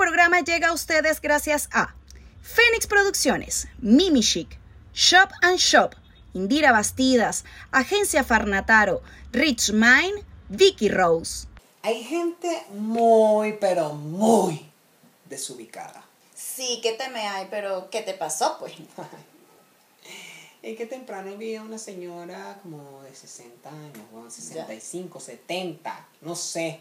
programa 0.00 0.40
llega 0.40 0.68
a 0.68 0.72
ustedes 0.72 1.20
gracias 1.20 1.68
a 1.72 1.94
Fénix 2.40 2.86
Producciones, 2.86 3.68
Mimi 3.80 4.22
Chic, 4.22 4.48
Shop 4.94 5.28
and 5.42 5.58
Shop, 5.58 5.94
Indira 6.32 6.72
Bastidas, 6.72 7.44
Agencia 7.70 8.24
Farnataro, 8.24 9.02
Rich 9.30 9.72
Mine, 9.72 10.24
Vicky 10.48 10.88
Rose. 10.88 11.46
Hay 11.82 12.02
gente 12.02 12.64
muy, 12.70 13.58
pero 13.60 13.92
muy 13.92 14.70
desubicada. 15.26 16.02
Sí, 16.34 16.80
¿qué 16.82 16.94
te 16.94 17.10
me 17.10 17.28
hay? 17.28 17.48
Pero 17.50 17.90
¿qué 17.90 18.00
te 18.00 18.14
pasó, 18.14 18.56
pues? 18.58 18.72
Es 20.62 20.76
que 20.76 20.84
temprano 20.84 21.36
vi 21.36 21.56
a 21.56 21.62
una 21.62 21.78
señora 21.78 22.58
como 22.62 23.02
de 23.02 23.14
60 23.14 23.68
años, 23.68 24.10
bueno, 24.12 24.30
65, 24.30 25.18
70, 25.18 26.08
no 26.20 26.34
sé. 26.36 26.80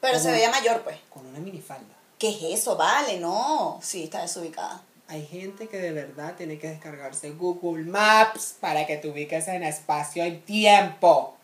Pero 0.00 0.18
se 0.20 0.30
veía 0.30 0.50
mayor, 0.50 0.82
pues. 0.82 0.96
Con 1.10 1.26
una 1.26 1.40
minifalda. 1.40 1.95
¿Qué 2.18 2.30
es 2.30 2.60
eso? 2.60 2.76
Vale, 2.76 3.20
no. 3.20 3.78
Sí, 3.82 4.04
está 4.04 4.22
desubicada. 4.22 4.82
Hay 5.08 5.24
gente 5.26 5.68
que 5.68 5.76
de 5.78 5.92
verdad 5.92 6.34
tiene 6.36 6.58
que 6.58 6.68
descargarse 6.68 7.30
Google 7.30 7.84
Maps 7.84 8.56
para 8.58 8.86
que 8.86 8.96
te 8.96 9.08
ubiques 9.08 9.46
en 9.48 9.62
espacio 9.62 10.26
y 10.26 10.38
tiempo. 10.38 11.36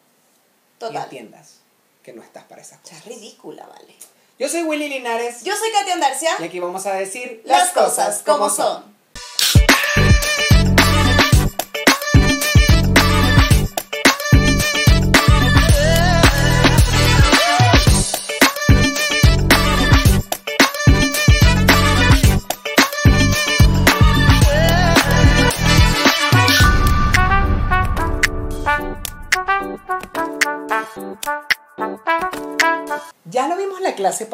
Y 0.77 0.80
Total. 0.80 1.05
entiendas 1.05 1.59
que 2.03 2.13
no 2.13 2.23
estás 2.23 2.45
para 2.45 2.63
esas 2.63 2.79
cosas. 2.80 2.99
es 2.99 3.05
ridícula, 3.05 3.66
vale. 3.66 3.95
Yo 4.39 4.49
soy 4.49 4.63
Willy 4.63 4.89
Linares 4.89 5.45
Yo 5.45 5.55
soy 5.55 5.71
Katia 5.71 5.95
Andarcia. 5.95 6.30
y 6.41 6.45
aquí 6.45 6.59
vamos 6.59 6.85
a 6.87 6.95
decir 6.95 7.43
Las 7.45 7.71
cosas 7.71 8.23
como 8.27 8.51
son. 8.51 8.91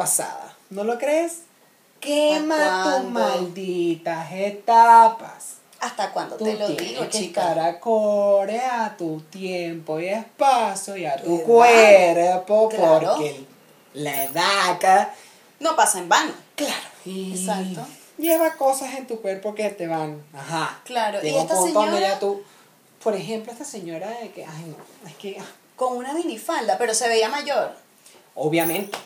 Pasada, 0.08 0.56
¿no 0.70 0.84
lo 0.84 0.98
crees? 0.98 1.40
Quema 2.00 2.54
¿Hasta 2.94 3.02
tus 3.02 3.10
malditas 3.10 4.32
etapas. 4.32 5.54
¿Hasta 5.80 6.10
cuándo 6.12 6.36
Tú 6.36 6.44
te 6.44 6.54
lo 6.54 6.68
digo, 6.68 7.02
que 7.02 7.08
chica? 7.10 7.64
acorde 7.66 8.58
a 8.60 8.96
tu 8.96 9.20
tiempo 9.22 10.00
y 10.00 10.08
espacio 10.08 10.96
y 10.96 11.04
a 11.06 11.16
tu 11.16 11.42
cuerpo 11.42 12.68
Claro. 12.68 13.12
porque 13.16 13.44
la 13.94 14.24
edad 14.24 14.70
acá, 14.70 15.14
No 15.60 15.76
pasa 15.76 15.98
en 15.98 16.08
vano. 16.08 16.32
claro, 16.56 16.72
y 17.04 17.32
Exacto. 17.38 17.86
lleva 18.16 18.54
cosas 18.56 18.94
en 18.94 19.06
tu 19.06 19.20
cuerpo 19.20 19.54
que 19.54 19.68
te 19.70 19.86
van, 19.86 20.22
ajá. 20.32 20.80
Claro, 20.84 21.20
Llega 21.20 21.38
y 21.38 21.40
esta 21.42 21.60
señora- 21.62 22.18
tú, 22.18 22.42
por 23.02 23.14
ejemplo, 23.14 23.52
esta 23.52 23.64
señora 23.64 24.08
de 24.08 24.30
que, 24.32 24.44
ay 24.44 24.64
no, 25.02 25.08
es 25.08 25.16
que, 25.16 25.36
ah, 25.40 25.44
Con 25.76 25.96
una 25.96 26.12
minifalda, 26.12 26.76
pero 26.78 26.92
se 26.94 27.06
veía 27.08 27.28
mayor. 27.28 27.72
obviamente, 28.34 28.96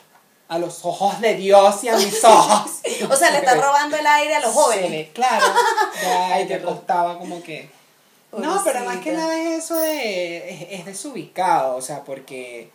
a 0.54 0.58
los 0.58 0.84
ojos 0.84 1.20
de 1.20 1.34
Dios 1.34 1.82
y 1.84 1.88
a 1.88 1.96
mis 1.96 2.22
ojos. 2.24 2.70
O 3.10 3.16
sea, 3.16 3.30
le 3.30 3.38
está 3.38 3.54
robando 3.54 3.96
el 3.96 4.06
aire 4.06 4.34
a 4.36 4.40
los 4.40 4.52
jóvenes. 4.52 4.90
ve 4.90 5.10
claro. 5.14 5.44
Ya, 6.02 6.34
Ay, 6.34 6.44
horror. 6.52 6.62
costaba 6.76 7.18
como 7.18 7.42
que. 7.42 7.70
No, 8.32 8.60
pero 8.64 8.84
más 8.84 8.98
que 8.98 9.12
nada 9.12 9.36
es 9.38 9.64
eso 9.64 9.76
de. 9.76 10.50
Es, 10.50 10.80
es 10.80 10.86
desubicado, 10.86 11.76
o 11.76 11.82
sea, 11.82 12.04
porque. 12.04 12.70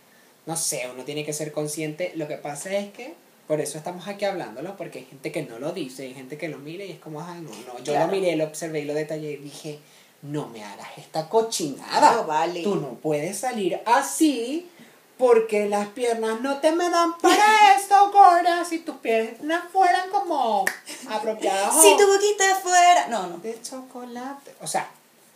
No 0.46 0.56
sé, 0.56 0.90
uno 0.94 1.03
tiene 1.03 1.25
que 1.25 1.34
ser 1.34 1.52
consciente. 1.52 2.12
Lo 2.16 2.28
que 2.28 2.38
pasa 2.38 2.72
es 2.74 2.91
que. 2.94 3.13
Por 3.47 3.62
eso 3.62 3.78
estamos 3.78 4.07
aquí 4.09 4.25
hablándolo, 4.25 4.75
porque 4.75 5.00
hay 5.00 5.06
gente 5.06 5.31
que 5.31 5.41
no 5.44 5.57
lo 5.57 5.72
dice, 5.72 6.03
hay 6.03 6.13
gente 6.13 6.38
que 6.38 6.50
lo 6.50 6.57
mira 6.57 6.84
y 6.84 6.91
es 6.91 7.00
como, 7.00 7.22
ay, 7.22 7.40
no, 7.41 7.50
no. 7.66 7.78
Yo 7.79 7.94
Claro. 7.94 8.07
lo 8.07 8.12
miré, 8.12 8.35
lo 8.35 8.44
observé 8.44 8.81
y 8.81 8.84
lo 8.85 8.94
detallé 8.94 9.31
y 9.31 9.38
dije, 9.38 9.79
no 10.22 10.47
me 10.50 10.66
hagas 10.66 10.90
esta 10.97 11.29
cochinada. 11.29 11.97
Claro, 11.97 12.25
vale. 12.25 12.62
Tú 12.63 12.75
no 12.75 12.96
puedes 12.96 13.38
salir 13.40 13.79
así 13.85 14.69
porque 15.17 15.67
las 15.67 15.88
piernas 15.89 16.41
no 16.41 16.59
te 16.59 16.72
me 16.72 16.89
dan 16.89 17.17
para 17.17 17.75
esto, 17.78 18.11
gorda. 18.11 18.63
Si 18.66 18.79
tus 18.79 18.97
piernas 18.97 19.63
fueran 19.72 20.09
como 20.09 20.66
apropiadas. 21.09 21.81
Si 21.81 21.97
tu 21.97 22.07
boquita 22.07 22.55
fuera. 22.61 23.07
No, 23.07 23.28
no. 23.28 23.38
de 23.38 23.61
chocolate. 23.61 24.55
O 24.61 24.67
sea, 24.67 24.89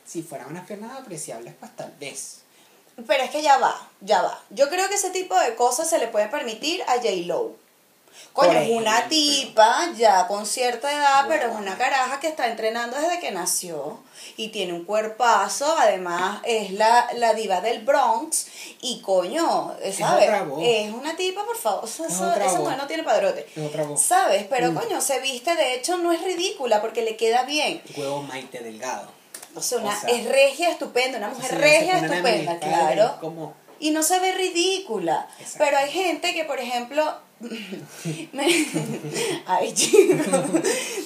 si 0.05 0.21
fueran 0.23 0.49
unas 0.49 0.67
piernas 0.67 0.99
apreciables, 0.99 1.53
pues 1.59 1.75
tal 1.75 1.93
vez. 1.99 2.41
Pero 3.07 3.23
es 3.23 3.31
que 3.31 3.41
ya 3.41 3.57
va, 3.57 3.89
ya 4.01 4.21
va. 4.21 4.39
Yo 4.49 4.69
creo 4.69 4.87
que 4.89 4.95
ese 4.95 5.09
tipo 5.09 5.39
de 5.39 5.55
cosas 5.55 5.89
se 5.89 5.97
le 5.97 6.07
puede 6.07 6.27
permitir 6.27 6.83
a 6.83 6.95
J. 6.95 7.09
Coño, 8.33 8.51
es 8.59 8.69
una 8.69 9.07
tipa 9.09 9.89
ya 9.97 10.27
con 10.27 10.45
cierta 10.45 10.91
edad, 10.91 11.25
pero 11.27 11.49
es 11.51 11.55
una 11.57 11.77
caraja 11.77 12.19
que 12.19 12.27
está 12.29 12.47
entrenando 12.47 12.97
desde 12.97 13.19
que 13.19 13.31
nació 13.31 13.99
y 14.37 14.49
tiene 14.49 14.73
un 14.73 14.85
cuerpazo. 14.85 15.75
Además, 15.77 16.39
es 16.45 16.71
la, 16.71 17.07
la 17.15 17.33
diva 17.33 17.59
del 17.61 17.83
Bronx 17.83 18.47
y 18.81 19.01
coño, 19.01 19.75
¿sabes? 19.97 20.29
Es 20.61 20.91
una 20.93 21.15
tipa, 21.17 21.43
por 21.45 21.57
favor. 21.57 21.83
o 21.83 21.87
sea, 21.87 22.05
Es 22.07 22.13
esa 22.13 22.35
voz. 22.51 22.59
mujer 22.59 22.77
no 22.77 22.87
tiene 22.87 23.03
padrote. 23.03 23.47
Es 23.55 23.65
otra 23.65 23.83
voz. 23.83 24.01
¿Sabes? 24.01 24.45
Pero 24.49 24.71
Mm. 24.71 24.75
coño, 24.75 25.01
se 25.01 25.19
viste, 25.19 25.55
de 25.55 25.75
hecho, 25.75 25.97
no 25.97 26.11
es 26.11 26.21
ridícula 26.23 26.79
porque 26.81 27.01
le 27.01 27.17
queda 27.17 27.43
bien. 27.43 27.81
Huevo 27.97 28.21
maite 28.21 28.59
delgado. 28.59 29.09
O 29.55 29.61
sea, 29.61 29.79
una, 29.79 29.97
O 29.97 29.99
sea, 29.99 30.09
es 30.09 30.25
regia, 30.25 30.69
estupenda, 30.69 31.17
una 31.17 31.27
mujer 31.29 31.53
no 31.53 31.59
regia, 31.59 31.97
estupenda, 31.97 32.57
claro. 32.59 33.17
Como, 33.19 33.53
Y 33.79 33.91
no 33.91 34.03
se 34.03 34.19
ve 34.19 34.31
ridícula. 34.33 35.27
Exacto. 35.39 35.57
Pero 35.65 35.77
hay 35.77 35.91
gente 35.91 36.33
que, 36.33 36.45
por 36.45 36.59
ejemplo. 36.59 37.03
Ay, 39.47 39.73
chicos. 39.73 40.27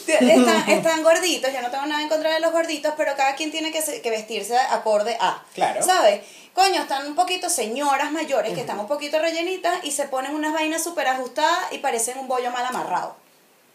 Están, 0.08 0.70
están 0.70 1.04
gorditos, 1.04 1.52
yo 1.54 1.62
no 1.62 1.72
tengo 1.72 1.86
nada 1.86 2.02
en 2.02 2.10
contra 2.10 2.34
de 2.34 2.40
los 2.40 2.52
gorditos, 2.52 2.94
pero 2.98 3.16
cada 3.16 3.36
quien 3.36 3.52
tiene 3.52 3.72
que, 3.72 3.82
se- 3.82 4.02
que 4.02 4.10
vestirse 4.12 4.58
acorde 4.58 5.18
a. 5.20 5.44
Claro. 5.54 5.84
¿Sabes? 5.84 6.22
Coño, 6.54 6.82
están 6.84 7.06
un 7.08 7.16
poquito 7.16 7.50
señoras 7.50 8.12
mayores 8.12 8.54
que 8.54 8.62
están 8.62 8.80
un 8.80 8.88
poquito 8.88 9.20
rellenitas 9.20 9.84
y 9.84 9.92
se 9.92 10.06
ponen 10.08 10.34
unas 10.36 10.54
vainas 10.54 10.84
súper 10.84 11.08
ajustadas 11.08 11.72
y 11.72 11.80
parecen 11.80 12.18
un 12.18 12.28
bollo 12.28 12.52
mal 12.52 12.66
amarrado. 12.66 13.16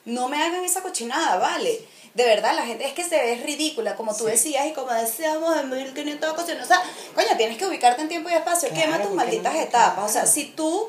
No 0.06 0.28
me 0.28 0.42
hagan 0.42 0.64
esa 0.64 0.80
cochinada, 0.80 1.36
¿vale? 1.36 1.78
De 2.14 2.24
verdad, 2.24 2.54
la 2.56 2.64
gente 2.64 2.86
es 2.86 2.94
que 2.94 3.04
se 3.04 3.16
ve 3.16 3.42
ridícula, 3.44 3.96
como 3.96 4.14
tú 4.16 4.24
Sí. 4.24 4.30
decías 4.30 4.66
y 4.66 4.72
como 4.72 4.90
decíamos 4.92 5.56
en 5.60 5.68
1500 5.68 6.30
ocasiones. 6.30 6.64
O 6.64 6.66
sea, 6.66 6.82
coño, 7.14 7.28
tienes 7.36 7.58
que 7.58 7.66
ubicarte 7.66 8.00
en 8.02 8.08
tiempo 8.08 8.30
y 8.30 8.32
espacio. 8.32 8.68
Claro, 8.70 8.84
Quema 8.92 9.02
tus 9.02 9.12
malditas 9.12 9.52
no- 9.54 9.60
etapas. 9.60 10.04
O 10.04 10.08
sea, 10.08 10.22
claro. 10.22 10.32
si 10.34 10.44
tú 10.46 10.88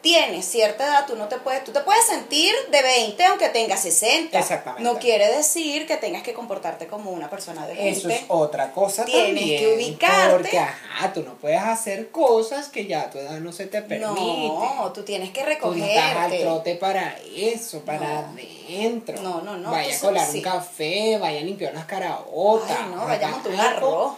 tienes 0.00 0.44
cierta 0.46 0.84
edad, 0.86 1.06
tú 1.06 1.16
no 1.16 1.26
te 1.28 1.38
puedes, 1.38 1.64
tú 1.64 1.72
te 1.72 1.80
puedes 1.80 2.04
sentir 2.06 2.54
de 2.70 2.82
20 2.82 3.24
aunque 3.24 3.48
tengas 3.48 3.80
60. 3.82 4.38
Exactamente. 4.38 4.82
No 4.82 4.98
quiere 4.98 5.26
decir 5.36 5.86
que 5.86 5.96
tengas 5.96 6.22
que 6.22 6.32
comportarte 6.32 6.86
como 6.86 7.10
una 7.10 7.28
persona 7.28 7.66
de 7.66 7.74
20. 7.74 7.90
Eso 7.98 8.08
es 8.08 8.22
otra 8.28 8.72
cosa 8.72 9.04
Tienes 9.04 9.26
también. 9.34 9.58
que 9.60 9.74
ubicarte. 9.74 10.32
Porque, 10.36 10.58
ajá, 10.58 11.12
tú 11.12 11.22
no 11.22 11.34
puedes 11.34 11.60
hacer 11.60 12.10
cosas 12.10 12.68
que 12.68 12.86
ya 12.86 13.02
a 13.02 13.10
tu 13.10 13.18
edad 13.18 13.38
no 13.40 13.52
se 13.52 13.66
te 13.66 13.82
permite. 13.82 14.06
No, 14.20 14.92
tú 14.94 15.02
tienes 15.02 15.30
que 15.30 15.42
Tú 15.60 15.74
no 15.74 15.84
estás 15.84 16.16
al 16.16 16.38
trote 16.38 16.74
para 16.76 17.16
eso, 17.36 17.80
para 17.80 17.98
No. 18.22 18.28
adentro. 18.28 19.20
No, 19.20 19.40
no, 19.42 19.56
no, 19.56 19.70
Vaya 19.70 19.96
a 19.96 20.00
colar 20.00 20.26
sí. 20.26 20.38
un 20.38 20.44
café, 20.44 21.18
vaya 21.18 21.40
a 21.40 21.42
limpiar 21.42 21.72
unas 21.72 21.86
caraotas. 21.86 22.70
Ay, 22.78 22.90
no, 22.94 23.04
vaya 23.04 23.28
a 23.28 23.30
montar 23.30 23.52
un 23.52 23.60
arroz. 23.60 24.12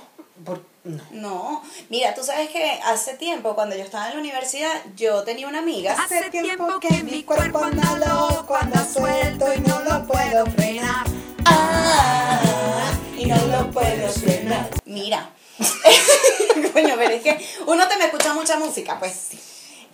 Por- 0.44 0.69
no. 0.84 1.02
No, 1.10 1.62
mira, 1.91 2.14
tú 2.14 2.22
sabes 2.24 2.48
que 2.50 2.80
hace 2.84 3.14
tiempo, 3.14 3.54
cuando 3.54 3.76
yo 3.76 3.82
estaba 3.82 4.06
en 4.08 4.14
la 4.14 4.20
universidad, 4.20 4.72
yo 4.96 5.22
tenía 5.24 5.46
una 5.46 5.58
amiga. 5.58 5.92
Hace 5.92 6.31
tiempo 6.31 6.81
que 6.81 7.02
mi 7.05 7.22
cuerpo 7.22 7.62
anda 7.62 7.99
loco, 7.99 8.56
anda 8.56 8.87
suelto 8.87 9.52
y 9.55 9.60
no 9.60 9.81
lo 9.81 10.06
puedo 10.06 10.46
frenar. 10.46 11.06
Ah, 11.44 12.93
y 13.16 13.26
no 13.26 13.37
lo 13.46 13.70
puedo 13.70 14.08
frenar. 14.08 14.70
Mira, 14.87 15.31
coño, 16.72 16.94
pero 16.96 17.14
es 17.14 17.22
que 17.22 17.46
uno 17.66 17.87
te 17.87 17.96
me 17.96 18.06
escucha 18.06 18.32
mucha 18.32 18.58
música, 18.58 18.99
pues. 18.99 19.28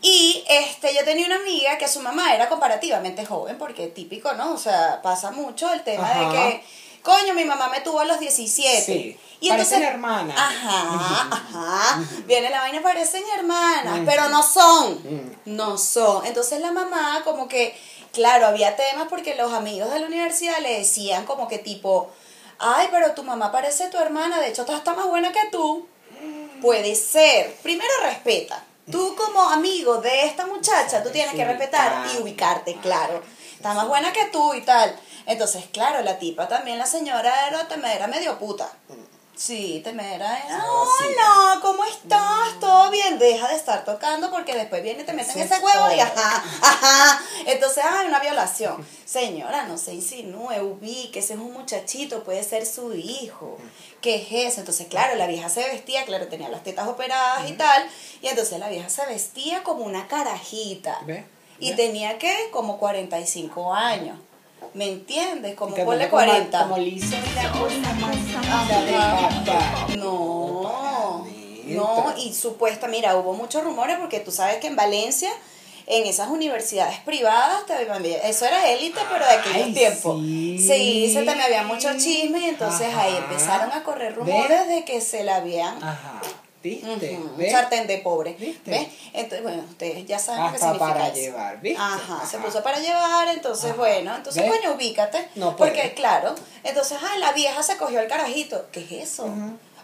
Y 0.02 0.44
este, 0.48 0.94
yo 0.94 1.04
tenía 1.04 1.26
una 1.26 1.36
amiga 1.36 1.78
que 1.78 1.88
su 1.88 2.00
mamá 2.00 2.34
era 2.34 2.48
comparativamente 2.48 3.24
joven, 3.26 3.58
porque 3.58 3.88
típico, 3.88 4.34
¿no? 4.34 4.52
O 4.52 4.58
sea, 4.58 5.00
pasa 5.02 5.32
mucho 5.32 5.72
el 5.72 5.82
tema 5.82 6.08
Ajá. 6.08 6.20
de 6.20 6.32
que, 6.32 6.64
coño, 7.06 7.34
mi 7.34 7.44
mamá 7.44 7.68
me 7.68 7.80
tuvo 7.82 8.00
a 8.00 8.04
los 8.04 8.18
17. 8.18 8.82
Sí, 8.82 9.16
Y 9.40 9.48
parecen 9.48 9.74
entonces, 9.76 9.94
hermanas. 9.94 10.36
Ajá, 10.36 11.28
ajá. 11.30 12.04
Viene 12.26 12.50
la 12.50 12.62
vaina, 12.62 12.82
parecen 12.82 13.22
hermanas, 13.38 14.00
pero 14.04 14.28
no 14.28 14.42
son. 14.42 14.94
Mm. 14.94 15.36
No 15.56 15.78
son. 15.78 16.26
Entonces 16.26 16.60
la 16.60 16.72
mamá 16.72 17.22
como 17.22 17.46
que, 17.46 17.80
claro, 18.12 18.46
había 18.46 18.74
temas 18.74 19.06
porque 19.08 19.36
los 19.36 19.52
amigos 19.52 19.92
de 19.92 20.00
la 20.00 20.06
universidad 20.06 20.58
le 20.58 20.78
decían 20.78 21.26
como 21.26 21.46
que 21.46 21.58
tipo, 21.58 22.10
ay, 22.58 22.88
pero 22.90 23.12
tu 23.12 23.22
mamá 23.22 23.52
parece 23.52 23.88
tu 23.88 23.98
hermana, 23.98 24.40
de 24.40 24.48
hecho 24.48 24.62
está 24.62 24.76
está 24.76 24.94
más 24.94 25.06
buena 25.06 25.30
que 25.30 25.48
tú. 25.52 25.86
Puede 26.60 26.96
ser. 26.96 27.54
Primero 27.62 27.92
respeta. 28.02 28.64
Tú 28.90 29.14
como 29.14 29.40
amigo 29.42 29.98
de 29.98 30.26
esta 30.26 30.46
muchacha, 30.46 31.04
tú 31.04 31.10
tienes 31.10 31.34
que 31.34 31.44
respetar 31.44 32.06
y 32.12 32.22
ubicarte, 32.22 32.76
claro. 32.82 33.22
Está 33.52 33.74
más 33.74 33.86
buena 33.86 34.12
que 34.12 34.24
tú 34.26 34.54
y 34.54 34.62
tal. 34.62 34.96
Entonces, 35.26 35.64
claro, 35.72 36.02
la 36.02 36.18
tipa 36.18 36.48
también, 36.48 36.78
la 36.78 36.86
señora 36.86 37.48
era, 37.48 37.68
también 37.68 37.96
era 37.96 38.06
medio 38.06 38.38
puta. 38.38 38.70
Sí, 39.36 39.82
temera 39.84 40.38
era, 40.46 40.64
hola, 40.64 41.58
¿cómo 41.60 41.84
estás? 41.84 42.58
¿Todo 42.58 42.90
bien? 42.90 43.18
Deja 43.18 43.48
de 43.48 43.56
estar 43.56 43.84
tocando 43.84 44.30
porque 44.30 44.54
después 44.54 44.82
viene 44.82 45.02
y 45.02 45.04
te 45.04 45.12
meten 45.12 45.38
ese 45.38 45.58
huevo 45.58 45.94
y 45.94 46.00
ajá, 46.00 46.42
ajá. 46.62 47.22
Entonces, 47.44 47.84
hay 47.84 48.06
una 48.06 48.18
violación. 48.18 48.86
Señora, 49.04 49.64
no 49.64 49.76
se 49.76 49.92
insinúe, 49.92 50.62
ubique, 50.62 51.18
ese 51.18 51.34
es 51.34 51.38
un 51.38 51.52
muchachito, 51.52 52.24
puede 52.24 52.42
ser 52.44 52.64
su 52.64 52.94
hijo. 52.94 53.58
¿Qué 54.00 54.22
es 54.22 54.52
eso? 54.52 54.60
Entonces, 54.60 54.86
claro, 54.86 55.16
la 55.16 55.26
vieja 55.26 55.50
se 55.50 55.68
vestía, 55.68 56.06
claro, 56.06 56.28
tenía 56.28 56.48
las 56.48 56.64
tetas 56.64 56.88
operadas 56.88 57.50
y 57.50 57.52
tal, 57.52 57.86
y 58.22 58.28
entonces 58.28 58.58
la 58.58 58.70
vieja 58.70 58.88
se 58.88 59.04
vestía 59.04 59.62
como 59.62 59.84
una 59.84 60.08
carajita. 60.08 60.98
¿Ves? 61.04 61.26
Y 61.58 61.74
tenía 61.74 62.18
que 62.18 62.48
como 62.52 62.78
45 62.78 63.74
años. 63.74 64.18
¿Me 64.76 64.88
entiendes? 64.88 65.54
Como 65.54 65.74
ponle 65.74 65.84
pone 65.84 66.08
como- 66.10 66.22
40. 66.22 66.62
Como 66.64 66.76
liso 66.78 67.16
y 67.16 67.34
la 67.34 67.50
cosa 67.50 67.92
más. 67.98 69.96
No, 69.96 71.24
no, 71.66 72.14
y 72.18 72.34
supuesta, 72.34 72.86
mira, 72.86 73.16
hubo 73.16 73.32
muchos 73.32 73.64
rumores 73.64 73.96
porque 73.98 74.20
tú 74.20 74.30
sabes 74.30 74.58
que 74.58 74.66
en 74.66 74.76
Valencia, 74.76 75.30
en 75.86 76.06
esas 76.06 76.28
universidades 76.28 76.98
privadas, 77.00 77.64
te- 77.66 78.28
eso 78.28 78.44
era 78.44 78.68
élite, 78.70 79.00
pero 79.10 79.24
de 79.24 79.32
aquellos 79.32 79.72
tiempos. 79.74 80.20
sí. 80.22 80.58
Sí, 80.58 81.10
se 81.12 81.22
me 81.22 81.42
había 81.42 81.62
mucho 81.62 81.88
chisme 81.96 82.40
y 82.40 82.44
entonces 82.44 82.94
ahí 82.94 83.16
empezaron 83.16 83.72
a 83.72 83.82
correr 83.82 84.08
¿Ves? 84.10 84.16
rumores 84.18 84.68
de 84.68 84.84
que 84.84 85.00
se 85.00 85.24
la 85.24 85.36
habían... 85.36 85.82
Ajá. 85.82 86.20
¿Viste? 86.66 87.16
Un 87.16 87.36
¿Ves? 87.36 87.52
sartén 87.52 87.86
de 87.86 87.98
pobre. 87.98 88.34
¿Viste? 88.38 88.70
¿Ves? 88.70 88.88
Entonces, 89.12 89.42
bueno, 89.42 89.62
ustedes 89.68 90.04
ya 90.04 90.18
saben 90.18 90.42
Hasta 90.46 90.58
significa 90.58 90.86
para 90.92 91.06
eso. 91.06 91.14
llevar, 91.16 91.60
¿viste? 91.60 91.80
Ajá, 91.80 92.26
se 92.26 92.38
puso 92.38 92.62
para 92.62 92.80
llevar, 92.80 93.28
entonces 93.28 93.66
Ajá. 93.70 93.76
bueno, 93.76 94.16
entonces 94.16 94.42
¿Ves? 94.42 94.52
coño, 94.52 94.74
ubícate. 94.74 95.28
No 95.36 95.56
puede. 95.56 95.70
porque 95.72 95.94
claro, 95.94 96.34
entonces, 96.64 96.98
ay, 97.00 97.20
la 97.20 97.32
vieja 97.32 97.62
se 97.62 97.76
cogió 97.76 98.00
el 98.00 98.08
carajito. 98.08 98.66
¿Qué 98.72 98.80
es 98.80 98.92
eso? 99.14 99.28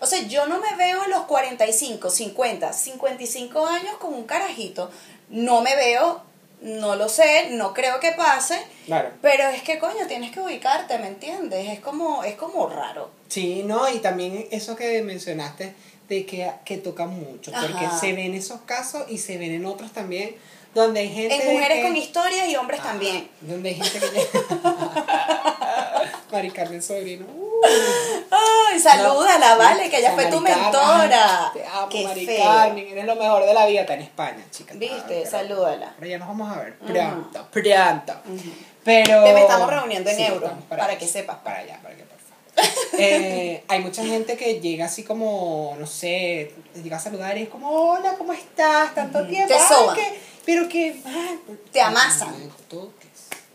O 0.00 0.06
sea, 0.06 0.20
yo 0.26 0.46
no 0.46 0.58
me 0.58 0.74
veo 0.74 1.02
a 1.02 1.06
los 1.06 1.22
45, 1.26 2.10
50, 2.10 2.72
55 2.72 3.66
años 3.66 3.96
con 4.00 4.12
un 4.14 4.24
carajito. 4.24 4.90
No 5.28 5.60
me 5.62 5.76
veo, 5.76 6.22
no 6.60 6.96
lo 6.96 7.08
sé, 7.08 7.50
no 7.50 7.72
creo 7.72 8.00
que 8.00 8.10
pase. 8.10 8.60
Claro. 8.86 9.10
Pero 9.22 9.48
es 9.50 9.62
que 9.62 9.78
coño, 9.78 10.08
tienes 10.08 10.32
que 10.32 10.40
ubicarte, 10.40 10.98
¿me 10.98 11.06
entiendes? 11.06 11.68
Es 11.68 11.78
como, 11.78 12.24
es 12.24 12.34
como 12.34 12.68
raro. 12.68 13.10
Sí, 13.28 13.62
no, 13.64 13.88
y 13.88 14.00
también 14.00 14.48
eso 14.50 14.74
que 14.74 15.00
mencionaste 15.02 15.74
de 16.16 16.26
que, 16.26 16.50
que 16.64 16.76
toca 16.78 17.06
mucho, 17.06 17.52
porque 17.52 17.84
Ajá. 17.86 17.98
se 17.98 18.12
ven 18.12 18.34
esos 18.34 18.60
casos 18.62 19.04
y 19.08 19.18
se 19.18 19.38
ven 19.38 19.52
en 19.52 19.64
otros 19.66 19.92
también, 19.92 20.34
donde 20.74 21.00
hay 21.00 21.08
gente... 21.08 21.34
En 21.34 21.52
mujeres 21.54 21.78
que- 21.78 21.82
con 21.84 21.96
historias 21.96 22.48
y 22.48 22.56
hombres 22.56 22.80
Ajá, 22.80 22.90
también. 22.90 23.28
Donde 23.40 23.70
hay 23.70 23.74
gente 23.76 24.00
que... 24.00 24.28
Mari 26.32 26.50
Carmen 26.50 26.82
Sobrino. 26.82 27.26
uh, 27.26 27.62
Ay, 28.30 28.78
salúdala, 28.80 29.52
no, 29.52 29.58
vale, 29.58 29.90
que 29.90 29.98
ella 29.98 30.12
fue 30.12 30.26
tu 30.26 30.40
mentora. 30.40 31.46
ay, 31.46 31.50
Te 31.60 31.66
amo, 31.66 31.88
Qué 31.90 32.04
Mari 32.04 32.26
feo. 32.26 32.44
Carmen, 32.44 32.86
eres 32.88 33.04
lo 33.04 33.16
mejor 33.16 33.44
de 33.44 33.52
la 33.54 33.66
vida, 33.66 33.82
está 33.82 33.94
en 33.94 34.02
España, 34.02 34.44
chica. 34.50 34.74
Viste, 34.74 34.96
Ah, 34.98 35.04
pero- 35.08 35.30
salúdala. 35.30 35.94
Pero 35.98 36.10
ya 36.10 36.18
nos 36.18 36.28
vamos 36.28 36.56
a 36.56 36.60
ver 36.60 36.78
pronto, 36.78 37.46
pronto. 37.50 38.14
Pero... 38.84 39.24
Te 39.24 39.32
me 39.34 39.40
estamos 39.42 39.70
reuniendo 39.70 40.10
en 40.10 40.16
Sí, 40.16 40.24
euros, 40.24 40.50
para 40.68 40.86
allá, 40.86 40.98
que 40.98 41.06
sepas. 41.06 41.36
Para 41.44 41.58
allá, 41.58 41.78
para 41.82 41.94
que. 41.96 42.01
Eh, 42.98 43.64
hay 43.68 43.80
mucha 43.80 44.04
gente 44.04 44.36
que 44.36 44.60
llega 44.60 44.84
así 44.84 45.02
como, 45.02 45.74
no 45.78 45.86
sé, 45.86 46.54
llega 46.82 46.98
a 46.98 47.00
saludar 47.00 47.36
y 47.38 47.44
es 47.44 47.48
como, 47.48 47.70
hola, 47.70 48.14
¿cómo 48.18 48.32
estás? 48.32 48.94
Tanto 48.94 49.26
tiempo. 49.26 49.48
Te 49.48 49.54
Ay, 49.54 49.86
que- 49.94 50.20
pero 50.44 50.68
que... 50.68 51.00
ay, 51.04 51.40
Te 51.72 51.80
amasan. 51.80 52.30
No 52.32 52.38
me 52.38 52.50
toques. 52.68 53.08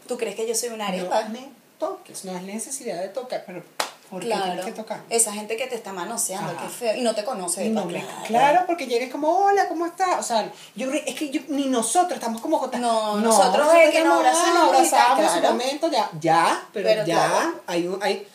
¿Tú 0.07 0.17
crees 0.17 0.35
que 0.35 0.47
yo 0.47 0.55
soy 0.55 0.69
una 0.69 0.87
arepa? 0.87 1.23
No 1.23 1.29
me 1.29 1.49
toques. 1.77 2.25
No 2.25 2.35
es 2.35 2.41
necesidad 2.43 2.99
de 3.01 3.09
tocar, 3.09 3.43
pero 3.45 3.61
¿por 4.09 4.21
qué 4.21 4.27
claro. 4.27 4.45
tienes 4.45 4.65
que 4.65 4.71
tocar? 4.71 5.01
Esa 5.09 5.31
gente 5.33 5.55
que 5.57 5.67
te 5.67 5.75
está 5.75 5.93
manoseando, 5.93 6.51
Ajá. 6.53 6.63
qué 6.63 6.69
feo. 6.69 6.95
Y 6.95 7.01
no 7.01 7.13
te 7.13 7.23
conoce. 7.23 7.69
No 7.69 7.87
claro. 7.87 8.07
claro, 8.25 8.63
porque 8.65 8.87
llegues 8.87 9.11
como, 9.11 9.29
hola, 9.29 9.67
¿cómo 9.67 9.85
estás? 9.85 10.19
O 10.19 10.23
sea, 10.23 10.51
yo 10.75 10.89
creo- 10.89 11.03
es 11.05 11.13
que 11.15 11.29
yo, 11.29 11.41
ni 11.49 11.65
nosotros 11.65 12.13
estamos 12.17 12.41
como 12.41 12.59
con- 12.59 12.71
No, 12.81 13.17
nosotros 13.17 13.67
es 13.75 13.91
que 13.91 14.03
nos 14.03 14.25
estamos, 14.25 14.73
abrazamos 14.73 15.19
ah, 15.19 15.37
en 15.37 15.43
su 15.43 15.47
momento, 15.51 15.91
ya, 15.91 16.09
ya, 16.19 16.67
pero, 16.73 16.87
Pero 16.89 17.05
ya, 17.05 17.15
claro. 17.15 17.61
hay 17.67 17.87
un, 17.87 18.01
hay, 18.01 18.27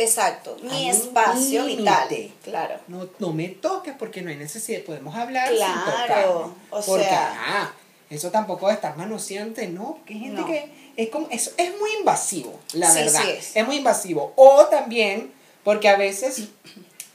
Exacto. 0.00 0.56
Mi 0.62 0.70
Hay 0.70 0.84
un 0.86 0.90
espacio 0.90 1.64
vital. 1.66 2.08
Claro. 2.42 2.76
no, 2.88 3.08
no 3.18 3.32
me 3.32 3.48
toques 3.48 3.94
porque 3.98 4.22
no 4.22 4.30
hay 4.30 4.36
necesidad, 4.36 4.82
podemos 4.82 5.14
hablar 5.14 5.48
sin 5.48 5.56
Claro, 5.58 5.84
tocarnos. 5.84 6.50
o 6.70 6.82
porque, 6.86 7.04
sea- 7.04 7.34
ah, 7.46 7.72
eso 8.08 8.30
tampoco 8.30 8.68
de 8.68 8.74
estar 8.74 8.96
manoseante, 8.96 9.68
no, 9.68 9.98
que 10.06 10.14
hay 10.14 10.20
gente 10.20 10.40
No. 10.40 10.46
que 10.46 10.92
es 10.96 11.10
como, 11.10 11.28
es, 11.30 11.52
es 11.56 11.78
muy 11.78 11.90
invasivo, 11.98 12.58
la 12.72 12.90
Sí, 12.90 12.98
verdad, 13.00 13.22
sí 13.40 13.50
es. 13.58 13.66
muy 13.66 13.76
invasivo, 13.76 14.32
o 14.36 14.64
también, 14.66 15.32
porque 15.64 15.88
a 15.88 15.96
veces, 15.96 16.44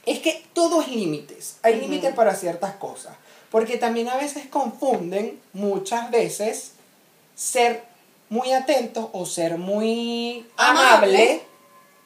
es 0.06 0.18
que 0.20 0.44
todo 0.54 0.80
es 0.80 0.88
límites, 0.88 1.56
hay 1.62 1.80
límites 1.80 2.14
para 2.14 2.34
ciertas 2.34 2.76
cosas, 2.76 3.14
porque 3.50 3.76
también 3.78 4.08
a 4.08 4.16
veces 4.16 4.46
confunden, 4.46 5.38
muchas 5.52 6.10
veces, 6.10 6.72
ser 7.34 7.82
muy 8.28 8.52
atento 8.52 9.10
o 9.12 9.26
ser 9.26 9.58
muy 9.58 10.46
Amable. 10.56 10.86
amable 10.96 11.42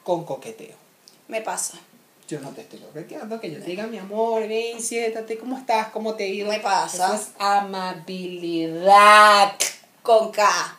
con 0.03 0.25
coqueteo. 0.25 0.75
Me 1.27 1.41
pasa. 1.41 1.79
Yo 2.27 2.39
no 2.39 2.49
te 2.51 2.61
estoy 2.61 2.79
coqueteando, 2.79 3.39
que 3.41 3.51
yo 3.51 3.59
te 3.59 3.65
diga, 3.65 3.87
mi 3.87 3.97
amor, 3.97 4.47
ven, 4.47 4.81
siéntate, 4.81 5.37
¿cómo 5.37 5.57
estás? 5.57 5.89
¿Cómo 5.89 6.15
te 6.15 6.29
ido? 6.29 6.49
Me 6.49 6.59
pasa. 6.59 7.07
Eso 7.07 7.15
es 7.15 7.29
amabilidad. 7.39 8.77
Con 10.01 10.31
K. 10.31 10.77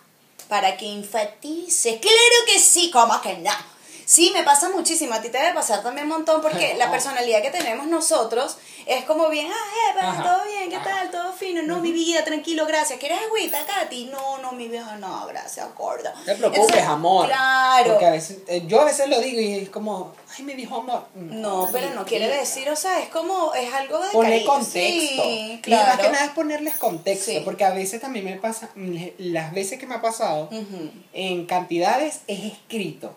Para 0.49 0.77
que 0.77 0.91
enfatices. 0.91 2.01
Claro 2.01 2.47
que 2.47 2.59
sí, 2.59 2.91
¿cómo 2.91 3.21
que 3.21 3.39
no? 3.39 3.72
Sí, 4.05 4.31
me 4.35 4.43
pasa 4.43 4.69
muchísimo. 4.69 5.15
A 5.15 5.21
ti 5.21 5.29
te 5.29 5.39
debe 5.39 5.55
pasar 5.55 5.83
también 5.83 6.07
un 6.07 6.13
montón 6.13 6.41
porque 6.43 6.75
la 6.79 6.91
personalidad 6.91 7.43
que 7.43 7.51
tenemos 7.51 7.87
nosotros 7.87 8.57
es 8.87 9.05
como 9.05 9.29
bien, 9.29 9.47
ah, 9.51 9.97
eh, 9.97 10.01
Ajá. 10.01 10.23
todo 10.23 10.45
bien, 10.45 10.71
¿qué 10.71 10.79
tal? 10.79 11.11
Todo 11.11 11.33
fino. 11.33 11.63
No, 11.63 11.79
mi 11.79 11.93
vida, 11.93 12.25
tranquilo, 12.25 12.67
gracias. 12.67 12.99
¿Quieres 12.99 13.19
agüita, 13.27 13.65
Katy? 13.65 14.07
No, 14.07 14.39
no, 14.39 14.53
mi 14.53 14.69
vieja, 14.69 14.97
no, 14.97 15.27
gracias, 15.27 15.69
gorda. 15.77 16.13
No 16.15 16.25
te 16.25 16.35
preocupes, 16.35 16.63
Entonces, 16.63 16.89
amor. 16.89 17.27
Claro. 17.27 17.91
Porque 17.91 18.07
a 18.07 18.11
veces, 18.11 18.39
eh, 18.49 18.65
yo 18.67 18.81
a 18.81 18.85
veces 18.85 19.09
lo 19.09 19.21
digo 19.21 19.41
y 19.41 19.55
es 19.55 19.71
como, 19.71 20.13
ay, 20.37 20.45
me 20.45 20.55
dijo 20.55 20.77
amor. 20.77 21.05
No, 21.15 21.69
pero 21.73 21.91
no 21.91 22.05
quiere 22.05 22.29
decir, 22.29 22.69
o 22.71 22.77
sea, 22.77 23.01
es 23.01 23.09
como, 23.09 23.55
es 23.55 23.73
algo 23.73 23.99
de 24.01 24.09
Poner 24.11 24.45
contexto. 24.45 24.73
Sí, 24.73 25.21
Y 25.21 25.53
más 25.53 25.61
claro. 25.63 26.03
que 26.03 26.09
nada 26.11 26.25
es 26.25 26.31
ponerles 26.33 26.77
contexto. 26.77 27.31
Sí. 27.31 27.41
Porque 27.45 27.65
a 27.65 27.71
veces 27.71 28.01
también 28.01 28.25
me 28.25 28.37
pasa, 28.37 28.71
las 29.19 29.53
veces 29.53 29.79
que 29.79 29.87
me 29.87 29.95
ha 29.95 30.03
pasado, 30.03 30.49
en 31.13 31.47
cantidades 31.47 32.21
es 32.27 32.45
escrito. 32.45 33.15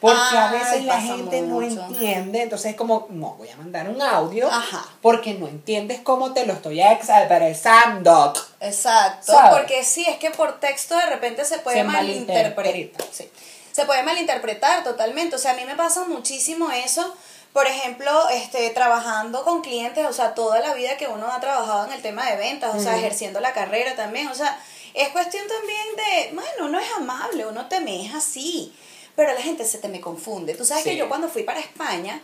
Porque 0.00 0.36
a 0.36 0.50
veces 0.52 0.84
la 0.84 1.00
gente 1.00 1.40
no 1.42 1.60
entiende, 1.60 2.42
entonces 2.42 2.70
es 2.72 2.76
como, 2.76 3.06
no, 3.10 3.34
voy 3.34 3.48
a 3.48 3.56
mandar 3.56 3.88
un 3.88 4.00
audio 4.00 4.48
Ajá. 4.48 4.86
porque 5.02 5.34
no 5.34 5.48
entiendes 5.48 6.00
cómo 6.00 6.32
te 6.32 6.46
lo 6.46 6.52
estoy 6.52 6.80
expresando. 6.80 8.32
Exacto, 8.60 9.32
¿Sabes? 9.32 9.58
porque 9.58 9.84
sí, 9.84 10.04
es 10.08 10.18
que 10.18 10.30
por 10.30 10.60
texto 10.60 10.96
de 10.96 11.06
repente 11.06 11.44
se 11.44 11.58
puede 11.58 11.78
Se 11.78 11.84
malinterpretar. 11.84 12.54
malinterpreta. 12.56 13.04
Sí. 13.12 13.30
Se 13.72 13.86
puede 13.86 14.02
malinterpretar 14.02 14.84
totalmente. 14.84 15.36
O 15.36 15.38
sea, 15.38 15.52
a 15.52 15.54
mí 15.54 15.64
me 15.64 15.76
pasa 15.76 16.04
muchísimo 16.04 16.70
eso. 16.70 17.14
Por 17.52 17.66
ejemplo, 17.66 18.28
este, 18.28 18.70
trabajando 18.70 19.42
con 19.42 19.62
clientes, 19.62 20.04
o 20.06 20.12
sea, 20.12 20.34
toda 20.34 20.60
la 20.60 20.74
vida 20.74 20.96
que 20.96 21.08
uno 21.08 21.32
ha 21.32 21.40
trabajado 21.40 21.86
en 21.86 21.92
el 21.92 22.02
tema 22.02 22.28
de 22.30 22.36
ventas, 22.36 22.74
o 22.74 22.80
sea, 22.80 22.96
ejerciendo 22.96 23.40
la 23.40 23.52
carrera 23.52 23.96
también. 23.96 24.28
O 24.28 24.34
sea, 24.34 24.60
es 24.94 25.08
cuestión 25.08 25.44
también 25.48 25.86
de, 25.96 26.34
bueno, 26.34 26.66
uno 26.66 26.78
es 26.78 26.88
amable, 26.96 27.46
uno 27.46 27.66
te 27.66 27.80
me 27.80 28.04
es 28.06 28.14
así, 28.14 28.72
pero 29.18 29.34
la 29.34 29.42
gente 29.42 29.64
se 29.64 29.78
te 29.78 29.88
me 29.88 30.00
confunde. 30.00 30.54
Tú 30.54 30.64
sabes 30.64 30.84
Sí. 30.84 30.90
que 30.90 30.96
yo 30.96 31.08
cuando 31.08 31.28
fui 31.28 31.42
para 31.42 31.58
España, 31.58 32.22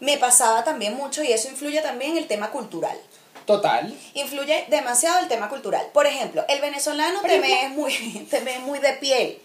me 0.00 0.18
pasaba 0.18 0.62
también 0.64 0.94
mucho 0.94 1.22
y 1.24 1.32
eso 1.32 1.48
influye 1.48 1.80
también 1.80 2.10
en 2.12 2.18
el 2.18 2.26
tema 2.26 2.50
cultural 2.50 2.98
Total. 3.46 3.98
influye 4.12 4.66
demasiado 4.68 5.20
el 5.20 5.28
tema 5.28 5.48
cultural. 5.48 5.88
Por 5.94 6.06
ejemplo, 6.06 6.44
el 6.48 6.60
venezolano 6.60 7.22
te 7.22 7.40
ve 7.40 7.62
es 7.64 7.70
muy, 7.70 7.92
te 8.30 8.40
ve 8.40 8.58
muy 8.58 8.80
de 8.80 8.92
piel. 8.94 9.38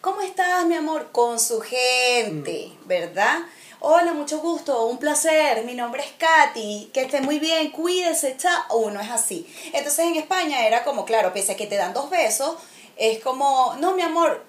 ¿Cómo 0.00 0.22
estás, 0.22 0.64
mi 0.64 0.74
amor? 0.74 1.10
Con 1.12 1.38
su 1.38 1.60
gente, 1.60 2.72
Mm. 2.72 2.88
¿verdad? 2.88 3.40
Hola, 3.80 4.14
mucho 4.14 4.38
gusto, 4.38 4.86
un 4.86 4.96
placer. 4.98 5.64
Mi 5.64 5.74
nombre 5.74 6.02
es 6.02 6.12
Katy. 6.16 6.90
Que 6.94 7.02
esté 7.02 7.20
muy 7.20 7.38
bien, 7.38 7.70
cuídese, 7.72 8.36
chao. 8.38 8.78
Uno 8.78 9.00
es 9.02 9.10
así. 9.10 9.46
Entonces 9.74 10.06
en 10.06 10.16
España 10.16 10.66
era 10.66 10.82
como, 10.82 11.04
claro, 11.04 11.32
pese 11.34 11.52
a 11.52 11.56
que 11.56 11.66
te 11.66 11.76
dan 11.76 11.92
dos 11.92 12.08
besos, 12.08 12.56
es 12.96 13.18
como, 13.20 13.74
no, 13.80 13.92
mi 13.94 14.02
amor, 14.02 14.42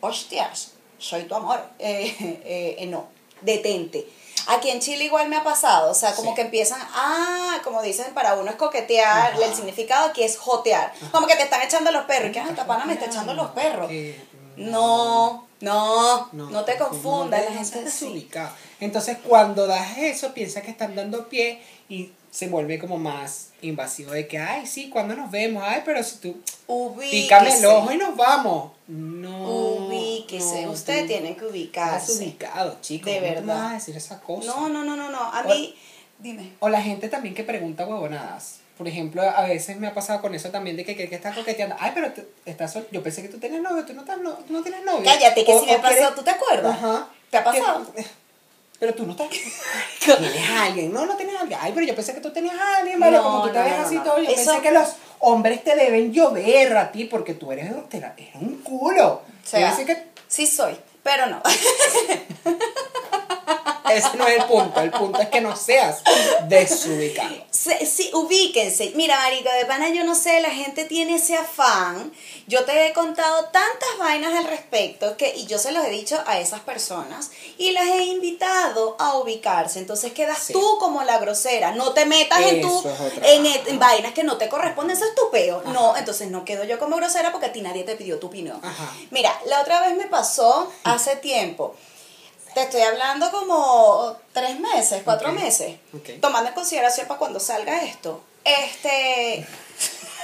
hostias, 0.00 0.72
soy 0.98 1.24
tu 1.24 1.34
amor. 1.34 1.60
Eh, 1.78 2.14
eh, 2.44 2.76
eh, 2.80 2.86
no, 2.86 3.06
detente. 3.40 4.06
Aquí 4.48 4.70
en 4.70 4.80
Chile 4.80 5.04
igual 5.04 5.28
me 5.28 5.36
ha 5.36 5.44
pasado, 5.44 5.90
o 5.90 5.94
sea, 5.94 6.14
como 6.14 6.30
Sí. 6.30 6.36
que 6.36 6.40
empiezan, 6.42 6.80
ah, 6.94 7.58
como 7.64 7.82
dicen, 7.82 8.14
para 8.14 8.34
uno 8.34 8.50
es 8.50 8.56
coquetear, 8.56 9.32
Ajá. 9.34 9.44
el 9.44 9.54
significado 9.54 10.06
aquí 10.08 10.22
es 10.22 10.38
jotear, 10.38 10.92
como 11.12 11.26
que 11.26 11.36
te 11.36 11.42
están 11.42 11.60
echando 11.62 11.90
los 11.92 12.04
perros, 12.04 12.30
y 12.30 12.32
que, 12.32 12.40
ah, 12.40 12.46
esta 12.48 12.66
pana 12.66 12.86
me 12.86 12.94
está 12.94 13.06
echando 13.06 13.34
los 13.34 13.50
perros. 13.50 13.90
Eh, 13.90 14.18
No, 14.56 15.46
no, 15.60 16.28
no, 16.32 16.64
te 16.64 16.76
confundas, 16.78 17.44
la 17.44 17.50
no 17.50 17.56
gente 17.56 17.90
seas 17.90 17.92
sí. 17.94 18.28
Entonces, 18.80 19.18
cuando 19.22 19.66
das 19.66 19.98
eso, 19.98 20.32
piensa 20.34 20.62
que 20.62 20.70
están 20.70 20.94
dando 20.96 21.28
pie 21.28 21.62
y 21.88 22.10
se 22.30 22.48
vuelve 22.48 22.78
como 22.78 22.98
más 22.98 23.48
invasivo 23.62 24.12
de 24.12 24.28
que, 24.28 24.38
ay, 24.38 24.66
sí, 24.66 24.90
cuando 24.90 25.14
nos 25.16 25.30
vemos, 25.30 25.62
ay, 25.66 25.82
pero 25.84 26.02
si 26.02 26.16
tú 26.18 26.36
Ubíquese. 26.66 27.10
pícame 27.10 27.58
el 27.58 27.66
ojo 27.66 27.92
y 27.92 27.96
nos 27.96 28.16
vamos. 28.16 28.72
No. 28.86 29.48
ubíquese, 29.48 30.62
No, 30.66 30.72
usted 30.72 31.06
tiene 31.06 31.28
que 31.36 31.44
Estás 31.46 31.50
ubicarse. 31.50 32.12
ubicado, 32.18 32.76
chicos. 32.80 33.06
De 33.12 33.18
¿cómo 33.18 33.26
tú 33.26 33.40
me 33.40 33.40
verdad. 33.46 33.62
vas 33.62 33.70
a 33.70 33.74
decir 33.74 33.96
esa 33.96 34.20
cosa? 34.20 34.46
No, 34.46 34.68
no, 34.68 34.84
no, 34.84 34.96
no, 34.96 35.10
no. 35.10 35.18
A 35.32 35.42
mí, 35.44 35.74
dime. 36.18 36.52
O 36.60 36.68
la 36.68 36.80
gente 36.82 37.08
también 37.08 37.34
que 37.34 37.44
pregunta 37.44 37.86
huevonadas. 37.86 38.60
Por 38.76 38.86
ejemplo, 38.86 39.22
a 39.22 39.42
veces 39.42 39.76
me 39.78 39.88
ha 39.88 39.94
pasado 39.94 40.20
con 40.20 40.34
eso 40.36 40.50
también 40.50 40.76
de 40.76 40.84
que, 40.84 40.94
que, 40.94 41.08
que 41.08 41.14
estás 41.16 41.34
coqueteando. 41.36 41.74
Ay, 41.80 41.90
pero 41.94 42.12
tú 42.12 42.22
estás 42.44 42.72
sol- 42.72 42.86
yo 42.92 43.02
pensé 43.02 43.22
que 43.22 43.28
tú 43.28 43.38
tenías 43.38 43.60
novio, 43.60 43.84
tú 43.84 43.92
no, 43.92 44.02
estás 44.02 44.18
no, 44.20 44.34
tú 44.34 44.52
no 44.52 44.62
tienes 44.62 44.84
novio. 44.84 45.02
Cállate, 45.04 45.44
que 45.44 45.52
O- 45.52 45.60
si 45.60 45.66
me 45.66 45.76
o 45.76 45.80
quieres- 45.80 46.00
pasó, 46.04 46.14
¿tú 46.14 46.22
te 46.22 46.30
acuerdas? 46.30 46.76
Ajá. 46.76 47.08
¿Te 47.30 47.36
ha 47.38 47.44
pasado? 47.44 47.92
Que- 47.92 48.04
Pero 48.78 48.94
tú 48.94 49.04
no 49.06 49.12
estás. 49.12 49.26
¿Tienes 50.04 50.50
a 50.50 50.64
alguien? 50.64 50.92
No, 50.92 51.04
no 51.04 51.16
tienes 51.16 51.34
a 51.36 51.40
alguien. 51.40 51.58
Ay, 51.60 51.72
pero 51.74 51.84
yo 51.86 51.94
pensé 51.96 52.14
que 52.14 52.20
tú 52.20 52.32
tenías 52.32 52.54
a 52.56 52.76
alguien, 52.78 53.00
¿vale? 53.00 53.16
No, 53.16 53.24
Como 53.24 53.42
tú 53.42 53.48
te 53.52 53.58
no, 53.58 53.64
ves 53.64 53.78
no, 53.78 53.86
así 53.86 53.98
todo. 53.98 54.18
Yo 54.22 54.30
Eso- 54.30 54.52
pensé 54.52 54.62
que 54.62 54.70
los 54.72 54.88
hombres 55.18 55.64
te 55.64 55.74
deben 55.74 56.12
llover 56.12 56.76
a 56.76 56.92
ti 56.92 57.04
porque 57.06 57.34
tú 57.34 57.50
eres, 57.50 57.72
eres 57.90 58.34
un 58.34 58.62
culo. 58.62 59.08
O 59.08 59.22
sea, 59.44 59.74
que 59.76 60.04
sí 60.28 60.46
soy, 60.46 60.76
pero 61.02 61.26
no. 61.26 61.42
ese 63.90 64.16
no 64.16 64.26
es 64.26 64.38
el 64.38 64.44
punto. 64.44 64.80
El 64.80 64.90
punto 64.90 65.20
es 65.20 65.28
que 65.28 65.40
no 65.40 65.56
seas 65.56 66.02
desubicado. 66.46 67.34
Se- 67.62 67.86
Sí, 67.86 68.10
ubíquense. 68.14 68.92
Mira, 68.94 69.16
marica, 69.16 69.52
de 69.54 69.64
pana 69.64 69.88
yo 69.88 70.04
no 70.04 70.14
sé, 70.14 70.40
la 70.40 70.50
gente 70.50 70.84
tiene 70.84 71.16
ese 71.16 71.34
afán. 71.36 72.12
Yo 72.46 72.64
te 72.64 72.86
he 72.86 72.92
contado 72.92 73.46
tantas 73.46 73.88
vainas 73.98 74.32
al 74.34 74.44
respecto 74.44 75.16
que, 75.16 75.34
y 75.36 75.46
yo 75.46 75.58
se 75.58 75.72
los 75.72 75.84
he 75.84 75.90
dicho 75.90 76.22
a 76.26 76.38
esas 76.38 76.60
personas 76.60 77.30
y 77.58 77.72
las 77.72 77.86
he 77.88 78.04
invitado 78.04 78.94
a 79.00 79.18
ubicarse. 79.18 79.80
Entonces 79.80 80.12
quedas 80.12 80.38
Sí. 80.38 80.52
tú 80.52 80.76
como 80.78 81.02
la 81.02 81.18
grosera. 81.18 81.72
No 81.72 81.92
te 81.92 82.06
metas 82.06 82.40
en, 82.42 82.60
tu, 82.62 82.82
en, 83.22 83.42
vaina. 83.42 83.60
en 83.66 83.78
vainas 83.78 84.12
que 84.12 84.22
no 84.22 84.36
te 84.36 84.48
corresponden. 84.48 84.96
Eso 84.96 85.06
es 85.06 85.14
tu 85.16 85.28
peo. 85.30 85.62
No, 85.66 85.96
entonces 85.96 86.30
no 86.30 86.44
quedo 86.44 86.62
yo 86.64 86.78
como 86.78 86.96
grosera 86.96 87.32
porque 87.32 87.46
a 87.46 87.52
ti 87.52 87.60
nadie 87.60 87.82
te 87.82 87.96
pidió 87.96 88.18
tu 88.20 88.28
opinión. 88.28 88.60
Ajá. 88.62 88.92
Mira, 89.10 89.36
la 89.46 89.60
otra 89.62 89.80
vez 89.80 89.96
me 89.96 90.06
pasó 90.06 90.70
hace 90.84 91.16
tiempo. 91.16 91.74
Te 92.54 92.62
estoy 92.62 92.80
hablando 92.82 93.30
como 93.30 94.16
tres 94.32 94.58
meses, 94.58 95.02
cuatro 95.04 95.32
meses. 95.32 95.76
ok. 95.94 96.20
Tomando 96.20 96.48
en 96.48 96.54
consideración 96.54 97.06
para 97.06 97.18
cuando 97.18 97.40
salga 97.40 97.84
esto. 97.84 98.22
Este. 98.44 99.46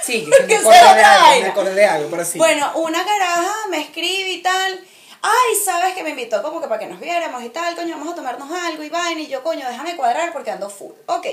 Sí, 0.05 0.27
me 0.47 0.55
acordé 0.55 0.77
de 0.77 1.03
algo, 1.03 1.41
me 1.41 1.47
acordé 1.47 1.73
de 1.73 1.85
algo, 1.85 2.09
pero 2.11 2.23
sí. 2.23 2.37
Bueno, 2.37 2.71
una 2.75 3.03
garaja 3.03 3.67
me 3.69 3.81
escribe 3.81 4.29
y 4.33 4.41
tal. 4.43 4.79
Ay, 5.23 5.55
sabes 5.63 5.95
que 5.95 6.03
me 6.03 6.11
invitó 6.11 6.43
como 6.43 6.61
que 6.61 6.67
para 6.67 6.79
que 6.79 6.85
nos 6.85 6.99
viéramos 6.99 7.43
y 7.43 7.49
tal, 7.49 7.75
coño, 7.75 7.97
vamos 7.97 8.13
a 8.13 8.15
tomarnos 8.15 8.51
algo 8.51 8.83
y 8.83 8.89
vaina. 8.89 9.21
Y 9.21 9.25
yo, 9.25 9.41
coño, 9.41 9.67
déjame 9.67 9.95
cuadrar 9.95 10.31
porque 10.31 10.51
ando 10.51 10.69
full. 10.69 10.93
Ok. 11.07 11.25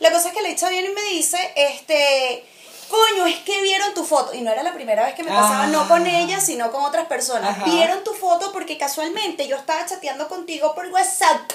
La 0.00 0.12
cosa 0.12 0.28
es 0.28 0.34
que 0.34 0.42
le 0.42 0.50
echa 0.50 0.68
bien 0.68 0.84
y 0.84 0.90
me 0.90 1.02
dice, 1.04 1.38
este. 1.56 2.44
Coño, 2.88 3.26
es 3.26 3.36
que 3.40 3.60
vieron 3.62 3.92
tu 3.94 4.04
foto. 4.04 4.32
Y 4.34 4.40
no 4.40 4.50
era 4.50 4.62
la 4.62 4.72
primera 4.74 5.04
vez 5.04 5.14
que 5.14 5.22
me 5.22 5.30
pasaba, 5.30 5.64
Ah. 5.64 5.66
no 5.68 5.86
con 5.88 6.06
ella, 6.06 6.40
sino 6.40 6.70
con 6.72 6.84
otras 6.84 7.06
personas. 7.06 7.50
Ajá. 7.56 7.64
Vieron 7.66 8.02
tu 8.04 8.12
foto 8.14 8.52
porque 8.52 8.78
casualmente 8.78 9.46
yo 9.46 9.56
estaba 9.56 9.84
chateando 9.86 10.28
contigo 10.28 10.74
por 10.74 10.86
WhatsApp. 10.88 11.52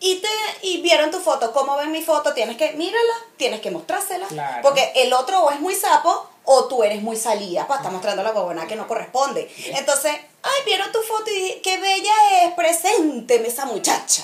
Y, 0.00 0.16
te, 0.20 0.28
y 0.62 0.80
vieron 0.80 1.10
tu 1.10 1.18
foto, 1.18 1.52
¿cómo 1.52 1.76
ven 1.76 1.90
mi 1.90 2.02
foto? 2.02 2.32
Tienes 2.32 2.56
que, 2.56 2.72
mírala, 2.74 3.12
tienes 3.36 3.60
que 3.60 3.70
mostrársela. 3.72 4.26
Claro. 4.28 4.62
Porque 4.62 4.92
el 4.94 5.12
otro 5.12 5.40
o 5.42 5.50
es 5.50 5.58
muy 5.60 5.74
sapo 5.74 6.28
o 6.44 6.64
tú 6.66 6.84
eres 6.84 7.02
muy 7.02 7.16
salida 7.16 7.66
para 7.66 7.80
estar 7.80 7.92
mostrando 7.92 8.22
la 8.22 8.30
huevona 8.30 8.66
que 8.68 8.76
no 8.76 8.86
corresponde. 8.86 9.52
Entonces, 9.76 10.12
ay, 10.42 10.62
vieron 10.64 10.90
tu 10.92 11.00
foto 11.02 11.28
y 11.30 11.34
dije, 11.34 11.60
qué 11.62 11.78
bella 11.78 12.12
es, 12.44 12.52
presénteme 12.54 13.48
esa 13.48 13.66
muchacha. 13.66 14.22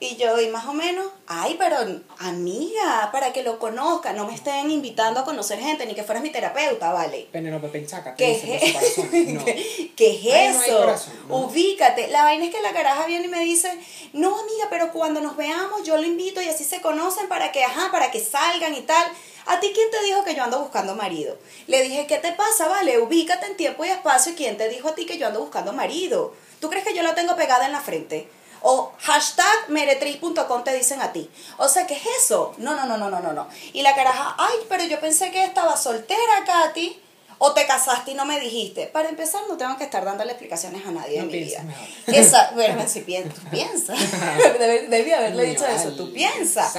Y 0.00 0.14
yo, 0.14 0.40
y 0.40 0.46
más 0.48 0.64
o 0.66 0.72
menos, 0.72 1.06
ay, 1.26 1.56
pero 1.58 1.76
amiga, 2.18 3.10
para 3.10 3.32
que 3.32 3.42
lo 3.42 3.58
conozca, 3.58 4.12
no 4.12 4.26
me 4.26 4.34
estén 4.34 4.70
invitando 4.70 5.18
a 5.18 5.24
conocer 5.24 5.58
gente, 5.58 5.86
ni 5.86 5.94
que 5.96 6.04
fueras 6.04 6.22
mi 6.22 6.30
terapeuta, 6.30 6.92
¿vale? 6.92 7.26
Penélope 7.32 7.68
Penchaca, 7.68 8.14
¿Qué 8.14 8.30
es. 8.32 8.98
No. 9.28 9.44
¿Qué 9.44 10.20
es 10.20 10.34
Ay, 10.34 10.52
no 10.52 10.62
eso? 10.62 10.78
corazón, 10.78 11.14
¿no? 11.28 11.36
Ubícate. 11.38 12.08
La 12.08 12.22
vaina 12.22 12.44
es 12.44 12.54
que 12.54 12.60
la 12.60 12.72
caraja 12.72 13.06
viene 13.06 13.24
y 13.24 13.28
me 13.28 13.40
dice, 13.40 13.76
no 14.12 14.38
amiga, 14.38 14.68
pero 14.70 14.92
cuando 14.92 15.20
nos 15.20 15.36
veamos 15.36 15.82
yo 15.82 15.96
lo 15.96 16.04
invito 16.04 16.40
y 16.40 16.48
así 16.48 16.62
se 16.64 16.80
conocen 16.80 17.28
para 17.28 17.50
que, 17.50 17.64
ajá, 17.64 17.90
para 17.90 18.12
que 18.12 18.20
salgan 18.20 18.74
y 18.76 18.82
tal. 18.82 19.04
¿A 19.46 19.58
ti 19.60 19.72
quién 19.74 19.90
te 19.90 20.02
dijo 20.04 20.22
que 20.24 20.34
yo 20.34 20.44
ando 20.44 20.60
buscando 20.60 20.94
marido? 20.94 21.36
Le 21.66 21.82
dije, 21.82 22.06
¿qué 22.06 22.18
te 22.18 22.32
pasa? 22.32 22.68
Vale, 22.68 22.98
ubícate 22.98 23.46
en 23.46 23.56
tiempo 23.56 23.84
y 23.84 23.88
espacio. 23.88 24.34
¿Quién 24.36 24.56
te 24.56 24.68
dijo 24.68 24.90
a 24.90 24.94
ti 24.94 25.06
que 25.06 25.18
yo 25.18 25.26
ando 25.26 25.40
buscando 25.40 25.72
marido? 25.72 26.34
¿Tú 26.60 26.68
crees 26.68 26.84
que 26.84 26.94
yo 26.94 27.02
lo 27.02 27.14
tengo 27.14 27.34
pegada 27.34 27.66
en 27.66 27.72
la 27.72 27.80
frente? 27.80 28.28
O 28.62 28.92
hashtag 29.00 29.68
meretriz.com 29.68 30.64
te 30.64 30.74
dicen 30.74 31.00
a 31.00 31.12
ti. 31.12 31.30
O 31.58 31.68
sea, 31.68 31.86
¿qué 31.86 31.94
es 31.94 32.06
eso? 32.24 32.54
No, 32.58 32.74
no, 32.74 32.86
no, 32.86 32.96
no, 32.98 33.08
no, 33.10 33.20
no, 33.20 33.32
no. 33.32 33.48
Y 33.72 33.82
la 33.82 33.94
caraja, 33.94 34.34
ay, 34.38 34.56
pero 34.68 34.84
yo 34.84 35.00
pensé 35.00 35.30
que 35.30 35.44
estaba 35.44 35.76
soltera, 35.76 36.44
Katy. 36.46 37.02
O 37.40 37.52
te 37.52 37.66
casaste 37.68 38.10
y 38.10 38.14
no 38.14 38.24
me 38.24 38.40
dijiste. 38.40 38.88
Para 38.88 39.08
empezar, 39.08 39.42
no 39.48 39.56
tengo 39.56 39.76
que 39.78 39.84
estar 39.84 40.04
dándole 40.04 40.32
explicaciones 40.32 40.84
a 40.84 40.90
nadie 40.90 41.18
No 41.18 41.22
en 41.24 41.28
mi 41.28 41.38
vida. 41.44 41.62
mejor. 41.62 41.86
Esa, 42.08 42.50
bueno, 42.54 42.82
si 42.88 43.02
piensas, 43.02 43.34
tú 43.34 43.48
piensas. 43.48 43.96
Debí, 44.58 44.86
debí 44.88 45.12
haberle 45.12 45.44
dicho 45.44 45.64
eso. 45.64 45.92
Tú 45.92 46.12
piensas. 46.12 46.76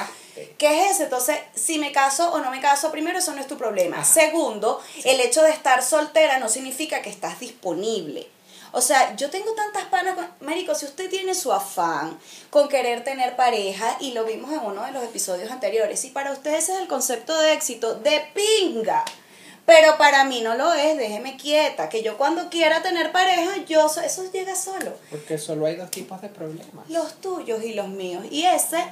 ¿Qué 0.57 0.81
es 0.85 0.91
eso? 0.95 1.03
Entonces, 1.03 1.37
si 1.55 1.79
me 1.79 1.93
caso 1.93 2.31
o 2.33 2.39
no 2.39 2.51
me 2.51 2.59
caso, 2.59 2.91
primero, 2.91 3.19
eso 3.19 3.33
no 3.33 3.39
es 3.39 3.47
tu 3.47 3.57
problema. 3.57 3.97
Ajá. 4.01 4.05
Segundo, 4.05 4.81
el 5.05 5.21
hecho 5.21 5.41
de 5.43 5.51
estar 5.51 5.81
soltera 5.81 6.39
no 6.39 6.49
significa 6.49 7.01
que 7.01 7.09
estás 7.09 7.39
disponible. 7.39 8.27
O 8.71 8.81
sea, 8.81 9.15
yo 9.15 9.29
tengo 9.29 9.53
tantas 9.53 9.85
panas 9.85 10.15
con... 10.15 10.27
Marico, 10.41 10.75
si 10.75 10.85
usted 10.85 11.09
tiene 11.09 11.33
su 11.33 11.51
afán 11.51 12.17
con 12.49 12.67
querer 12.69 13.03
tener 13.03 13.35
pareja, 13.35 13.97
y 13.99 14.11
lo 14.13 14.25
vimos 14.25 14.51
en 14.51 14.59
uno 14.59 14.83
de 14.85 14.91
los 14.91 15.03
episodios 15.03 15.51
anteriores, 15.51 16.03
y 16.05 16.09
para 16.11 16.31
usted 16.31 16.53
ese 16.53 16.73
es 16.73 16.79
el 16.79 16.87
concepto 16.87 17.37
de 17.39 17.53
éxito, 17.53 17.95
de 17.95 18.21
pinga. 18.33 19.03
Pero 19.65 19.97
para 19.99 20.23
mí 20.23 20.41
no 20.41 20.55
lo 20.55 20.73
es, 20.73 20.97
déjeme 20.97 21.37
quieta, 21.37 21.89
que 21.89 22.01
yo 22.01 22.17
cuando 22.17 22.49
quiera 22.49 22.81
tener 22.81 23.11
pareja, 23.11 23.57
yo 23.67 23.87
so- 23.87 24.01
eso 24.01 24.23
llega 24.31 24.55
solo. 24.55 24.93
Porque 25.11 25.37
solo 25.37 25.67
hay 25.67 25.75
dos 25.75 25.91
tipos 25.91 26.19
de 26.21 26.29
problemas. 26.29 26.89
Los 26.89 27.21
tuyos 27.21 27.63
y 27.63 27.73
los 27.73 27.87
míos. 27.87 28.23
Y 28.31 28.45
ese 28.45 28.83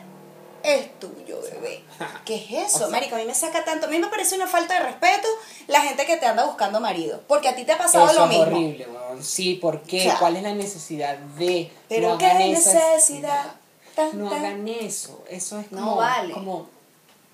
es 0.75 0.99
tuyo, 0.99 1.39
bebé. 1.41 1.83
¿Qué 2.25 2.35
es 2.35 2.51
eso? 2.67 2.75
O 2.77 2.79
sea- 2.79 2.87
Marico, 2.89 3.15
a 3.15 3.19
mí 3.19 3.25
me 3.25 3.33
saca 3.35 3.63
tanto. 3.65 3.85
A 3.87 3.89
mí 3.89 3.99
me 3.99 4.07
parece 4.07 4.35
una 4.35 4.47
falta 4.47 4.75
de 4.75 4.81
respeto 4.87 5.27
la 5.67 5.81
gente 5.81 6.05
que 6.05 6.17
te 6.17 6.25
anda 6.25 6.45
buscando 6.45 6.79
marido. 6.79 7.21
Porque 7.27 7.49
a 7.49 7.55
ti 7.55 7.63
te 7.65 7.71
ha 7.73 7.77
pasado 7.77 8.05
Eso 8.05 8.15
lo 8.19 8.23
es 8.25 8.29
mismo. 8.29 8.43
horrible, 8.43 8.87
weón. 8.87 9.23
Sí, 9.23 9.55
¿por 9.55 9.81
qué? 9.83 9.99
O 9.99 10.03
sea, 10.03 10.19
¿Cuál 10.19 10.37
es 10.37 10.43
la 10.43 10.53
necesidad 10.53 11.17
de? 11.17 11.71
Pero 11.89 12.09
no 12.09 12.17
qué 12.17 12.33
necesidad. 12.33 13.55
Tan, 13.95 14.17
No 14.21 14.29
tan. 14.29 14.39
hagan 14.45 14.67
eso. 14.67 15.23
Eso 15.29 15.59
es 15.59 15.71
No 15.71 15.79
como. 15.79 15.95
vale. 15.97 16.33
Como, 16.33 16.67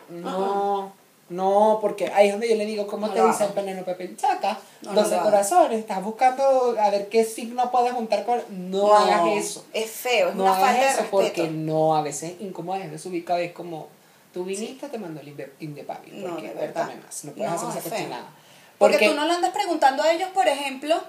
no. 0.09 0.93
No, 1.29 1.79
porque 1.81 2.07
ahí 2.13 2.27
es 2.27 2.33
donde 2.33 2.49
yo 2.49 2.55
le 2.55 2.65
digo, 2.65 2.85
¿cómo 2.85 3.07
No 3.07 3.13
te 3.13 3.19
lo 3.19 3.27
dicen. 3.27 3.51
Penélope 3.53 3.95
Penchaca? 3.95 4.59
No, 4.81 4.91
no 4.93 5.01
12 5.01 5.09
lo 5.11 5.15
hagan. 5.21 5.31
corazones, 5.31 5.79
estás 5.79 6.03
buscando 6.03 6.75
a 6.79 6.89
ver 6.89 7.07
qué 7.09 7.23
signo 7.23 7.71
puedes 7.71 7.93
juntar 7.93 8.25
con. 8.25 8.41
No, 8.49 8.93
hagas 8.95 9.21
eso. 9.31 9.65
Es 9.73 9.89
feo, 9.89 10.29
es 10.29 10.35
No 10.35 10.43
una 10.43 10.53
falta 10.53 10.73
de 10.73 10.79
eso 10.89 10.97
respeto. 11.01 11.09
porque 11.11 11.47
no, 11.49 11.95
a 11.95 12.01
veces 12.01 12.33
incómodo 12.39 12.77
es 12.81 12.91
desubicado. 12.91 13.39
Es 13.39 13.53
como, 13.53 13.87
tú 14.33 14.43
viniste, 14.43 14.89
te 14.89 14.97
mandó 14.99 15.21
el 15.21 15.29
inde- 15.35 15.51
indepabil. 15.61 16.21
No, 16.23 16.31
porque 16.31 16.49
de 16.49 16.53
verdad. 16.55 16.73
cuéntame 16.73 16.95
más. 17.03 17.23
No 17.25 17.31
puedes 17.31 17.49
No, 17.51 17.55
hacer 17.57 17.69
esa 17.69 17.77
es 17.79 17.83
feo. 17.85 17.93
cochinada. 17.93 18.29
Porque, 18.77 19.07
tú 19.07 19.15
no 19.15 19.25
le 19.25 19.33
andas 19.33 19.51
preguntando 19.51 20.03
a 20.03 20.11
ellos, 20.11 20.29
por 20.33 20.47
ejemplo, 20.47 21.01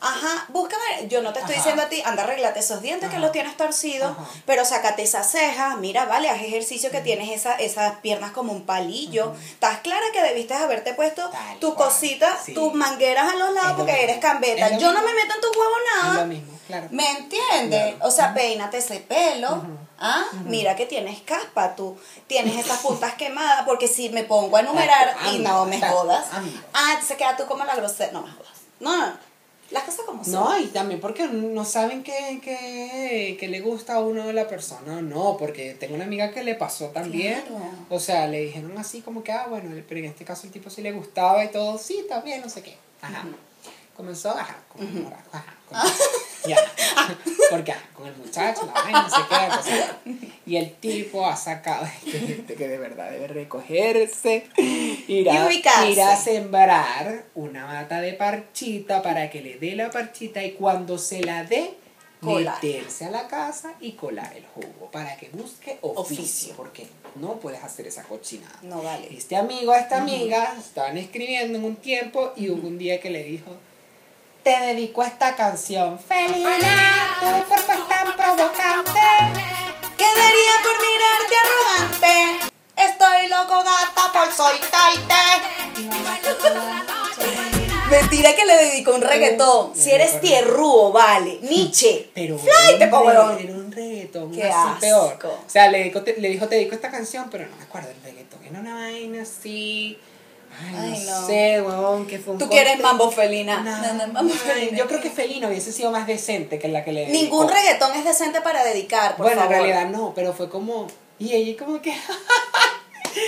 ajá, 0.00 0.46
búscame, 0.48 1.08
yo 1.08 1.22
no 1.22 1.32
te 1.32 1.40
estoy 1.40 1.54
Ajá. 1.54 1.62
diciendo 1.62 1.82
a 1.82 1.88
ti, 1.88 2.02
anda, 2.04 2.22
arréglate 2.24 2.60
esos 2.60 2.80
dientes 2.82 3.10
que 3.10 3.18
los 3.18 3.32
tienes 3.32 3.56
torcidos, 3.56 4.12
Ajá. 4.12 4.24
pero 4.46 4.64
sácate 4.64 5.02
esas 5.02 5.30
cejas, 5.30 5.76
mira, 5.78 6.06
vale, 6.06 6.28
haz 6.30 6.40
ejercicio 6.40 6.90
que 6.90 7.00
tienes 7.00 7.30
esa, 7.30 7.54
esas 7.56 7.96
piernas 8.00 8.30
como 8.32 8.52
un 8.52 8.64
palillo. 8.66 9.34
¿Estás 9.50 9.80
clara 9.80 10.04
que 10.12 10.22
debiste 10.22 10.54
haberte 10.54 10.94
puesto 10.94 11.28
Tal 11.30 11.58
tu 11.60 11.74
cual, 11.74 11.88
cosita, 11.88 12.38
sí. 12.44 12.54
tus 12.54 12.72
mangueras 12.74 13.32
a 13.32 13.36
los 13.36 13.52
lados 13.52 13.74
porque 13.76 14.02
eres 14.04 14.18
cambeta? 14.18 14.78
Yo 14.78 14.92
no 14.92 15.02
me 15.02 15.12
meto 15.14 15.34
en 15.34 15.40
tus 15.40 15.56
huevos 15.56 15.78
Es 15.98 16.02
nada. 16.04 16.20
lo 16.22 16.26
mismo, 16.26 16.58
claro. 16.66 16.86
¿Me 16.90 17.10
entiendes? 17.10 17.94
Claro. 17.94 18.08
O 18.08 18.10
sea, 18.10 18.34
peínate 18.34 18.78
ese 18.78 19.00
pelo. 19.00 19.62
¿Ah? 20.02 20.24
Mira 20.46 20.76
que 20.76 20.86
tienes 20.86 21.20
caspa, 21.20 21.76
tú 21.76 21.98
tienes 22.26 22.56
esas 22.56 22.78
puntas 22.82 23.14
quemadas, 23.14 23.64
porque 23.66 23.86
si 23.86 24.08
me 24.08 24.24
pongo 24.24 24.56
a 24.56 24.60
enumerar 24.60 25.14
y 25.30 25.40
no 25.40 25.66
me 25.66 25.78
jodas, 25.78 26.24
ah, 26.72 26.98
se 27.06 27.16
queda 27.18 27.36
tú 27.36 27.44
como 27.46 27.64
la 27.64 27.76
grosera. 27.76 28.10
No 28.12 28.22
me 28.22 28.30
jodas. 28.32 28.52
No, 28.80 28.96
no. 28.96 29.29
Las 29.70 29.84
cosas 29.84 30.04
como 30.04 30.24
son. 30.24 30.32
No, 30.32 30.58
y 30.58 30.66
también 30.66 31.00
porque 31.00 31.28
no 31.28 31.64
saben 31.64 32.02
qué, 32.02 32.40
qué, 32.42 33.36
qué 33.38 33.48
le 33.48 33.60
gusta 33.60 33.94
a 33.94 34.00
uno 34.00 34.26
de 34.26 34.32
la 34.32 34.48
persona, 34.48 35.00
no, 35.00 35.36
porque 35.38 35.74
tengo 35.74 35.94
una 35.94 36.04
amiga 36.04 36.32
que 36.32 36.42
le 36.42 36.56
pasó 36.56 36.88
también. 36.88 37.42
Claro. 37.42 37.64
O 37.88 38.00
sea, 38.00 38.26
le 38.26 38.40
dijeron 38.42 38.76
así 38.78 39.00
como 39.00 39.22
que, 39.22 39.32
ah, 39.32 39.46
bueno, 39.48 39.70
pero 39.88 40.00
en 40.00 40.06
este 40.06 40.24
caso 40.24 40.46
el 40.46 40.52
tipo 40.52 40.70
sí 40.70 40.82
le 40.82 40.92
gustaba 40.92 41.44
y 41.44 41.48
todo, 41.48 41.78
sí, 41.78 42.04
también, 42.08 42.40
no 42.40 42.48
sé 42.48 42.62
qué. 42.62 42.76
Ajá. 43.00 43.24
Comenzó, 43.96 44.30
ajá, 44.30 44.56
con 44.68 45.02
morado, 45.02 45.22
ajá, 45.30 45.54
con 45.68 45.78
ya, 46.46 46.56
porque 47.50 47.72
ajá, 47.72 47.88
con 47.94 48.06
el 48.06 48.16
muchacho, 48.16 48.66
la 48.66 48.72
vaina, 48.82 49.02
no 49.02 49.10
sé 49.10 49.16
qué, 49.28 49.56
cosa. 49.56 49.98
Y 50.46 50.56
el 50.56 50.72
tipo 50.74 51.26
ha 51.26 51.36
sacado, 51.36 51.86
que 52.04 52.12
gente 52.12 52.54
que 52.54 52.68
de 52.68 52.78
verdad 52.78 53.10
debe 53.10 53.28
recogerse, 53.28 54.46
ir 54.56 55.30
a, 55.30 55.50
ir 55.88 56.00
a 56.00 56.16
sembrar 56.16 57.24
una 57.34 57.66
mata 57.66 58.00
de 58.00 58.14
parchita 58.14 59.02
para 59.02 59.30
que 59.30 59.42
le 59.42 59.58
dé 59.58 59.76
la 59.76 59.90
parchita 59.90 60.42
y 60.42 60.52
cuando 60.52 60.98
se 60.98 61.22
la 61.22 61.44
dé, 61.44 61.74
Colar. 62.20 62.62
meterse 62.62 63.06
a 63.06 63.10
la 63.10 63.28
casa 63.28 63.72
y 63.80 63.92
colar 63.92 64.36
el 64.36 64.44
jugo 64.44 64.90
para 64.90 65.16
que 65.16 65.30
busque 65.30 65.78
oficio, 65.80 66.22
Oficio. 66.22 66.54
porque 66.54 66.86
no 67.14 67.40
puedes 67.40 67.62
hacer 67.64 67.86
esa 67.86 68.02
cochinada. 68.02 68.58
No 68.62 68.82
vale. 68.82 69.08
Este 69.10 69.36
amigo 69.36 69.72
a 69.72 69.78
esta 69.78 70.02
amiga 70.02 70.54
estaban 70.58 70.98
escribiendo 70.98 71.56
en 71.58 71.64
un 71.64 71.76
tiempo 71.76 72.32
y 72.36 72.50
hubo 72.50 72.68
un 72.68 72.76
día 72.76 73.00
que 73.00 73.08
le 73.08 73.22
dijo, 73.24 73.56
te 74.42 74.50
dedico 74.60 75.02
a 75.02 75.06
esta 75.06 75.34
canción. 75.36 75.98
Felina, 75.98 77.16
tu 77.20 77.26
cuerpo 77.48 77.72
es 77.72 77.88
tan 77.88 78.16
provocante. 78.16 79.00
¿Qué 79.96 80.04
daría 80.04 80.54
por 80.62 80.76
mirarte 80.80 81.34
arrogante? 81.44 82.50
Estoy 82.76 83.28
loco 83.28 83.62
gata 83.62 84.12
por 84.12 84.32
soy 84.32 84.58
Mentira 87.90 88.34
que 88.36 88.44
le 88.44 88.56
dedicó 88.56 88.94
un 88.94 89.02
reggaetón. 89.02 89.72
Si 89.74 89.90
eres 89.90 90.20
tierrúo, 90.20 90.92
vale. 90.92 91.40
Nietzsche. 91.42 92.08
Pero 92.14 92.36
un, 92.36 92.42
era 92.44 92.86
reggaetón, 93.72 94.30
Qué 94.32 94.44
así 94.44 94.52
asco. 94.68 94.80
peor. 94.80 95.18
O 95.46 95.50
sea, 95.50 95.68
le, 95.68 95.78
dedico- 95.78 96.02
te- 96.04 96.20
le 96.20 96.28
dijo, 96.28 96.46
te 96.48 96.54
dedico 96.54 96.74
esta 96.76 96.90
canción, 96.90 97.28
pero 97.30 97.46
no 97.48 97.56
me 97.56 97.64
acuerdo 97.64 97.88
del 97.88 98.00
reggaetón. 98.04 98.44
Era 98.44 98.60
una 98.60 98.74
vaina 98.74 99.22
así. 99.22 99.98
Ay, 100.62 100.74
Ay, 100.94 101.04
no, 101.06 101.20
no. 101.20 101.26
sé, 101.26 101.62
huevón, 101.62 102.06
que 102.06 102.18
fue 102.18 102.34
un 102.34 102.38
Tú 102.38 102.48
quieres 102.48 102.78
mambo 102.80 103.10
felina. 103.10 103.60
No, 103.60 103.78
No, 103.78 103.92
no, 104.06 104.12
mambo 104.12 104.32
ay, 104.32 104.38
felina. 104.38 104.78
Yo 104.78 104.86
creo 104.86 105.00
que 105.00 105.10
Felino 105.10 105.48
hubiese 105.48 105.72
sido 105.72 105.90
más 105.90 106.06
decente 106.06 106.58
que 106.58 106.68
la 106.68 106.84
que 106.84 106.92
le 106.92 107.06
dedicó. 107.06 107.18
Ningún 107.22 107.48
reggaetón 107.48 107.92
es 107.96 108.04
decente 108.04 108.40
para 108.40 108.62
dedicar, 108.64 109.16
por 109.16 109.26
Bueno, 109.26 109.40
favor. 109.42 109.56
en 109.56 109.62
realidad 109.62 109.88
no, 109.90 110.12
pero 110.14 110.32
fue 110.32 110.48
como. 110.50 110.86
Y 111.18 111.34
ella 111.34 111.56
como 111.64 111.80
que. 111.80 111.94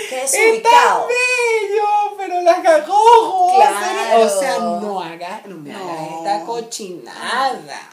Que 0.09 0.23
es 0.23 0.33
¡Es 0.33 0.39
tan 0.39 0.51
ubicado. 0.51 1.07
bello! 1.07 2.15
Pero 2.17 2.41
la 2.41 2.61
cagó. 2.61 3.53
Claro. 3.55 4.21
O 4.21 4.29
sea, 4.29 4.57
no 4.59 5.01
hagas, 5.01 5.45
no 5.45 5.57
me 5.57 5.75
hagas 5.75 5.97
esta 6.19 6.45
cochinada. 6.45 7.89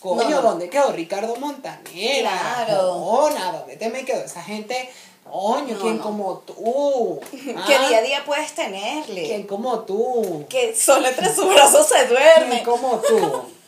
Coño. 0.00 0.40
¿dónde 0.40 0.70
quedó 0.70 0.92
Ricardo 0.92 1.36
Montanera? 1.36 2.30
Claro. 2.66 2.94
Hola, 2.94 3.52
¿dónde 3.52 3.76
te 3.76 3.90
me 3.90 4.04
quedó 4.06 4.22
esa 4.24 4.42
gente? 4.42 4.90
Coño, 5.30 5.74
No, 5.74 5.80
¿quién 5.80 5.96
no. 5.98 6.02
como 6.02 6.38
tú? 6.38 7.20
Que 7.66 7.74
¿Ah? 7.74 7.88
día 7.88 7.98
a 7.98 8.02
día 8.02 8.22
puedes 8.24 8.52
tenerle. 8.54 9.24
¿Quién 9.26 9.42
como 9.46 9.80
tú? 9.80 10.44
Que 10.48 10.74
solo 10.74 11.06
entre 11.08 11.34
sus 11.34 11.48
brazos 11.48 11.86
se 11.86 11.94
¿Quién 11.96 12.08
duerme. 12.08 12.62
como 12.62 12.98
tú? 12.98 13.42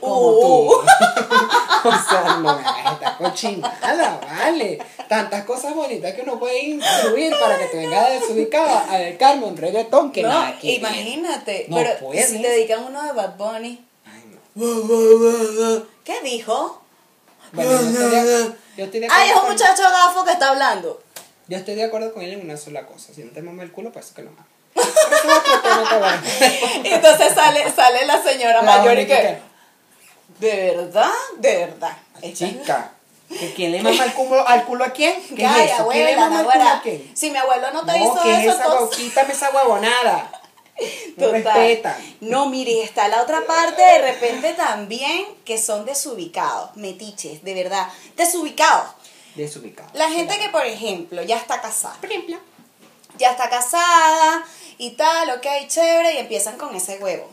Como 0.00 0.30
Uh. 0.30 0.40
tú. 0.40 0.72
o 1.88 1.92
sea, 2.08 2.38
no 2.42 2.58
esta 2.58 3.16
cochinada, 3.18 4.20
vale. 4.20 4.82
Tantas 5.08 5.44
cosas 5.44 5.76
bonitas 5.76 6.12
que 6.12 6.22
uno 6.22 6.40
puede 6.40 6.58
incluir 6.64 7.32
para 7.38 7.56
que 7.56 7.66
te 7.66 7.76
venga 7.76 8.10
desubicada 8.10 8.92
a 8.92 8.98
dedicarme 8.98 9.46
un 9.46 9.56
reggaetón 9.56 10.10
que 10.10 10.22
no, 10.22 10.28
nada 10.28 10.58
que 10.58 10.72
imagínate. 10.74 11.66
No 11.68 11.76
pero 11.76 11.90
puedes. 12.00 12.30
si 12.30 12.42
te 12.42 12.48
dedican 12.48 12.82
uno 12.82 13.00
de 13.00 13.12
Bad 13.12 13.36
Bunny. 13.36 13.84
Ay, 14.06 14.24
no. 14.56 15.86
¿Qué 16.02 16.20
dijo? 16.24 16.82
Bueno, 17.52 17.70
yo 17.70 17.78
estoy 17.78 18.10
de, 18.10 18.52
yo 18.76 18.84
estoy 18.86 19.00
de 19.00 19.06
acuerdo. 19.06 19.22
Ay, 19.24 19.30
es 19.30 19.36
un 19.36 19.50
muchacho 19.50 19.82
gafo 19.82 20.24
que 20.24 20.32
está 20.32 20.48
hablando. 20.48 21.00
Yo 21.50 21.58
estoy 21.58 21.74
de 21.74 21.82
acuerdo 21.82 22.14
con 22.14 22.22
él 22.22 22.32
en 22.32 22.42
una 22.42 22.56
sola 22.56 22.86
cosa. 22.86 23.12
Si 23.12 23.24
no 23.24 23.32
te 23.32 23.42
mama 23.42 23.64
el 23.64 23.72
culo, 23.72 23.90
pues 23.90 24.12
que 24.12 24.22
lo 24.22 24.30
es. 24.30 24.36
Y 26.84 26.88
entonces 26.88 27.34
sale, 27.34 27.68
sale 27.72 28.06
la 28.06 28.22
señora 28.22 28.62
La 28.62 28.78
mayor 28.78 29.00
y 29.00 29.06
que. 29.08 29.38
¿De 30.38 30.76
verdad? 30.76 31.10
De 31.38 31.56
verdad. 31.56 31.96
Chica. 32.32 32.92
¿Que 33.28 33.52
¿Quién 33.56 33.72
le 33.72 33.82
mama 33.82 34.04
el 34.04 34.14
culo, 34.14 34.46
al 34.46 34.64
culo 34.64 34.84
a 34.84 34.90
quién? 34.90 35.20
¿Qué 35.34 35.44
Ay, 35.44 35.66
es 35.66 35.72
eso? 35.72 35.88
¿Quién 35.88 36.06
le 36.06 36.16
mama 36.16 36.40
el 36.40 36.46
culo 36.46 36.68
a 36.68 36.80
quién? 36.82 37.10
Si 37.16 37.30
mi 37.32 37.38
abuelo 37.38 37.72
no 37.72 37.84
te 37.84 37.98
No, 37.98 38.00
hizo 38.04 38.22
¿qué 38.22 38.32
es 38.32 38.38
eso, 38.44 38.50
esa 38.52 38.68
huevo? 38.68 38.72
entonces. 38.84 38.98
Quítame 38.98 39.32
esa 39.32 39.50
huevonada. 39.50 40.30
No 41.16 41.30
respeta. 41.30 41.98
No, 42.20 42.48
mire, 42.48 42.82
está 42.84 43.06
la 43.08 43.20
otra 43.20 43.44
parte 43.44 43.82
de 43.82 43.98
repente 43.98 44.54
también 44.54 45.26
que 45.44 45.58
son 45.58 45.84
desubicados, 45.84 46.74
metiches, 46.76 47.44
de 47.44 47.52
verdad, 47.52 47.86
desubicados. 48.16 48.88
Desubicado. 49.34 49.88
La 49.94 50.08
gente 50.10 50.38
que, 50.38 50.48
por 50.48 50.64
ejemplo, 50.66 51.22
ya 51.22 51.36
está 51.36 51.60
casada, 51.60 51.94
Por 52.00 52.10
ejemplo. 52.10 52.38
ya 53.18 53.30
está 53.30 53.48
casada 53.48 54.44
y 54.78 54.90
tal, 54.92 55.30
ok, 55.30 55.46
chévere, 55.68 56.14
y 56.14 56.18
empiezan 56.18 56.56
con 56.58 56.74
ese 56.74 56.98
huevo. 56.98 57.28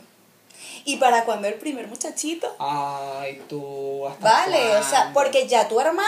Y 0.86 0.98
para 0.98 1.26
cuando 1.26 1.48
el 1.48 1.56
primer 1.56 1.88
muchachito, 1.88 2.56
Ay, 2.60 3.42
tú. 3.50 4.08
¿hasta 4.08 4.24
vale, 4.24 4.78
o 4.78 4.84
sea, 4.84 5.12
porque 5.14 5.48
ya 5.48 5.68
tu 5.68 5.80
hermana 5.80 6.08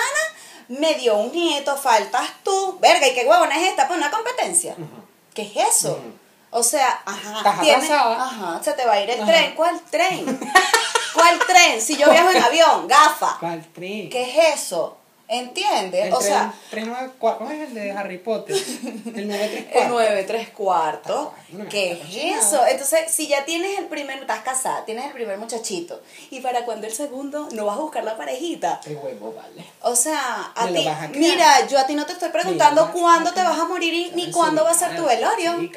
me 0.69 0.93
dio 0.95 1.17
un 1.17 1.31
nieto, 1.31 1.75
faltas 1.75 2.29
tú, 2.43 2.77
verga, 2.79 3.07
¿y 3.07 3.13
qué 3.13 3.25
huevona 3.25 3.59
es 3.59 3.67
esta? 3.69 3.87
Pues 3.87 3.97
una 3.99 4.11
competencia. 4.11 4.73
Ujú. 4.73 4.85
¿Qué 5.33 5.41
es 5.41 5.55
eso? 5.77 5.99
O 6.51 6.63
sea, 6.63 7.01
ajá, 7.05 7.37
Estás 7.39 7.59
tienes- 7.61 7.83
atrasada. 7.85 8.23
ajá, 8.25 8.63
se 8.63 8.73
te 8.73 8.85
va 8.85 8.93
a 8.93 9.01
ir 9.01 9.09
el 9.09 9.21
Ajá. 9.21 9.31
tren. 9.31 9.55
¿Cuál 9.55 9.81
tren? 9.91 10.39
¿Cuál 11.13 11.39
tren? 11.39 11.81
Si 11.81 11.97
yo 11.97 12.09
viajo 12.09 12.29
en 12.31 12.41
avión, 12.43 12.87
gafa. 12.87 13.37
¿Cuál 13.39 13.65
tren? 13.73 14.09
¿Qué 14.09 14.21
es 14.23 14.59
eso? 14.61 14.97
¿Entiendes? 15.31 16.07
El 16.07 16.13
O 16.13 16.17
tren, 16.17 16.31
sea, 16.31 16.53
tren 16.71 16.91
¿cómo 17.19 17.51
es 17.51 17.69
el 17.69 17.73
de 17.75 17.91
Harry 17.91 18.17
Potter? 18.17 18.55
El 19.15 19.27
934. 19.27 19.73
el 19.75 19.87
9 19.89 20.23
3 20.23 20.49
cuartos. 20.49 21.29
Ah, 21.29 21.65
¿Qué 21.69 21.91
es 21.91 22.43
eso? 22.43 22.65
Entonces, 22.65 23.11
si 23.11 23.27
ya 23.27 23.45
tienes 23.45 23.77
el 23.77 23.85
primer, 23.85 24.17
estás 24.17 24.39
casada, 24.39 24.83
tienes 24.85 25.05
el 25.05 25.11
primer 25.11 25.37
muchachito, 25.37 26.01
y 26.31 26.39
para 26.39 26.65
cuando 26.65 26.87
el 26.87 26.93
segundo, 26.93 27.47
no 27.51 27.65
vas 27.67 27.77
a 27.77 27.81
buscar 27.81 28.03
la 28.03 28.17
parejita. 28.17 28.81
Qué 28.83 28.95
huevo, 28.95 29.31
vale. 29.35 29.63
O 29.81 29.95
sea, 29.95 30.51
a 30.55 30.67
ti, 30.67 30.89
mira, 31.19 31.67
yo 31.67 31.77
a 31.77 31.85
ti 31.85 31.93
no 31.93 32.07
te 32.07 32.13
estoy 32.13 32.29
preguntando 32.29 32.87
Mira, 32.87 32.93
cuándo 32.99 33.31
te 33.31 33.43
vas 33.43 33.59
a 33.59 33.65
morir 33.65 33.93
y- 33.93 34.11
ni 34.15 34.31
cuándo 34.31 34.63
va 34.63 34.71
a 34.71 34.73
ser 34.73 34.95
tu 34.95 35.03
ah, 35.03 35.09
velorio. 35.09 35.69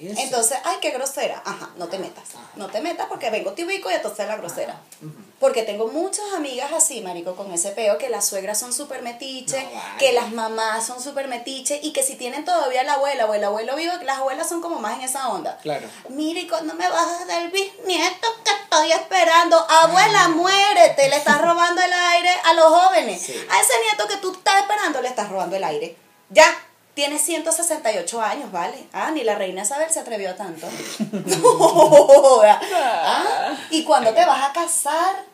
Entonces, 0.00 0.56
ay, 0.64 0.76
qué 0.80 0.90
grosera. 0.92 1.42
Ajá, 1.44 1.68
no 1.76 1.86
te 1.88 1.98
metas. 1.98 2.34
Ajá. 2.34 2.50
No 2.56 2.68
te 2.68 2.80
metas 2.80 3.06
porque 3.10 3.28
vengo 3.28 3.52
te 3.52 3.66
ubico 3.66 3.90
y 3.90 3.94
entonces 3.94 4.26
la 4.26 4.36
grosera. 4.36 4.80
Ujú. 5.02 5.29
Porque 5.40 5.62
tengo 5.62 5.86
muchas 5.88 6.26
amigas 6.36 6.70
así, 6.72 7.00
marico, 7.00 7.34
con 7.34 7.50
ese 7.50 7.70
peo, 7.70 7.96
que 7.96 8.10
las 8.10 8.28
suegras 8.28 8.60
son 8.60 8.74
súper 8.74 9.00
metiches, 9.00 9.64
No, 9.64 9.70
vale. 9.72 9.98
que 9.98 10.12
las 10.12 10.30
mamás 10.32 10.86
son 10.86 11.02
súper 11.02 11.28
metiches 11.28 11.80
y 11.82 11.92
que 11.94 12.02
si 12.02 12.14
tienen 12.16 12.44
todavía 12.44 12.82
la 12.84 12.92
abuela 12.92 13.24
o 13.24 13.32
el 13.34 13.42
abuelo 13.42 13.74
vivo, 13.74 13.92
las 14.04 14.18
abuelas 14.18 14.48
son 14.50 14.60
como 14.60 14.78
más 14.80 14.98
en 14.98 15.02
esa 15.04 15.30
onda. 15.30 15.56
Claro. 15.62 15.88
Mire, 16.10 16.40
¿y 16.42 16.46
cuando 16.46 16.74
me 16.74 16.86
vas 16.88 17.22
a 17.22 17.24
dar 17.24 17.42
el 17.42 17.50
bisnieto 17.50 18.28
que 18.44 18.50
estoy 18.50 18.92
esperando? 18.92 19.56
Abuela, 19.66 20.28
muérete, 20.28 21.08
le 21.08 21.16
estás 21.16 21.40
robando 21.40 21.80
el 21.80 21.92
aire 21.92 22.30
a 22.44 22.52
los 22.52 22.66
jóvenes. 22.66 23.22
Sí. 23.22 23.32
A 23.50 23.60
ese 23.60 23.72
nieto 23.88 24.06
que 24.08 24.18
tú 24.18 24.32
estás 24.32 24.60
esperando 24.60 25.00
le 25.00 25.08
estás 25.08 25.30
robando 25.30 25.56
el 25.56 25.64
aire. 25.64 25.96
Ya, 26.28 26.44
tiene 26.92 27.18
168 27.18 28.20
años, 28.20 28.52
¿vale? 28.52 28.86
Ah, 28.92 29.10
ni 29.10 29.24
la 29.24 29.36
reina 29.36 29.62
Isabel 29.62 29.90
se 29.90 30.00
atrevió 30.00 30.32
a 30.32 30.36
tanto. 30.36 30.66
No, 31.12 31.38
joda. 31.40 32.60
Ah, 32.74 33.54
Y 33.70 33.84
cuando 33.84 34.12
te 34.12 34.24
vas 34.26 34.50
a 34.50 34.52
casar, 34.52 35.29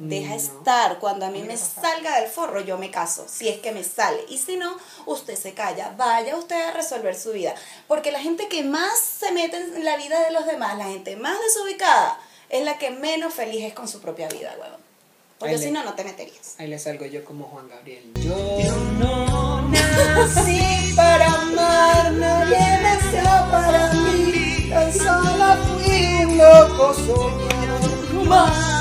deja 0.00 0.30
No. 0.30 0.34
estar. 0.36 0.98
Cuando 0.98 1.26
a 1.26 1.30
mí 1.30 1.40
No 1.40 1.46
me 1.46 1.56
salga 1.56 2.18
del 2.20 2.28
forro, 2.28 2.60
yo 2.60 2.76
me 2.78 2.90
caso. 2.90 3.26
Si 3.28 3.48
es 3.48 3.60
que 3.60 3.70
me 3.70 3.84
sale. 3.84 4.24
Y 4.28 4.38
si 4.38 4.56
no, 4.56 4.76
usted 5.06 5.36
se 5.36 5.54
calla. 5.54 5.94
Vaya 5.96 6.34
usted 6.36 6.60
a 6.60 6.72
resolver 6.72 7.14
su 7.14 7.30
vida. 7.32 7.54
Porque 7.86 8.10
la 8.10 8.20
gente 8.20 8.48
que 8.48 8.64
más 8.64 8.98
se 8.98 9.30
mete 9.32 9.56
en 9.58 9.84
la 9.84 9.96
vida 9.96 10.18
de 10.24 10.32
los 10.32 10.46
demás, 10.46 10.76
la 10.76 10.84
gente 10.86 11.14
más 11.16 11.36
desubicada, 11.40 12.18
es 12.48 12.64
la 12.64 12.78
que 12.78 12.90
menos 12.90 13.32
feliz 13.34 13.62
es 13.64 13.74
con 13.74 13.86
su 13.86 14.00
propia 14.00 14.26
vida, 14.28 14.54
huevón. 14.60 14.80
Porque 15.38 15.56
si 15.56 15.66
le- 15.66 15.70
no, 15.70 15.84
no 15.84 15.94
te 15.94 16.04
meterías. 16.04 16.54
Ahí 16.58 16.66
le 16.66 16.78
salgo 16.78 17.06
yo 17.06 17.24
como 17.24 17.44
Juan 17.46 17.68
Gabriel. 17.68 18.12
Yo 18.16 18.36
no 18.98 19.62
nací 19.68 20.92
para 20.96 21.26
amar, 21.32 22.12
nadie 22.12 22.58
nació 22.82 23.22
para 23.50 23.92
mí. 23.94 24.68
Tan 24.70 24.92
solo 24.92 25.56
fui 25.78 26.24
un 26.24 26.36
loco 26.38 26.94
soñador 26.94 28.79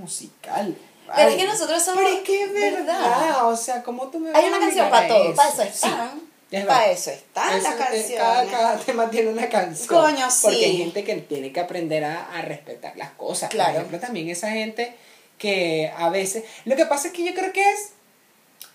Musical. 0.00 0.76
Pero 1.14 1.28
es 1.28 1.36
que 1.36 1.46
nosotros 1.46 1.82
somos. 1.82 2.02
Pero 2.04 2.16
es 2.16 2.22
que 2.22 2.44
es 2.44 2.52
verdad. 2.52 3.46
O 3.46 3.56
sea, 3.56 3.82
¿cómo 3.82 4.08
tú 4.08 4.18
me 4.18 4.30
vas 4.30 4.42
Hay 4.42 4.48
una 4.48 4.58
canción 4.58 4.90
para 4.90 5.08
todo. 5.08 5.34
Para 5.34 5.48
eso 5.50 5.62
Sí, 5.62 5.68
están. 5.68 6.22
es 6.50 6.64
Para 6.64 6.90
eso 6.90 7.10
están 7.10 7.58
Eso, 7.58 7.68
las 7.68 7.74
canciones. 7.74 8.12
Cada, 8.16 8.46
cada 8.46 8.78
tema 8.78 9.10
tiene 9.10 9.30
una 9.30 9.48
canción. 9.48 9.88
Coño, 9.88 10.30
sí. 10.30 10.40
Porque 10.42 10.64
hay 10.64 10.76
gente 10.78 11.04
que 11.04 11.16
tiene 11.16 11.52
que 11.52 11.60
aprender 11.60 12.04
a, 12.04 12.38
a 12.38 12.42
respetar 12.42 12.96
las 12.96 13.10
cosas. 13.10 13.50
Claro. 13.50 13.72
Por 13.72 13.80
ejemplo, 13.80 14.00
también 14.00 14.28
esa 14.30 14.50
gente 14.50 14.96
que 15.38 15.92
a 15.96 16.08
veces... 16.08 16.44
Lo 16.64 16.76
que 16.76 16.86
pasa 16.86 17.08
es 17.08 17.14
que 17.14 17.24
yo 17.24 17.34
creo 17.34 17.52
que 17.52 17.68
es 17.68 17.90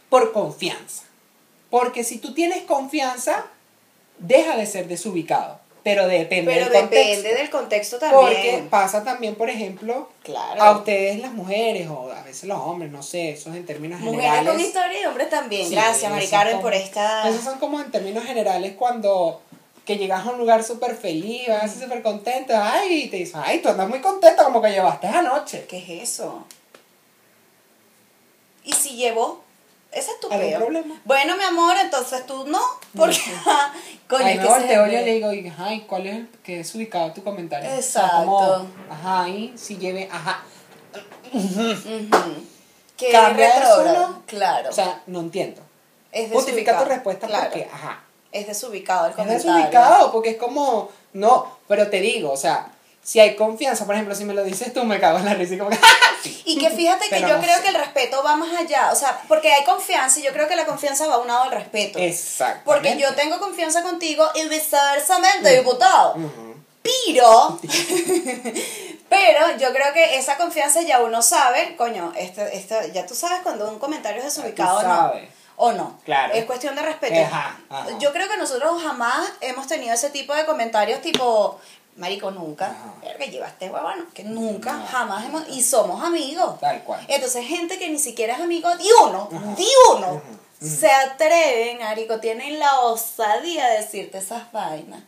por 0.09 0.33
confianza. 0.33 1.03
Porque 1.69 2.03
si 2.03 2.17
tú 2.17 2.33
tienes 2.33 2.63
confianza, 2.63 3.45
deja 4.19 4.57
de 4.57 4.65
ser 4.65 4.87
desubicado. 4.87 5.59
Pero 5.89 6.07
depende 6.07 6.51
Pero 6.53 6.65
del 6.69 6.73
depende 6.73 6.97
contexto. 7.15 7.37
del 7.39 7.49
contexto 7.49 7.97
Porque 8.11 8.33
también. 8.35 8.69
pasa 8.69 9.03
también, 9.03 9.35
por 9.35 9.49
ejemplo, 9.49 10.09
Claro. 10.23 10.61
a 10.61 10.71
ustedes 10.77 11.19
las 11.19 11.31
mujeres 11.31 11.87
o 11.89 12.11
a 12.11 12.23
veces 12.23 12.43
los 12.43 12.59
hombres, 12.59 12.91
no 12.91 13.01
sé, 13.01 13.31
eso 13.31 13.49
es 13.51 13.55
en 13.55 13.65
términos 13.65 13.99
Mujeres 14.01 14.25
generales. 14.25 14.51
con 14.53 14.59
historia 14.61 15.01
y 15.01 15.05
hombres 15.05 15.29
también. 15.29 15.67
Sí, 15.67 15.75
Gracias, 15.75 16.11
Mari 16.11 16.25
esos 16.25 16.31
Carmen, 16.37 16.53
son- 16.55 16.61
por 16.61 16.73
esta. 16.73 17.29
Esos 17.29 17.43
son 17.43 17.57
como 17.59 17.79
en 17.79 17.89
términos 17.91 18.23
generales 18.25 18.73
cuando 18.77 19.41
que 19.85 19.97
llegas 19.97 20.25
a 20.25 20.31
un 20.31 20.37
lugar 20.37 20.63
súper 20.65 20.97
feliz, 20.97 21.47
vas 21.47 21.63
así 21.63 21.79
súper 21.79 22.01
contento, 22.01 22.53
ay, 22.55 23.03
y 23.03 23.07
te 23.07 23.15
dices, 23.17 23.35
ay, 23.41 23.59
tú 23.59 23.69
andas 23.69 23.87
muy 23.87 24.01
contenta 24.01 24.43
como 24.43 24.61
que 24.61 24.69
llevaste 24.71 25.07
anoche. 25.07 25.65
¿Qué 25.69 25.77
es 25.77 26.09
eso? 26.09 26.45
¿Y 28.65 28.73
si 28.73 28.97
llevo? 28.97 29.41
Ese 29.91 30.11
es 30.11 30.19
tu 30.19 30.27
¿Algún 30.29 30.49
peo. 30.49 30.59
problema? 30.59 31.01
Bueno, 31.05 31.37
mi 31.37 31.43
amor, 31.43 31.75
entonces 31.81 32.25
tú 32.25 32.45
no. 32.47 32.59
Porque, 32.95 33.19
coño, 34.07 34.25
Ahí 34.25 34.33
es 34.33 34.37
me 34.41 34.43
que 34.43 34.49
volteo 34.49 34.85
es 34.85 34.91
y 34.91 34.95
le 34.95 35.03
digo, 35.13 35.33
y, 35.33 35.53
ay, 35.57 35.81
¿cuál 35.87 36.07
es 36.07 36.15
el 36.15 36.27
que 36.43 36.59
es 36.59 36.75
ubicado 36.75 37.11
tu 37.13 37.23
comentario? 37.23 37.67
O 37.69 37.71
sea, 37.71 37.79
Exacto. 38.05 38.25
como, 38.25 38.67
ajá, 38.89 39.29
y 39.29 39.53
si 39.57 39.77
lleve, 39.77 40.09
ajá. 40.11 40.43
Que 42.97 43.09
es 43.11 43.13
eso, 43.13 43.33
retrógrado. 43.33 44.07
¿no? 44.09 44.23
Claro. 44.25 44.69
O 44.69 44.73
sea, 44.73 45.03
no 45.05 45.19
entiendo. 45.19 45.61
es 46.11 46.31
Justifica 46.31 46.79
tu 46.79 46.85
respuesta 46.85 47.27
Claro. 47.27 47.45
porque, 47.51 47.69
ajá. 47.71 48.01
Es 48.31 48.47
desubicado 48.47 49.05
el 49.05 49.11
Es 49.11 49.15
comentario. 49.17 49.53
desubicado 49.53 50.11
porque 50.11 50.31
es 50.31 50.37
como, 50.37 50.89
no, 51.13 51.57
pero 51.67 51.89
te 51.89 52.01
digo, 52.01 52.31
o 52.31 52.37
sea, 52.37 52.71
si 53.07 53.21
hay 53.21 53.37
confianza, 53.37 53.85
por 53.85 53.95
ejemplo, 53.95 54.13
si 54.13 54.25
me 54.25 54.33
lo 54.33 54.43
dices 54.43 54.73
tú, 54.73 54.83
me 54.83 54.99
cago 54.99 55.17
en 55.19 55.23
la 55.23 55.33
risa 55.33 55.53
y 55.53 55.57
como 55.57 55.69
que, 55.69 55.79
sí. 56.23 56.41
Y 56.45 56.57
que 56.57 56.69
fíjate 56.71 57.05
que 57.05 57.15
Pero 57.15 57.29
yo 57.29 57.37
no 57.37 57.41
creo 57.41 57.55
sé. 57.55 57.63
que 57.63 57.69
el 57.69 57.75
respeto 57.75 58.21
va 58.21 58.35
más 58.35 58.53
allá, 58.53 58.91
o 58.91 58.95
sea, 58.97 59.21
porque 59.29 59.49
hay 59.49 59.63
confianza 59.63 60.19
y 60.19 60.23
yo 60.23 60.33
creo 60.33 60.45
que 60.49 60.57
la 60.57 60.65
confianza 60.65 61.07
va 61.07 61.17
unado 61.17 61.43
al 61.43 61.51
respeto. 61.51 61.99
Exacto. 61.99 62.63
Porque 62.65 62.97
yo 62.97 63.15
tengo 63.15 63.39
confianza 63.39 63.81
contigo 63.81 64.29
y 64.35 64.49
viceversamente, 64.49 65.55
diputado. 65.57 66.17
Pero, 66.83 67.57
pero 69.09 69.57
yo 69.57 69.71
creo 69.71 69.93
que 69.93 70.17
esa 70.17 70.35
confianza 70.35 70.81
ya 70.81 71.01
uno 71.01 71.21
sabe, 71.21 71.77
coño, 71.77 72.11
este, 72.17 72.57
este, 72.57 72.91
ya 72.91 73.05
tú 73.05 73.15
sabes 73.15 73.39
cuando 73.41 73.69
un 73.69 73.79
comentario 73.79 74.19
es 74.21 74.35
desubicado 74.35 74.79
o 74.79 74.83
no. 74.83 74.89
sabes. 74.89 75.29
O 75.55 75.71
no. 75.71 75.97
Claro. 76.03 76.33
Es 76.33 76.43
cuestión 76.43 76.75
de 76.75 76.81
respeto. 76.81 77.19
Ajá, 77.21 77.57
ajá. 77.69 77.97
Yo 77.99 78.11
creo 78.11 78.27
que 78.29 78.35
nosotros 78.37 78.83
jamás 78.83 79.29
hemos 79.41 79.65
tenido 79.67 79.93
ese 79.93 80.09
tipo 80.09 80.35
de 80.35 80.45
comentarios 80.45 81.01
tipo, 81.01 81.59
marico, 81.97 82.31
nunca. 82.31 82.67
Ajá. 82.67 82.93
Verga, 83.01 83.25
llevaste 83.25 83.69
huevano. 83.69 84.05
Que 84.13 84.23
nunca, 84.23 84.79
jamás 84.89 85.25
hemos. 85.25 85.47
Y 85.49 85.61
somos 85.61 86.03
amigos. 86.03 86.59
Tal 86.59 86.83
cual. 86.83 87.03
Entonces, 87.07 87.45
gente 87.45 87.77
que 87.77 87.89
ni 87.89 87.99
siquiera 87.99 88.35
es 88.35 88.41
amigo 88.41 88.69
de 88.77 88.85
uno, 89.05 89.29
de 89.57 89.65
uno, 89.95 90.21
se 90.61 90.89
atreven, 90.89 91.79
marico, 91.79 92.19
tienen 92.19 92.59
la 92.59 92.79
osadía 92.81 93.67
de 93.67 93.77
decirte 93.77 94.17
esas 94.19 94.51
vainas. 94.51 95.01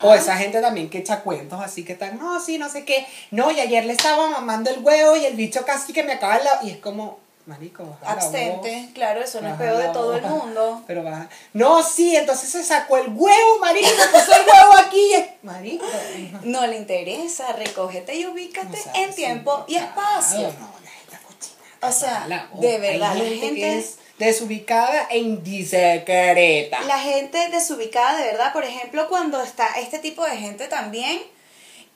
O 0.00 0.10
Ah. 0.12 0.16
esa 0.16 0.36
gente 0.36 0.60
también 0.60 0.88
que 0.90 0.98
echa 0.98 1.22
cuentos 1.22 1.60
así 1.60 1.84
que 1.84 1.94
están, 1.94 2.18
no, 2.18 2.38
sí, 2.40 2.56
no 2.56 2.68
sé 2.68 2.84
qué. 2.84 3.04
No, 3.32 3.50
y 3.50 3.58
ayer 3.58 3.84
le 3.84 3.94
estaba 3.94 4.28
mamando 4.30 4.70
el 4.70 4.78
huevo 4.78 5.16
y 5.16 5.24
el 5.26 5.34
bicho 5.34 5.64
casi 5.66 5.92
que 5.92 6.04
me 6.04 6.12
acaba 6.12 6.38
la... 6.38 6.60
Y 6.62 6.70
es 6.70 6.76
como, 6.78 7.18
marico, 7.48 7.96
Abstente, 8.04 8.82
voz, 8.84 8.92
claro, 8.94 9.20
eso 9.22 9.40
no 9.40 9.48
es 9.48 9.54
peor 9.54 9.76
de 9.78 9.88
todo 9.88 10.14
el 10.14 10.20
voz". 10.20 10.30
mundo. 10.30 10.84
Pero 10.86 11.02
baja. 11.02 11.28
No, 11.54 11.82
sí, 11.82 12.14
entonces 12.14 12.48
se 12.50 12.62
sacó 12.62 12.98
el 12.98 13.08
huevo, 13.08 13.58
marico, 13.60 13.88
se 13.88 14.08
puso 14.08 14.32
el 14.34 14.46
huevo 14.46 14.72
aquí. 14.86 15.10
Marico. 15.42 15.86
No 16.42 16.66
le 16.66 16.76
interesa, 16.76 17.52
recógete 17.54 18.14
y 18.14 18.26
ubícate 18.26 18.78
o 18.78 18.82
sea, 18.82 18.92
en 19.02 19.14
tiempo 19.14 19.64
y 19.66 19.76
espacio. 19.76 20.42
No, 20.42 20.70
la 20.84 20.90
gente 20.90 21.18
cochina. 21.26 21.88
O 21.88 21.92
sea, 21.92 22.26
la 22.28 22.48
de 22.60 22.78
verdad, 22.78 23.12
Hay 23.12 23.18
la 23.18 23.24
gente, 23.24 23.46
gente- 23.46 23.78
es 23.78 23.96
desubicada 24.18 25.06
e 25.10 25.18
indiscreta. 25.18 26.80
La 26.82 26.98
gente 26.98 27.48
desubicada, 27.50 28.18
de 28.18 28.24
verdad, 28.26 28.52
por 28.52 28.64
ejemplo, 28.64 29.08
cuando 29.08 29.40
está 29.42 29.68
este 29.78 29.98
tipo 29.98 30.24
de 30.24 30.36
gente 30.36 30.68
también, 30.68 31.22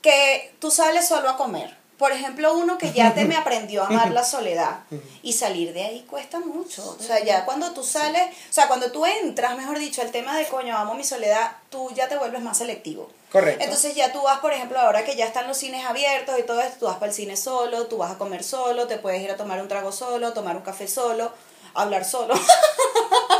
que 0.01 0.53
tú 0.59 0.71
sales 0.71 1.07
solo 1.07 1.29
a 1.29 1.37
comer. 1.37 1.75
Por 2.03 2.11
ejemplo, 2.11 2.53
uno 2.53 2.77
que 2.77 2.91
ya 2.91 3.13
te 3.13 3.23
me 3.23 3.37
aprendió 3.37 3.81
a 3.81 3.87
amar 3.87 4.11
la 4.19 4.25
soledad. 4.25 4.79
Y 5.21 5.31
salir 5.31 5.71
de 5.71 5.83
ahí 5.85 6.01
cuesta 6.09 6.39
mucho. 6.41 6.97
O 6.99 7.01
sea, 7.01 7.23
ya 7.23 7.45
cuando 7.45 7.71
tú 7.71 7.81
sales, 7.81 8.23
o 8.49 8.53
sea, 8.53 8.67
cuando 8.67 8.91
tú 8.91 9.05
entras, 9.05 9.55
mejor 9.55 9.79
dicho, 9.79 10.01
el 10.01 10.11
tema 10.11 10.35
de 10.35 10.45
coño, 10.47 10.75
amo 10.77 10.95
mi 10.95 11.05
soledad, 11.05 11.53
tú 11.69 11.89
ya 11.95 12.09
te 12.09 12.17
vuelves 12.17 12.41
más 12.41 12.57
selectivo. 12.57 13.09
Correcto. 13.31 13.63
Entonces 13.63 13.95
ya 13.95 14.11
tú 14.11 14.21
vas, 14.21 14.39
por 14.39 14.51
ejemplo, 14.51 14.77
ahora 14.81 15.05
que 15.05 15.15
ya 15.15 15.25
están 15.25 15.47
los 15.47 15.55
cines 15.57 15.85
abiertos 15.85 16.37
y 16.37 16.43
todo 16.43 16.59
esto, 16.59 16.75
tú 16.79 16.85
vas 16.87 16.95
para 16.97 17.07
el 17.07 17.13
cine 17.13 17.37
solo, 17.37 17.87
tú 17.87 17.95
vas 17.97 18.11
a 18.11 18.17
comer 18.17 18.43
solo, 18.43 18.85
te 18.85 18.97
puedes 18.97 19.21
ir 19.21 19.31
a 19.31 19.37
tomar 19.37 19.61
un 19.61 19.69
trago 19.69 19.93
solo, 19.93 20.33
tomar 20.33 20.57
un 20.57 20.61
café 20.63 20.89
solo, 20.89 21.31
hablar 21.73 22.03
solo. 22.03 22.33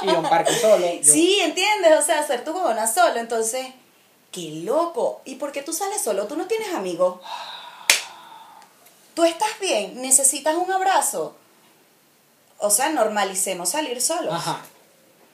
Y 0.04 0.10
a 0.10 0.14
un 0.20 0.30
parque 0.30 0.54
solo. 0.58 0.86
yo- 1.02 1.12
Sí, 1.14 1.40
¿entiendes? 1.42 2.00
O 2.00 2.02
sea, 2.02 2.20
hacer 2.22 2.46
tu 2.46 2.52
huevona 2.54 2.88
solo. 2.88 3.20
Entonces, 3.20 3.68
qué 4.32 4.62
loco. 4.64 5.20
¿Y 5.26 5.36
por 5.36 5.52
qué 5.52 5.62
tú 5.64 5.74
sales 5.74 6.02
solo? 6.02 6.28
¿Tú 6.28 6.38
no 6.38 6.48
tienes 6.48 6.74
amigos? 6.74 7.20
¿Tú 9.14 9.24
estás 9.24 9.60
bien? 9.62 10.02
¿Necesitas 10.02 10.56
un 10.56 10.72
abrazo? 10.72 11.36
O 12.60 12.70
sea, 12.70 12.90
normalicemos 12.90 13.70
salir 13.70 14.02
solos. 14.02 14.34
Ajá. 14.34 14.62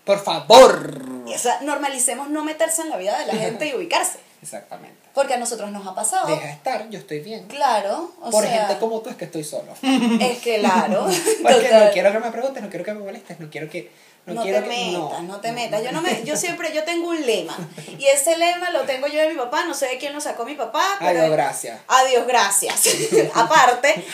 Por 0.06 0.24
favor. 0.24 1.02
O 1.26 1.38
sea, 1.38 1.62
normalicemos 1.62 2.30
no 2.30 2.44
meterse 2.44 2.82
en 2.82 2.90
la 2.90 2.98
vida 2.98 3.18
de 3.20 3.28
la 3.28 3.34
gente 3.34 3.68
y 3.68 3.76
ubicarse. 3.76 4.20
Exactamente. 4.42 4.98
Porque 5.14 5.34
a 5.34 5.38
nosotros 5.38 5.70
nos 5.72 5.86
ha 5.86 5.94
pasado. 5.94 6.28
Deja 6.28 6.46
de 6.48 6.52
estar, 6.54 6.90
yo 6.90 7.00
estoy 7.00 7.20
bien. 7.20 7.46
Claro, 7.48 8.14
o 8.22 8.30
Por 8.30 8.44
sea, 8.44 8.68
gente 8.68 8.80
como 8.80 9.02
tú 9.02 9.10
es 9.10 9.16
que 9.16 9.26
estoy 9.26 9.44
solo. 9.44 9.74
es 9.82 10.40
que 10.40 10.60
claro. 10.60 11.06
Porque 11.44 11.62
Total. 11.68 11.86
no 11.86 11.92
quiero 11.92 12.12
que 12.12 12.20
me 12.20 12.32
preguntes, 12.32 12.64
no 12.64 12.70
quiero 12.70 12.86
que 12.86 12.94
me 12.94 13.00
molestes, 13.02 13.40
no 13.40 13.50
quiero 13.50 13.70
que. 13.70 13.92
No, 14.26 14.36
No, 14.36 14.44
quiero 14.44 14.60
te 14.64 14.70
que, 14.70 14.92
metas, 14.92 15.24
no, 15.24 15.40
te 15.42 15.52
metas. 15.52 15.84
Yo 15.84 15.92
no 15.92 16.02
me, 16.02 16.24
yo 16.24 16.38
siempre, 16.38 16.72
yo 16.74 16.84
tengo 16.84 17.10
un 17.10 17.26
lema. 17.26 17.58
Y 17.98 18.06
ese 18.06 18.38
lema 18.38 18.70
lo 18.70 18.82
tengo 18.84 19.08
yo 19.08 19.20
de 19.20 19.30
mi 19.30 19.36
papá, 19.36 19.66
no 19.66 19.74
sé 19.74 19.88
de 19.88 19.98
quién 19.98 20.14
lo 20.14 20.22
sacó 20.22 20.46
mi 20.46 20.54
papá. 20.56 20.98
pero- 21.00 21.22
Adiós, 21.22 21.32
gracias. 21.32 21.80
Adiós, 21.88 22.28
gracias. 22.28 22.82
Aparte, 23.34 24.06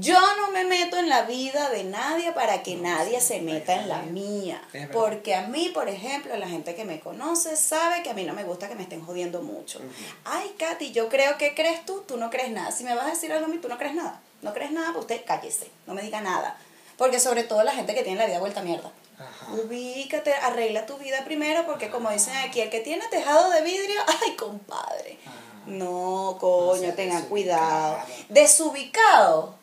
yo 0.00 0.18
no 0.36 0.50
me 0.50 0.64
meto 0.64 0.98
en 0.98 1.08
la 1.08 1.22
vida 1.22 1.70
de 1.70 1.84
nadie 1.84 2.32
para 2.32 2.62
que 2.62 2.76
nadie 2.76 3.20
se 3.22 3.40
meta 3.40 3.74
en 3.74 3.88
la 3.88 4.02
mía. 4.02 4.60
Porque 4.92 5.34
a 5.34 5.42
mí, 5.46 5.70
por 5.72 5.88
ejemplo, 5.88 6.36
la 6.36 6.48
gente 6.48 6.74
que 6.74 6.84
me 6.84 7.00
conoce 7.00 7.56
sabe 7.56 8.02
que 8.02 8.10
a 8.10 8.14
mí 8.14 8.24
no 8.24 8.34
me 8.34 8.44
gusta 8.44 8.68
que 8.68 8.74
me 8.74 8.82
estén 8.82 9.04
jodiendo 9.04 9.40
mucho. 9.40 9.80
Ay, 10.24 10.54
Katy, 10.58 10.92
yo 10.92 11.08
creo 11.08 11.38
que 11.38 11.54
crees 11.54 11.86
tú, 11.86 12.04
tú 12.06 12.16
no 12.18 12.28
crees 12.28 12.50
nada. 12.50 12.70
Si 12.70 12.84
me 12.84 12.94
vas 12.94 13.06
a 13.06 13.10
decir 13.10 13.32
algo 13.32 13.46
a 13.46 13.48
mí, 13.48 13.58
tú 13.58 13.68
no 13.68 13.78
crees 13.78 13.94
nada. 13.94 14.20
No 14.42 14.52
crees 14.52 14.72
nada, 14.72 14.88
pues 14.92 15.02
usted 15.02 15.22
cállese, 15.26 15.70
no 15.86 15.94
me 15.94 16.02
diga 16.02 16.20
nada. 16.20 16.58
Porque 16.98 17.18
sobre 17.18 17.42
todo 17.44 17.64
la 17.64 17.72
gente 17.72 17.94
que 17.94 18.02
tiene 18.02 18.18
la 18.20 18.26
vida 18.26 18.38
vuelta 18.40 18.60
a 18.60 18.62
mierda. 18.62 18.92
Ajá. 19.18 19.52
Ubícate, 19.52 20.32
arregla 20.34 20.86
tu 20.86 20.96
vida 20.98 21.24
primero, 21.24 21.64
porque 21.66 21.90
como 21.90 22.10
dicen 22.10 22.36
aquí, 22.38 22.60
el 22.60 22.70
que 22.70 22.80
tiene 22.80 23.06
tejado 23.08 23.50
de 23.50 23.62
vidrio, 23.62 24.00
ay, 24.22 24.34
compadre. 24.36 25.18
No, 25.66 26.36
coño, 26.40 26.92
tengan 26.94 27.22
desubicado. 27.22 27.28
cuidado. 27.28 27.98
Desubicado, 28.28 29.54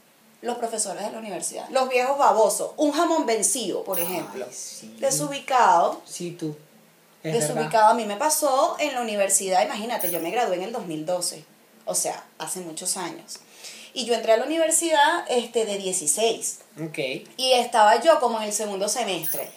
los 0.42 0.58
profesores 0.58 1.04
de 1.06 1.12
la 1.12 1.20
universidad, 1.20 1.68
los 1.70 1.90
viejos 1.90 2.18
babosos, 2.18 2.72
un 2.78 2.92
jamón 2.92 3.26
vencido, 3.26 3.84
por 3.84 4.00
ejemplo. 4.00 4.46
Ay, 4.48 4.54
sí. 4.56 4.96
Desubicado, 5.00 6.02
Sí, 6.06 6.32
tú. 6.32 6.56
Es 7.24 7.34
desubicado. 7.34 7.66
verdad. 7.66 7.90
A 7.92 7.94
mí 7.94 8.06
me 8.06 8.16
pasó 8.18 8.76
en 8.80 8.96
la 8.96 9.02
universidad, 9.02 9.64
imagínate, 9.64 10.10
yo 10.10 10.20
me 10.20 10.32
gradué 10.32 10.56
en 10.56 10.64
el 10.64 10.72
2012, 10.72 11.46
o 11.86 11.94
sea, 11.94 12.24
hace 12.40 12.62
muchos 12.62 12.98
años. 12.98 13.40
Y 13.94 14.06
yo 14.06 14.14
entré 14.14 14.34
a 14.34 14.38
la 14.38 14.46
universidad 14.46 15.26
este, 15.30 15.66
de 15.66 15.78
16. 15.78 16.60
Ok. 16.84 16.98
Y 17.38 17.54
estaba 17.54 18.00
yo 18.02 18.20
como 18.20 18.38
en 18.40 18.44
el 18.46 18.54
segundo 18.54 18.88
semestre. 18.88 19.50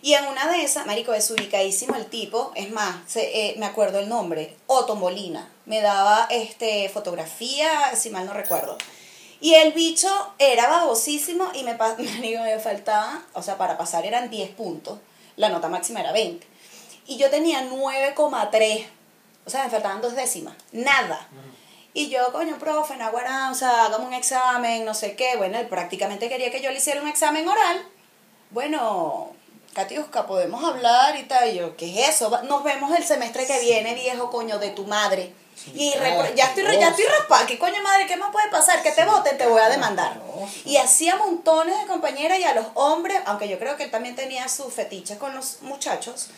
Y 0.00 0.14
en 0.14 0.24
una 0.26 0.50
de 0.50 0.62
esas, 0.62 0.84
marico, 0.86 1.12
desubicadísimo 1.12 1.94
el 1.94 2.06
tipo, 2.06 2.50
es 2.56 2.70
más, 2.72 2.96
se- 3.06 3.50
eh, 3.50 3.54
me 3.58 3.66
acuerdo 3.66 3.98
el 4.00 4.08
nombre, 4.08 4.56
Otto 4.66 4.96
Molina. 4.96 5.48
Me 5.66 5.80
daba 5.80 6.26
este, 6.30 6.88
fotografía, 6.88 7.94
si 7.94 8.10
mal 8.10 8.26
no 8.26 8.32
recuerdo. 8.32 8.76
Y 9.40 9.54
el 9.54 9.72
bicho 9.72 10.08
era 10.38 10.68
babosísimo 10.68 11.48
y 11.54 11.62
me, 11.64 11.74
marico, 11.78 12.42
me 12.42 12.58
faltaba, 12.58 13.22
o 13.34 13.42
sea, 13.42 13.58
para 13.58 13.76
pasar 13.78 14.04
eran 14.06 14.30
10 14.30 14.50
puntos, 14.50 14.98
la 15.36 15.48
nota 15.50 15.68
máxima 15.68 16.00
era 16.00 16.12
20. 16.12 16.46
Y 17.06 17.16
yo 17.16 17.30
tenía 17.30 17.62
9,3, 17.68 18.86
o 19.44 19.50
sea, 19.50 19.64
me 19.64 19.70
faltaban 19.70 20.00
dos 20.00 20.14
décimas, 20.14 20.54
nada. 20.72 21.28
Y 21.94 22.08
yo, 22.08 22.32
coño, 22.32 22.58
profe, 22.58 22.96
Naguará, 22.96 23.50
o 23.50 23.54
sea, 23.54 23.84
hagamos 23.86 24.08
un 24.08 24.14
examen, 24.14 24.84
no 24.84 24.94
sé 24.94 25.14
qué. 25.14 25.36
Bueno, 25.36 25.58
él 25.58 25.68
prácticamente 25.68 26.28
quería 26.28 26.50
que 26.50 26.62
yo 26.62 26.70
le 26.70 26.78
hiciera 26.78 27.02
un 27.02 27.08
examen 27.08 27.46
oral. 27.46 27.86
Bueno, 28.50 29.30
Katiuska, 29.74 30.26
podemos 30.26 30.64
hablar 30.64 31.16
y 31.16 31.24
tal. 31.24 31.50
Y 31.50 31.56
yo, 31.58 31.76
¿qué 31.76 32.02
es 32.02 32.10
eso? 32.10 32.30
Nos 32.44 32.64
vemos 32.64 32.96
el 32.96 33.04
semestre 33.04 33.46
que 33.46 33.60
viene, 33.60 33.94
viejo 33.94 34.30
coño, 34.30 34.58
de 34.58 34.70
tu 34.70 34.86
madre. 34.86 35.34
Y 35.74 35.92
Ah, 35.94 36.28
ya 36.34 36.46
estoy, 36.46 36.64
ya 36.78 36.88
estoy 36.88 37.04
raspada. 37.04 37.46
¿Qué 37.46 37.58
coño 37.58 37.80
madre? 37.82 38.06
¿Qué 38.06 38.16
más 38.16 38.32
puede 38.32 38.48
pasar? 38.50 38.82
Que 38.82 38.90
te 38.90 39.04
voten, 39.04 39.36
te 39.38 39.46
voy 39.46 39.60
a 39.60 39.68
demandar. 39.68 40.20
Y 40.64 40.76
hacía 40.78 41.16
montones 41.16 41.78
de 41.78 41.86
compañeras 41.86 42.38
y 42.38 42.44
a 42.44 42.54
los 42.54 42.66
hombres, 42.74 43.20
aunque 43.26 43.48
yo 43.48 43.58
creo 43.58 43.76
que 43.76 43.84
él 43.84 43.90
también 43.90 44.16
tenía 44.16 44.48
su 44.48 44.70
fetiche 44.70 45.18
con 45.18 45.34
los 45.34 45.58
muchachos, 45.62 46.30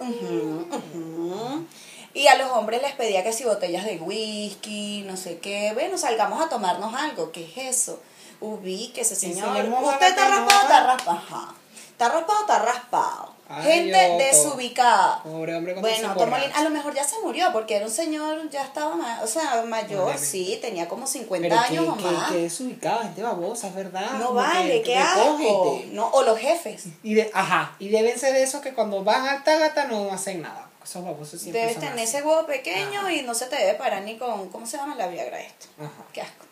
ujú. 0.00 1.66
Y 2.14 2.26
a 2.26 2.34
los 2.36 2.50
hombres 2.50 2.82
les 2.82 2.92
pedía 2.94 3.22
que 3.22 3.32
si 3.32 3.44
botellas 3.44 3.84
de 3.84 3.96
whisky, 3.98 5.04
no 5.06 5.16
sé 5.16 5.38
qué. 5.38 5.70
Bueno, 5.74 5.96
salgamos 5.96 6.42
a 6.44 6.48
tomarnos 6.48 6.94
algo. 6.94 7.30
¿Qué 7.32 7.44
es 7.44 7.78
eso? 7.78 8.00
Ubíquese, 8.40 9.14
señor. 9.14 9.48
A 9.56 9.80
¿Usted 9.80 10.08
está 10.08 10.28
raspado? 10.28 10.60
Está 10.62 10.86
raspado. 10.86 11.18
Ajá. 11.18 11.54
¿Está 11.92 12.08
raspado? 12.08 12.40
Está 12.40 12.58
raspado. 12.60 13.34
Ay, 13.52 13.64
Gente 13.64 13.98
desubicada. 14.24 15.22
Pobre 15.24 15.56
hombre 15.56 15.74
Bueno, 15.74 16.14
borracho. 16.14 16.50
a 16.54 16.62
lo 16.62 16.70
mejor 16.70 16.94
ya 16.94 17.02
se 17.04 17.18
murió 17.20 17.50
porque 17.52 17.74
era 17.76 17.84
un 17.86 17.90
señor, 17.90 18.48
ya 18.48 18.62
estaba, 18.62 18.94
ma- 18.94 19.20
o 19.24 19.26
sea, 19.26 19.62
mayor, 19.66 20.16
sí, 20.18 20.58
tenía 20.62 20.88
como 20.88 21.04
50 21.06 21.48
Pero 21.48 21.60
años 21.60 21.84
que, 21.84 21.90
o 21.90 21.96
que, 21.96 22.16
más. 22.16 22.30
que 22.30 22.36
desubicado, 22.38 23.00
gente 23.02 23.22
babosa, 23.22 23.66
es 23.66 23.74
verdad. 23.74 24.12
no 24.20 24.28
que 24.28 24.34
vale, 24.34 24.82
qué 24.82 24.96
asco. 24.96 25.82
No, 25.90 26.08
o 26.10 26.22
los 26.22 26.38
jefes. 26.38 26.84
Y 27.02 27.14
de, 27.14 27.28
ajá, 27.34 27.74
y 27.80 27.88
deben 27.88 28.16
ser 28.20 28.34
de 28.34 28.44
esos 28.44 28.60
que 28.62 28.72
cuando 28.72 29.02
van 29.02 29.26
a 29.26 29.42
gata 29.42 29.84
no 29.86 30.12
hacen 30.12 30.42
nada. 30.42 30.69
Esos 30.82 31.04
babosos 31.04 31.40
siempre 31.40 31.60
Debes 31.60 31.74
son 31.74 31.82
tener 31.82 32.04
así. 32.04 32.16
ese 32.16 32.22
huevo 32.22 32.46
pequeño 32.46 33.10
y 33.10 33.22
no 33.22 33.34
se 33.34 33.46
te 33.46 33.56
debe 33.56 33.74
parar 33.74 34.02
ni 34.02 34.16
con, 34.16 34.48
¿cómo 34.48 34.66
se 34.66 34.76
llama 34.76 34.94
la 34.94 35.08
Viagra 35.08 35.40
esto? 35.40 35.66
Ajá. 35.78 36.04
Qué 36.12 36.22
asco. 36.22 36.46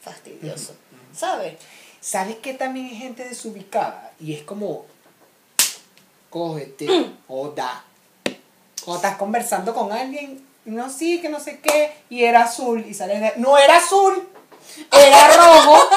Fastidioso. 0.00 0.76
¿Sabes? 1.14 1.54
¿Sabes 2.00 2.36
qué 2.36 2.54
también 2.54 2.86
hay 2.86 2.96
gente 2.96 3.24
desubicada? 3.24 4.12
Y 4.20 4.34
es 4.34 4.42
como, 4.42 4.86
cógete 6.30 6.86
o 7.28 7.48
da. 7.50 7.84
Cuando 8.84 9.02
estás 9.04 9.16
conversando 9.16 9.74
con 9.74 9.90
alguien, 9.92 10.46
no 10.64 10.88
sí, 10.88 11.20
que 11.20 11.28
no 11.28 11.40
sé 11.40 11.60
qué, 11.60 11.92
y 12.08 12.22
era 12.22 12.44
azul, 12.44 12.84
y 12.86 12.94
sales 12.94 13.20
de, 13.20 13.32
no 13.36 13.58
era 13.58 13.78
azul, 13.78 14.28
era 14.92 15.28
rojo. 15.36 15.88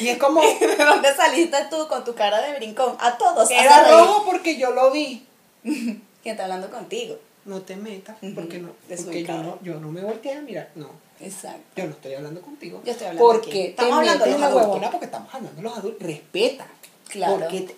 y 0.00 0.08
es 0.08 0.18
como, 0.18 0.42
¿De 0.60 0.76
dónde 0.76 1.14
saliste 1.16 1.56
tú 1.70 1.88
con 1.88 2.04
tu 2.04 2.14
cara 2.14 2.42
de 2.42 2.54
brincón? 2.56 2.96
A 3.00 3.16
todos. 3.16 3.50
era 3.50 3.88
rojo 3.88 4.24
porque 4.26 4.58
yo 4.58 4.72
lo 4.72 4.90
vi. 4.90 5.26
¿Quién 6.22 6.32
está 6.34 6.44
hablando 6.44 6.70
contigo? 6.70 7.18
no 7.44 7.60
te 7.62 7.74
metas, 7.74 8.16
porque, 8.36 8.60
no, 8.60 8.68
porque 9.04 9.24
yo, 9.24 9.42
no, 9.42 9.58
yo 9.62 9.80
no 9.80 9.88
me 9.90 10.00
volteé 10.00 10.34
a 10.34 10.40
mirar. 10.42 10.70
No, 10.76 10.88
Exacto. 11.18 11.60
yo 11.74 11.86
no 11.86 11.90
estoy 11.90 12.14
hablando 12.14 12.40
contigo. 12.40 12.80
Yo 12.84 12.92
estoy 12.92 13.08
hablando 13.08 13.26
Porque 13.32 13.50
aquí. 13.50 13.58
te 13.64 13.68
Estamos 13.70 13.98
hablando 13.98 14.24
de 14.24 14.30
los 14.30 14.42
adultos. 14.42 14.62
huevona 14.68 14.90
porque 14.92 15.06
estamos 15.06 15.34
hablando 15.34 15.56
de 15.56 15.62
los 15.62 15.76
adultos. 15.78 16.02
Respeta. 16.06 16.66
Claro. 17.08 17.38
Porque 17.40 17.60
te- 17.62 17.76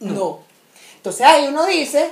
no. 0.00 0.40
Entonces 0.96 1.24
ahí 1.24 1.46
uno 1.46 1.66
dice, 1.66 2.10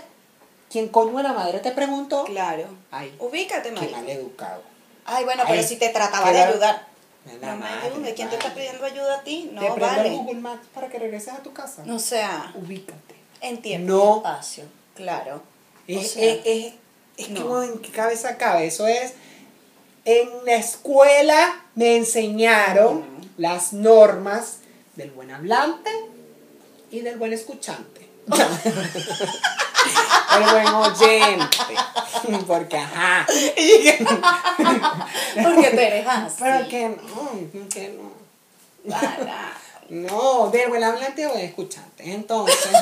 ¿quién 0.71 0.87
coño 0.89 1.17
de 1.17 1.23
la 1.25 1.33
madre 1.33 1.59
te 1.59 1.73
preguntó? 1.73 2.23
Claro. 2.25 2.69
Ay, 2.93 3.13
Ubícate, 3.19 3.71
qué 3.71 3.75
marico. 3.75 3.97
mal 3.97 4.09
educado. 4.09 4.63
Ay, 5.05 5.25
bueno, 5.25 5.43
Ay, 5.47 5.51
pero 5.57 5.63
si 5.67 5.77
te 5.79 5.89
trataba 5.89 6.27
qué 6.29 6.33
de 6.35 6.43
ayudar. 6.45 6.87
La 7.27 7.33
No 7.33 7.57
me 7.57 7.57
madre, 7.65 7.89
ayudes. 7.89 8.15
¿Quién 8.15 8.31
te 8.31 8.37
está 8.37 8.55
pidiendo 8.55 8.85
ayuda 8.85 9.17
a 9.19 9.23
ti? 9.25 9.49
te 9.49 9.55
No, 9.55 9.75
el 9.75 9.81
vale. 9.81 10.11
Google 10.11 10.41
Maps 10.41 10.67
para 10.73 10.89
que 10.89 11.01
regreses 11.01 11.35
a 11.35 11.39
tu 11.43 11.53
casa. 11.53 11.83
No 11.85 11.99
sea, 11.99 12.53
Ubícate. 12.55 13.17
en 13.41 13.61
tiempo 13.61 13.93
No. 13.93 14.17
espacio. 14.19 14.65
Claro. 14.99 15.43
Es, 15.87 15.99
O 15.99 16.09
sea, 16.15 16.25
es, 16.25 16.41
es, 16.45 16.73
es 17.17 17.31
no. 17.31 17.43
como 17.43 17.63
en 17.63 17.79
qué 17.79 17.91
cabeza 17.93 18.37
cabe. 18.37 18.67
Eso 18.67 18.87
es. 18.89 19.15
En 20.05 20.29
la 20.45 20.57
escuela 20.57 21.65
me 21.77 21.97
enseñaron 21.97 23.05
las 23.37 23.73
normas 23.73 24.59
del 24.97 25.13
buen 25.13 25.31
hablante 25.31 25.91
y 26.91 27.01
del 27.01 27.17
buen 27.17 27.33
escuchante. 27.33 28.09
El 30.37 30.43
buen 30.51 30.67
oyente. 30.67 31.57
Porque, 32.47 32.77
ajá. 32.77 33.25
Porque 35.43 35.71
tú 35.71 35.79
eres 35.79 36.07
así. 36.07 36.37
Pero 36.41 36.69
que 36.69 36.89
no, 36.89 37.69
que 37.71 37.89
no. 37.89 38.13
Para. 38.91 39.57
No, 39.89 40.51
del 40.51 40.69
buen 40.69 40.85
hablante 40.85 41.27
o 41.27 41.33
del 41.33 41.47
escuchante. 41.47 42.13
Entonces, 42.13 42.77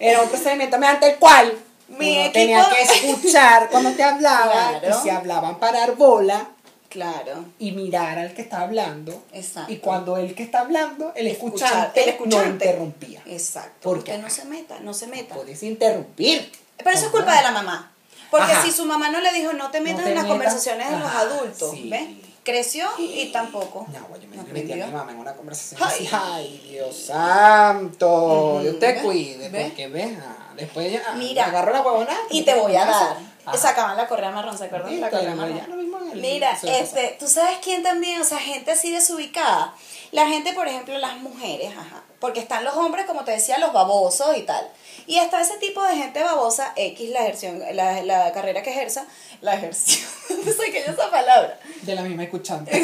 era 0.00 0.22
un 0.22 0.28
procedimiento 0.28 0.78
mediante 0.78 1.10
el 1.10 1.16
cual 1.18 1.52
Mi 1.88 2.10
uno 2.12 2.20
equipo- 2.22 2.32
tenía 2.32 2.68
que 2.70 2.82
escuchar 2.82 3.68
cuando 3.70 3.92
te 3.92 4.02
hablaban 4.02 4.80
Claro. 4.80 4.88
y 4.98 5.02
si 5.02 5.10
hablaban 5.10 5.58
parar 5.60 5.94
bola 5.96 6.48
Claro. 6.88 7.44
y 7.60 7.70
mirar 7.72 8.18
al 8.18 8.34
que 8.34 8.42
está 8.42 8.62
hablando. 8.62 9.22
Exacto. 9.32 9.72
Y 9.72 9.76
cuando 9.76 10.16
el 10.16 10.34
que 10.34 10.42
está 10.42 10.60
hablando, 10.60 11.12
el 11.14 11.28
escuchante, 11.28 12.02
el 12.02 12.08
escuchante. 12.10 12.44
no 12.46 12.52
interrumpía. 12.52 13.22
Exacto. 13.26 13.78
Porque 13.82 14.10
Usted 14.12 14.22
no 14.22 14.30
se 14.30 14.44
meta, 14.46 14.80
no 14.80 14.92
se 14.94 15.06
meta. 15.06 15.34
Puedes 15.36 15.62
interrumpir. 15.62 16.50
Pero 16.78 16.90
eso 16.90 17.06
es 17.06 17.12
culpa 17.12 17.36
de 17.36 17.42
la 17.42 17.52
mamá. 17.52 17.92
Porque 18.30 18.52
Ajá. 18.52 18.62
si 18.64 18.72
su 18.72 18.86
mamá 18.86 19.08
no 19.10 19.20
le 19.20 19.32
dijo 19.32 19.52
no 19.52 19.70
te 19.70 19.80
metas 19.80 20.04
te 20.04 20.10
en 20.10 20.14
las 20.16 20.24
metas. 20.24 20.36
conversaciones 20.38 20.90
de 20.90 20.98
los 20.98 21.10
adultos, 21.10 21.70
sí. 21.72 21.88
¿ves? 21.90 22.08
Creció 22.42 22.88
y 22.98 23.26
tampoco. 23.32 23.86
No, 23.92 24.06
güey, 24.08 24.22
yo 24.22 24.28
me 24.28 24.36
no 24.36 24.44
metí 24.44 24.72
a 24.72 24.86
mi 24.86 24.92
mamá 24.92 25.12
en 25.12 25.18
una 25.18 25.34
conversación 25.34 25.80
Ay. 25.82 26.06
así, 26.06 26.08
ay, 26.12 26.66
Dios 26.70 26.96
santo, 26.96 28.08
Ujú, 28.54 28.60
Dios 28.62 28.78
te 28.78 28.92
¿ves? 28.92 29.02
cuide, 29.02 29.48
¿Ves? 29.50 29.66
porque 29.68 30.16
ah, 30.22 30.52
después 30.56 30.92
ya, 30.92 31.12
Mira, 31.16 31.46
agarro 31.46 31.72
la 31.72 31.82
huevona 31.82 32.16
Y 32.30 32.42
te 32.42 32.54
voy 32.54 32.74
a 32.76 32.86
dar. 32.86 33.16
Ajá. 33.44 33.56
Sacaban 33.58 33.96
la 33.96 34.06
correa 34.06 34.30
marrón, 34.30 34.56
¿se 34.56 34.64
acuerdan? 34.64 35.00
La 35.00 35.10
correa 35.10 35.34
marrón. 35.34 35.56
ya 35.58 35.66
lo 35.66 35.76
mismo 35.76 35.98
el- 36.12 36.20
Mira, 36.20 36.58
este, 36.62 37.16
tú 37.18 37.26
sabes 37.28 37.58
quién 37.62 37.82
también, 37.82 38.20
o 38.20 38.24
sea, 38.24 38.38
gente 38.38 38.70
así 38.72 38.90
desubicada. 38.90 39.74
La 40.12 40.26
gente, 40.26 40.52
por 40.54 40.66
ejemplo, 40.68 40.96
las 40.98 41.16
mujeres, 41.18 41.72
ajá. 41.76 42.02
Porque 42.20 42.40
están 42.40 42.64
los 42.64 42.74
hombres, 42.74 43.06
como 43.06 43.24
te 43.24 43.32
decía, 43.32 43.58
los 43.58 43.72
babosos 43.72 44.36
y 44.36 44.42
tal. 44.42 44.68
Y 45.10 45.18
está 45.18 45.40
ese 45.40 45.56
tipo 45.58 45.82
de 45.82 45.96
gente 45.96 46.22
babosa, 46.22 46.72
X, 46.76 47.10
la 47.10 47.20
ejerción, 47.24 47.60
la, 47.72 48.00
la 48.04 48.32
carrera 48.32 48.62
que 48.62 48.70
ejerza, 48.70 49.04
la 49.40 49.54
ejerción, 49.54 50.08
no 50.44 50.52
sé 50.52 50.70
qué 50.70 50.78
es 50.78 50.88
esa 50.88 51.10
palabra. 51.10 51.58
de 51.82 51.94
la 51.96 52.02
misma 52.02 52.22
escuchante. 52.24 52.70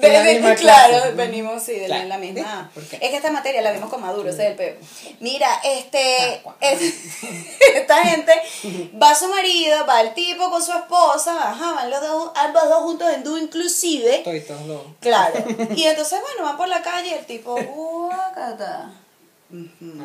De, 0.00 0.08
la 0.12 0.22
de- 0.22 0.34
misma 0.34 0.54
claro, 0.56 0.92
clase. 0.98 1.12
venimos, 1.12 1.62
sí, 1.62 1.72
de 1.74 1.86
Claro. 1.86 2.08
la 2.08 2.18
misma. 2.18 2.70
Es 2.76 2.98
que 3.10 3.16
esta 3.16 3.30
materia 3.30 3.60
la 3.62 3.70
vimos 3.72 3.88
con 3.90 4.00
Maduro, 4.00 4.30
ese 4.30 4.44
es 4.44 4.50
el 4.50 4.56
peo. 4.56 4.74
Mira, 5.20 5.48
este, 5.62 6.42
es- 6.60 6.94
esta 7.76 7.98
gente 8.04 8.32
va 9.00 9.14
su 9.14 9.28
marido, 9.28 9.86
va 9.86 10.00
el 10.00 10.14
tipo 10.14 10.50
con 10.50 10.62
su 10.62 10.72
esposa, 10.72 11.50
ajá, 11.50 11.72
van 11.74 11.90
los 11.90 12.00
dos, 12.00 12.32
ambos 12.34 12.68
dos 12.68 12.82
juntos 12.82 13.12
en 13.12 13.22
dúo 13.24 13.38
inclusive. 13.38 14.16
Estoy 14.16 14.40
todos 14.40 14.62
los. 14.66 14.80
Claro. 15.00 15.44
Y 15.76 15.84
entonces, 15.84 16.18
bueno, 16.20 16.42
van 16.44 16.56
por 16.56 16.68
la 16.68 16.82
calle 16.82 17.10
y 17.10 17.14
el 17.14 17.26
tipo, 17.26 17.56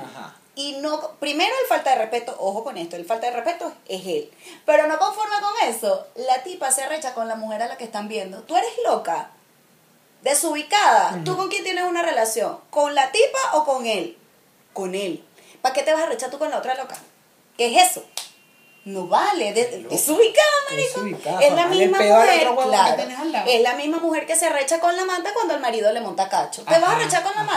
Ajá. 0.03 0.35
Y 0.55 0.77
no, 0.77 1.11
primero 1.19 1.53
el 1.61 1.67
falta 1.67 1.91
de 1.91 1.97
respeto, 1.97 2.35
ojo 2.39 2.63
con 2.63 2.77
esto, 2.77 2.95
el 2.95 3.05
falta 3.05 3.27
de 3.27 3.33
respeto 3.33 3.71
es 3.87 4.05
él. 4.07 4.31
Pero 4.65 4.87
no 4.87 4.97
conforme 4.97 5.35
con 5.39 5.69
eso, 5.69 6.07
la 6.15 6.41
tipa 6.43 6.71
se 6.71 6.83
arrecha 6.83 7.13
con 7.13 7.27
la 7.27 7.35
mujer 7.35 7.61
a 7.61 7.67
la 7.67 7.77
que 7.77 7.83
están 7.83 8.07
viendo. 8.07 8.41
Tú 8.41 8.57
eres 8.57 8.71
loca, 8.83 9.29
desubicada. 10.21 11.21
¿Tú 11.23 11.37
con 11.37 11.47
quién 11.49 11.63
tienes 11.63 11.83
una 11.83 12.01
relación? 12.01 12.59
¿Con 12.69 12.95
la 12.95 13.11
tipa 13.11 13.39
o 13.53 13.65
con 13.65 13.85
él? 13.85 14.17
Con 14.73 14.95
él. 14.95 15.23
¿Para 15.61 15.73
qué 15.73 15.83
te 15.83 15.93
vas 15.93 16.01
a 16.01 16.05
arrechar 16.05 16.29
tú 16.29 16.37
con 16.39 16.49
la 16.49 16.57
otra 16.57 16.75
loca? 16.75 16.97
¿Qué 17.57 17.75
es 17.75 17.91
eso? 17.91 18.03
No 18.85 19.07
vale, 19.07 19.51
de- 19.53 19.83
desubicada, 19.89 20.47
marico. 20.69 21.01
Desubicada, 21.01 21.39
Es 21.41 21.53
la 21.53 21.67
misma 21.67 21.97
mujer, 22.21 22.47
claro. 22.69 22.87
Es 23.45 23.61
la 23.61 23.73
misma 23.75 23.97
mujer 23.97 24.25
que 24.25 24.35
se 24.35 24.45
arrecha 24.47 24.79
con 24.79 24.95
la 24.95 25.01
amante 25.03 25.29
cuando 25.33 25.55
el 25.55 25.59
marido 25.59 25.91
le 25.91 25.99
monta 25.99 26.29
cacho. 26.29 26.63
¿Te 26.63 26.71
vas 26.79 26.83
a 26.83 26.95
arrechar 26.95 27.23
con 27.23 27.33
la 27.35 27.41
ajá. 27.41 27.53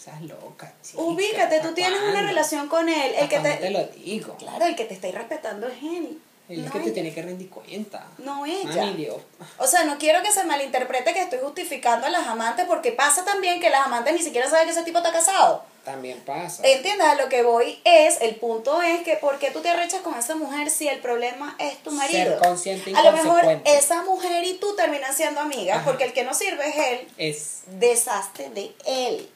Estás 0.00 0.22
loca, 0.22 0.72
chica. 0.82 1.02
Ubícate, 1.02 1.56
tú 1.56 1.68
¿hasta 1.68 1.74
tienes 1.74 2.00
una 2.00 2.22
relación 2.22 2.68
con 2.68 2.88
él. 2.88 3.12
El 3.14 3.24
¿Hasta 3.24 3.28
que 3.28 3.38
te, 3.50 3.56
te 3.56 3.70
lo 3.70 3.84
digo. 3.84 4.34
Claro, 4.38 4.64
el 4.64 4.74
que 4.74 4.86
te 4.86 4.94
está 4.94 5.10
respetando 5.10 5.66
es 5.66 5.74
él. 5.82 6.18
El 6.48 6.64
no 6.64 6.72
que 6.72 6.80
te 6.80 6.92
tiene 6.92 7.12
que 7.12 7.20
rendir 7.20 7.50
cuenta. 7.50 8.06
No 8.16 8.46
ella. 8.46 8.92
Dios. 8.92 9.18
O 9.58 9.66
sea, 9.66 9.84
no 9.84 9.98
quiero 9.98 10.22
que 10.22 10.32
se 10.32 10.42
malinterprete 10.44 11.12
que 11.12 11.20
estoy 11.20 11.40
justificando 11.40 12.06
a 12.06 12.10
las 12.10 12.26
amantes 12.26 12.64
porque 12.64 12.92
pasa 12.92 13.26
también 13.26 13.60
que 13.60 13.68
las 13.68 13.86
amantes 13.86 14.14
ni 14.14 14.22
siquiera 14.22 14.48
saben 14.48 14.64
que 14.64 14.72
ese 14.72 14.84
tipo 14.84 14.98
está 14.98 15.12
casado. 15.12 15.64
También 15.84 16.18
pasa. 16.20 16.66
¿Entiendes? 16.66 17.06
A 17.06 17.14
lo 17.16 17.28
que 17.28 17.42
voy 17.42 17.78
es, 17.84 18.22
el 18.22 18.36
punto 18.36 18.80
es 18.80 19.02
que 19.02 19.16
¿por 19.16 19.38
qué 19.38 19.50
tú 19.50 19.60
te 19.60 19.68
arrechas 19.68 20.00
con 20.00 20.18
esa 20.18 20.34
mujer 20.34 20.70
si 20.70 20.88
el 20.88 21.00
problema 21.00 21.56
es 21.58 21.76
tu 21.82 21.90
marido? 21.90 22.30
Ser 22.30 22.38
consciente 22.38 22.90
y 22.90 22.94
A 22.94 23.02
lo 23.02 23.12
mejor 23.12 23.60
esa 23.66 24.02
mujer 24.02 24.44
y 24.44 24.54
tú 24.54 24.74
terminan 24.76 25.14
siendo 25.14 25.40
amigas 25.40 25.78
Ajá. 25.78 25.84
porque 25.84 26.04
el 26.04 26.14
que 26.14 26.24
no 26.24 26.32
sirve 26.32 26.68
es 26.68 26.76
él. 26.76 27.08
Es. 27.18 27.60
Deshazte 27.66 28.48
de 28.48 28.74
él. 28.86 29.30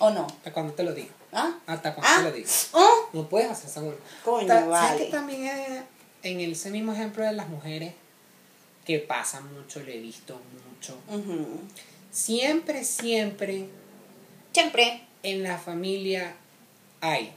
¿O 0.00 0.10
no? 0.10 0.26
¿Hasta 0.26 0.52
cuándo 0.52 0.74
te 0.74 0.82
lo 0.82 0.92
digo? 0.92 1.10
¿Ah? 1.32 1.58
¿Hasta 1.66 1.94
cuándo 1.94 2.10
¿Ah? 2.12 2.16
te 2.18 2.22
lo 2.30 2.32
digo? 2.36 2.48
¿Oh? 2.72 3.08
No 3.12 3.28
puedes 3.28 3.50
hacer 3.50 3.70
esa 3.70 3.80
huevona. 3.80 4.00
Coño, 4.24 4.46
Ta- 4.46 4.54
¿Sabes 4.60 4.68
vale. 4.70 5.04
que 5.06 5.10
también 5.10 5.46
es 5.46 5.82
en 6.22 6.40
ese 6.40 6.70
mismo 6.70 6.92
ejemplo 6.92 7.24
de 7.24 7.32
las 7.32 7.48
mujeres 7.48 7.94
que 8.84 8.98
pasa 8.98 9.40
mucho, 9.40 9.80
lo 9.80 9.90
he 9.90 9.98
visto 9.98 10.40
mucho? 10.70 10.96
Siempre, 12.10 12.84
siempre 12.84 13.68
Siempre. 14.52 15.02
en 15.22 15.42
la 15.42 15.58
familia 15.58 16.34
hay 17.00 17.32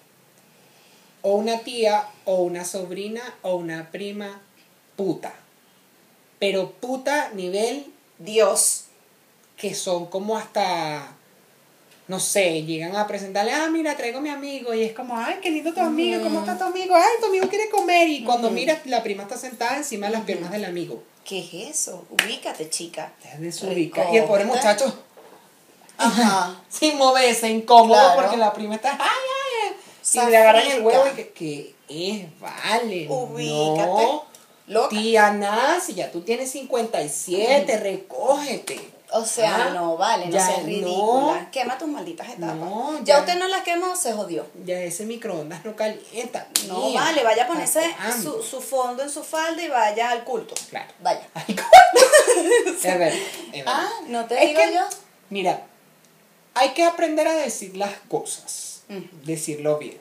o 1.21 1.35
una 1.35 1.59
tía 1.59 2.07
o 2.25 2.43
una 2.43 2.63
sobrina 2.63 3.21
o 3.41 3.55
una 3.55 3.91
prima 3.91 4.39
puta. 4.95 5.33
Pero 6.39 6.71
puta 6.71 7.29
nivel 7.33 7.87
Dios. 8.19 8.85
que 9.57 9.75
son 9.75 10.05
como 10.05 10.37
hasta, 10.37 11.13
no 12.09 12.19
sé, 12.19 12.63
llegan 12.63 12.95
a 12.95 13.07
presentarle, 13.07 13.53
ah, 13.53 13.69
mira, 13.71 13.95
traigo 13.95 14.17
a 14.17 14.21
mi 14.21 14.29
amigo, 14.29 14.73
y 14.73 14.81
es 14.83 14.93
como, 14.93 15.15
ay, 15.15 15.35
qué 15.41 15.49
lindo 15.51 15.71
tu 15.73 15.79
amigo, 15.79 16.21
¿cómo 16.23 16.39
está 16.39 16.57
tu 16.57 16.65
amigo? 16.65 16.95
Ay, 16.95 17.03
tu 17.21 17.27
amigo 17.27 17.47
quiere 17.47 17.69
comer, 17.69 18.09
y 18.09 18.23
cuando 18.25 18.49
miras, 18.49 18.79
la 18.85 19.01
prima 19.03 19.23
está 19.23 19.37
sentada 19.37 19.77
encima 19.77 20.07
de 20.07 20.13
las 20.13 20.23
piernas 20.23 20.51
del 20.51 20.65
amigo. 20.65 21.01
¿Qué 21.23 21.39
es 21.39 21.77
eso? 21.77 22.05
Ubícate, 22.09 22.69
chica. 22.69 23.13
Desubica. 23.37 24.11
Y 24.11 24.17
el 24.17 24.25
pobre 24.25 24.43
muchacho, 24.45 24.91
Ajá. 25.97 26.59
sin 26.69 26.97
moverse, 26.97 27.47
incómodo, 27.49 27.93
Claro. 28.01 28.21
porque 28.21 28.37
la 28.37 28.51
prima 28.53 28.75
está, 28.75 28.91
ay, 28.93 28.97
ay, 28.99 29.69
ay", 29.69 30.27
y 30.27 30.29
le 30.31 30.37
agarran 30.37 30.65
el 30.67 30.81
huevo 30.81 31.03
y 31.13 31.15
que, 31.15 31.29
que 31.29 31.75
es, 31.89 32.39
vale, 32.39 33.07
Ubícate. 33.07 33.85
no, 33.87 34.23
Loca. 34.67 34.89
tía 34.89 35.31
Nancy, 35.31 35.93
ya 35.93 36.11
tú 36.11 36.21
tienes 36.21 36.49
57, 36.51 37.77
recógete. 37.77 38.79
O 39.11 39.25
sea, 39.25 39.55
Ah, 39.67 39.69
no 39.71 39.97
vale, 39.97 40.27
no 40.27 40.31
seas 40.33 40.59
no. 40.59 40.65
ridícula. 40.65 41.49
Quema 41.51 41.77
tus 41.77 41.87
malditas 41.87 42.29
etapas. 42.29 42.55
No, 42.55 42.97
ya. 42.99 43.03
ya. 43.15 43.19
usted 43.21 43.39
no 43.39 43.47
las 43.47 43.63
quemó, 43.63 43.95
se 43.95 44.13
jodió. 44.13 44.45
Ya 44.65 44.79
ese 44.81 45.05
microondas 45.05 45.65
no 45.65 45.75
calienta. 45.75 46.47
No 46.67 46.93
vale, 46.93 47.23
vaya 47.23 47.45
a 47.45 47.47
ponerse 47.47 47.83
¿Hasta 47.99 48.21
su, 48.21 48.43
su 48.43 48.61
fondo 48.61 49.01
en 49.01 49.09
su 49.09 49.23
falda 49.23 49.61
y 49.63 49.67
vaya 49.67 50.11
al 50.11 50.23
culto. 50.23 50.53
Claro. 50.69 50.91
Vaya. 51.01 51.27
Ay, 51.33 51.55
coño. 51.55 51.65
Es 52.67 52.83
verdad, 52.83 53.07
es 53.07 53.51
verdad. 53.51 53.63
Ah, 53.65 53.89
no 54.07 54.25
te 54.25 54.35
Es 54.43 54.49
digo 54.49 54.61
que- 54.61 54.73
yo. 54.75 54.81
Mira, 55.29 55.65
hay 56.53 56.69
que 56.73 56.83
aprender 56.83 57.27
a 57.27 57.33
decir 57.35 57.75
las 57.77 57.93
cosas, 58.09 58.81
decirlo 59.23 59.77
bien. 59.79 59.97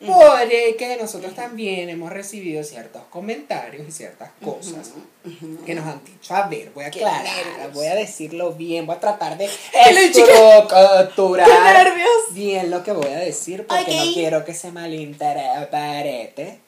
Porque 0.00 0.96
nosotros 1.00 1.34
también 1.34 1.88
hemos 1.88 2.10
recibido 2.10 2.62
ciertos 2.62 3.02
comentarios 3.10 3.88
y 3.88 3.90
ciertas 3.90 4.30
cosas 4.44 4.92
que 5.66 5.74
nos 5.74 5.86
han 5.86 6.04
dicho. 6.04 6.36
A 6.36 6.46
ver, 6.46 6.70
voy 6.70 6.84
a 6.84 6.86
aclarar, 6.86 7.72
voy 7.74 7.86
a 7.86 7.96
decirlo 7.96 8.52
bien, 8.52 8.86
voy 8.86 8.94
a 8.94 9.00
tratar 9.00 9.36
de 9.36 9.50
estructurar 9.90 11.48
bien 12.30 12.70
lo 12.70 12.84
que 12.84 12.92
voy 12.92 13.08
a 13.08 13.18
decir 13.18 13.66
porque 13.66 13.96
no 13.96 14.12
quiero 14.12 14.44
que 14.44 14.54
se 14.54 14.70
malinterprete 14.70 16.60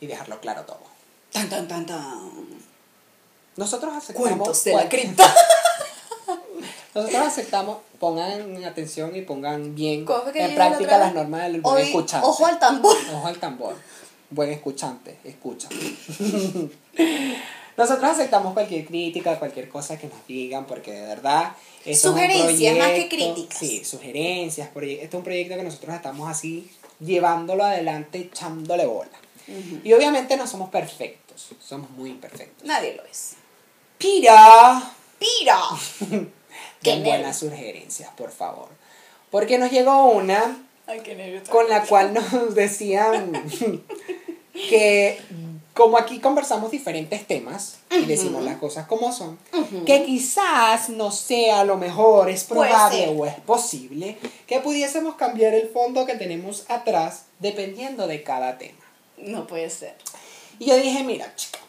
y 0.00 0.06
dejarlo 0.06 0.38
claro 0.40 0.64
todo. 0.64 0.90
Tan, 1.32 1.48
tan, 1.48 1.66
tan, 1.66 1.86
tan. 1.86 2.30
Nosotros 3.56 3.94
aceptamos 3.94 4.30
Cuentos 4.32 4.64
de 4.64 4.74
la 4.74 4.88
cripta. 4.88 5.34
Nosotros 7.02 7.26
aceptamos, 7.26 7.78
pongan 7.98 8.64
atención 8.64 9.14
y 9.16 9.22
pongan 9.22 9.74
bien 9.74 10.04
¿Cómo 10.04 10.22
fue 10.22 10.32
que 10.32 10.44
en 10.44 10.50
la 10.50 10.54
práctica 10.68 10.98
las 10.98 11.14
normas 11.14 11.42
del 11.42 11.60
buen 11.60 11.76
Oí- 11.76 11.82
escuchante. 11.82 12.26
Ojo 12.26 12.46
al 12.46 12.58
tambor. 12.58 12.96
Ojo 13.14 13.26
al 13.26 13.38
tambor. 13.38 13.74
Buen 14.30 14.50
escuchante, 14.50 15.18
escucha. 15.24 15.68
Nosotros 17.76 18.10
aceptamos 18.10 18.52
cualquier 18.52 18.84
crítica, 18.84 19.38
cualquier 19.38 19.68
cosa 19.68 19.98
que 19.98 20.06
nos 20.06 20.26
digan, 20.26 20.66
porque 20.66 20.92
de 20.92 21.06
verdad. 21.06 21.52
esto 21.84 21.90
es 21.90 22.04
un 22.04 22.12
Sugerencias 22.12 22.78
más 22.78 22.90
que 22.90 23.08
críticas. 23.08 23.58
Sí, 23.58 23.84
sugerencias. 23.84 24.68
Este 24.68 25.04
es 25.04 25.14
un 25.14 25.22
proyecto 25.24 25.56
que 25.56 25.62
nosotros 25.62 25.94
estamos 25.94 26.28
así 26.28 26.70
llevándolo 27.00 27.64
adelante, 27.64 28.18
echándole 28.18 28.86
bola. 28.86 29.10
Y 29.82 29.92
obviamente 29.94 30.36
no 30.36 30.46
somos 30.46 30.68
perfectos, 30.70 31.48
somos 31.60 31.90
muy 31.90 32.10
imperfectos. 32.10 32.66
Nadie 32.66 32.94
lo 32.94 33.04
es. 33.04 33.32
Pira. 33.98 34.92
¡Pira! 35.18 35.60
Den 36.82 37.04
buenas 37.04 37.38
sugerencias, 37.38 38.10
por 38.16 38.30
favor. 38.30 38.68
Porque 39.30 39.58
nos 39.58 39.70
llegó 39.70 40.06
una 40.06 40.56
Ay, 40.86 41.42
con 41.48 41.68
la 41.68 41.84
cual 41.84 42.14
nos 42.32 42.54
decían 42.54 43.32
que 44.52 45.18
como 45.74 45.96
aquí 45.96 46.18
conversamos 46.18 46.70
diferentes 46.70 47.26
temas 47.26 47.78
y 47.90 48.04
decimos 48.04 48.44
las 48.44 48.58
cosas 48.58 48.86
como 48.86 49.12
son, 49.12 49.38
que 49.86 50.04
quizás 50.04 50.90
no 50.90 51.10
sea 51.10 51.64
lo 51.64 51.76
mejor, 51.76 52.28
es 52.28 52.44
probable 52.44 53.08
o 53.16 53.24
es 53.24 53.34
posible 53.40 54.18
que 54.46 54.60
pudiésemos 54.60 55.14
cambiar 55.14 55.54
el 55.54 55.68
fondo 55.68 56.06
que 56.06 56.16
tenemos 56.16 56.64
atrás 56.68 57.26
dependiendo 57.38 58.06
de 58.06 58.22
cada 58.22 58.58
tema. 58.58 58.84
No 59.16 59.46
puede 59.46 59.70
ser. 59.70 59.94
Y 60.58 60.66
yo 60.66 60.76
dije, 60.76 61.04
mira, 61.04 61.34
chica, 61.36 61.60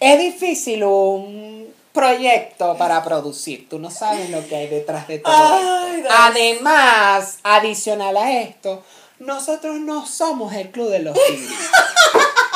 es 0.00 0.18
difícil 0.18 0.84
un 0.84 1.72
proyecto 1.92 2.76
para 2.76 3.02
producir. 3.02 3.68
Tú 3.68 3.78
no 3.78 3.90
sabes 3.90 4.30
lo 4.30 4.46
que 4.46 4.56
hay 4.56 4.68
detrás 4.68 5.08
de 5.08 5.18
todo 5.18 5.32
Ay, 5.34 6.00
esto. 6.00 6.14
Además, 6.16 7.38
adicional 7.42 8.16
a 8.16 8.40
esto, 8.40 8.82
nosotros 9.18 9.80
no 9.80 10.06
somos 10.06 10.52
el 10.54 10.70
club 10.70 10.90
de 10.90 11.00
los 11.00 11.14
tigres. 11.26 11.50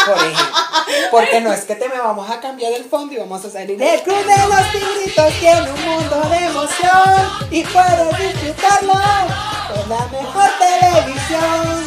Por 0.07 0.17
ejemplo. 0.17 0.59
Porque 1.11 1.41
no 1.41 1.53
es 1.53 1.65
que 1.65 1.77
te 1.77 1.89
me 1.89 1.99
vamos 1.99 2.31
a 2.31 2.39
cambiar 2.41 2.73
el 2.73 2.85
fondo 2.85 3.15
y 3.15 3.17
vamos 3.17 3.45
a 3.45 3.51
salir. 3.51 3.83
El 3.83 4.03
club 4.03 4.25
de 4.25 4.37
los 4.49 4.73
tigritos 4.73 5.33
tiene 5.41 5.71
un 5.71 5.85
mundo 5.85 6.29
de 6.29 6.37
emoción 6.37 7.49
y 7.51 7.65
puedes 7.65 8.19
disfrutarlo 8.19 8.93
con 8.93 9.89
la 9.89 10.07
mejor 10.09 10.51
televisión. 10.59 11.85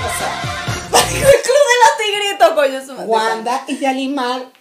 O 0.00 0.10
sea, 0.18 0.42
el 1.12 1.42
club 1.42 1.62
de 1.70 1.76
los 1.82 1.94
tigritos, 1.98 2.50
coño. 2.54 3.04
Wanda 3.06 3.64
y 3.66 3.78
Yalimar 3.78 4.55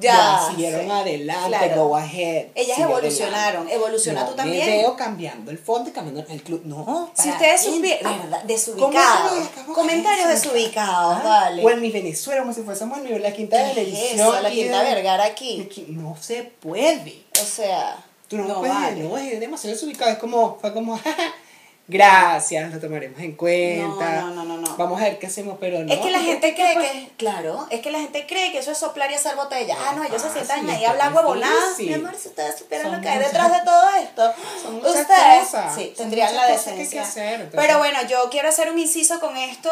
ya, 0.00 0.12
Ya, 0.14 0.46
siguieron 0.50 0.84
sí. 0.84 0.90
adelante, 0.90 1.48
Claro. 1.48 1.84
go 1.88 1.96
ahead. 1.96 2.46
Ellas 2.54 2.78
evolucionaron. 2.78 3.62
adelante. 3.62 3.74
Evoluciona 3.74 4.20
No 4.20 4.26
tú 4.26 4.32
me 4.32 4.36
también. 4.36 4.66
veo 4.66 4.96
cambiando 4.96 5.50
el 5.50 5.58
fondo 5.58 5.90
y 5.90 5.92
cambiando 5.92 6.24
el 6.32 6.42
club. 6.42 6.62
No. 6.64 7.10
Si 7.14 7.28
ustedes 7.30 7.62
supieran, 7.62 8.18
¿verdad? 8.22 8.38
¿Cómo 8.40 8.46
Desubicados. 8.48 9.48
Comentarios 9.74 10.26
¿Cómo? 10.26 10.34
desubicados, 10.34 11.16
Ah, 11.18 11.22
dale. 11.24 11.64
O 11.64 11.70
en 11.70 11.80
mi 11.80 11.90
Venezuela, 11.90 12.40
como 12.42 12.52
si 12.52 12.62
fuésemos 12.62 12.98
en 12.98 13.22
la 13.22 13.32
quinta 13.32 13.56
de 13.56 13.62
¿Qué 13.62 13.68
es 13.68 13.74
televisión. 13.74 14.28
eso? 14.34 14.40
La 14.42 14.50
Quinta 14.50 14.82
Vergara 14.82 15.24
aquí. 15.24 15.62
Aquí 15.66 15.86
No 15.88 16.16
se 16.20 16.42
puede. 16.44 17.22
O 17.40 17.44
sea, 17.44 18.04
Tú 18.28 18.36
no, 18.38 18.44
no 18.44 18.58
puedes, 18.60 18.74
vale. 18.74 19.02
no, 19.02 19.16
es 19.18 19.40
demasiado 19.40 19.74
desubicado. 19.74 20.10
Es 20.12 20.18
como, 20.18 20.56
fue 20.60 20.72
como, 20.72 21.00
gracias, 21.90 22.72
lo 22.72 22.80
tomaremos 22.80 23.20
en 23.20 23.32
cuenta. 23.36 24.20
No, 24.22 24.30
no, 24.30 24.44
no, 24.44 24.44
no, 24.44 24.56
no. 24.68 24.76
Vamos 24.76 25.00
a 25.00 25.04
ver 25.04 25.18
qué 25.18 25.26
hacemos, 25.26 25.56
pero 25.60 25.80
no. 25.80 25.92
es 25.92 25.98
que 26.00 26.10
la 26.10 26.18
¿qué- 26.18 26.24
gente 26.24 26.54
cree 26.54 26.74
que, 26.78 27.10
claro, 27.16 27.66
es 27.70 27.80
que 27.80 27.90
la 27.90 27.98
gente 27.98 28.26
cree 28.26 28.52
que 28.52 28.58
eso 28.58 28.70
es 28.72 28.78
soplar 28.78 29.10
y 29.10 29.14
hacer 29.14 29.36
botella. 29.36 29.76
Ah, 29.78 29.92
no, 29.94 30.04
ellos 30.04 30.22
se 30.22 30.30
sientan 30.30 30.68
ahí 30.70 30.78
que 30.80 30.86
es 30.86 31.12
huevonadas. 31.14 31.78
Mi 31.78 31.92
amor, 31.94 32.14
si 32.16 32.28
ustedes 32.28 32.58
supieran 32.58 32.92
lo 32.92 33.00
que 33.00 33.08
hay 33.08 33.18
detrás 33.18 33.52
de 33.52 33.64
todo 33.64 33.90
esto, 34.02 34.32
Son 34.62 34.76
ustedes 34.76 35.44
cosas, 35.44 35.74
sí, 35.74 35.92
tendrían 35.96 36.34
la 36.34 36.42
que 36.42 36.46
que 36.48 36.52
decencia. 36.58 37.02
hacer, 37.02 37.50
Pero 37.50 37.78
bueno, 37.78 37.98
yo 38.08 38.28
quiero 38.30 38.48
hacer 38.48 38.70
un 38.70 38.78
inciso 38.78 39.20
con 39.20 39.36
esto. 39.36 39.70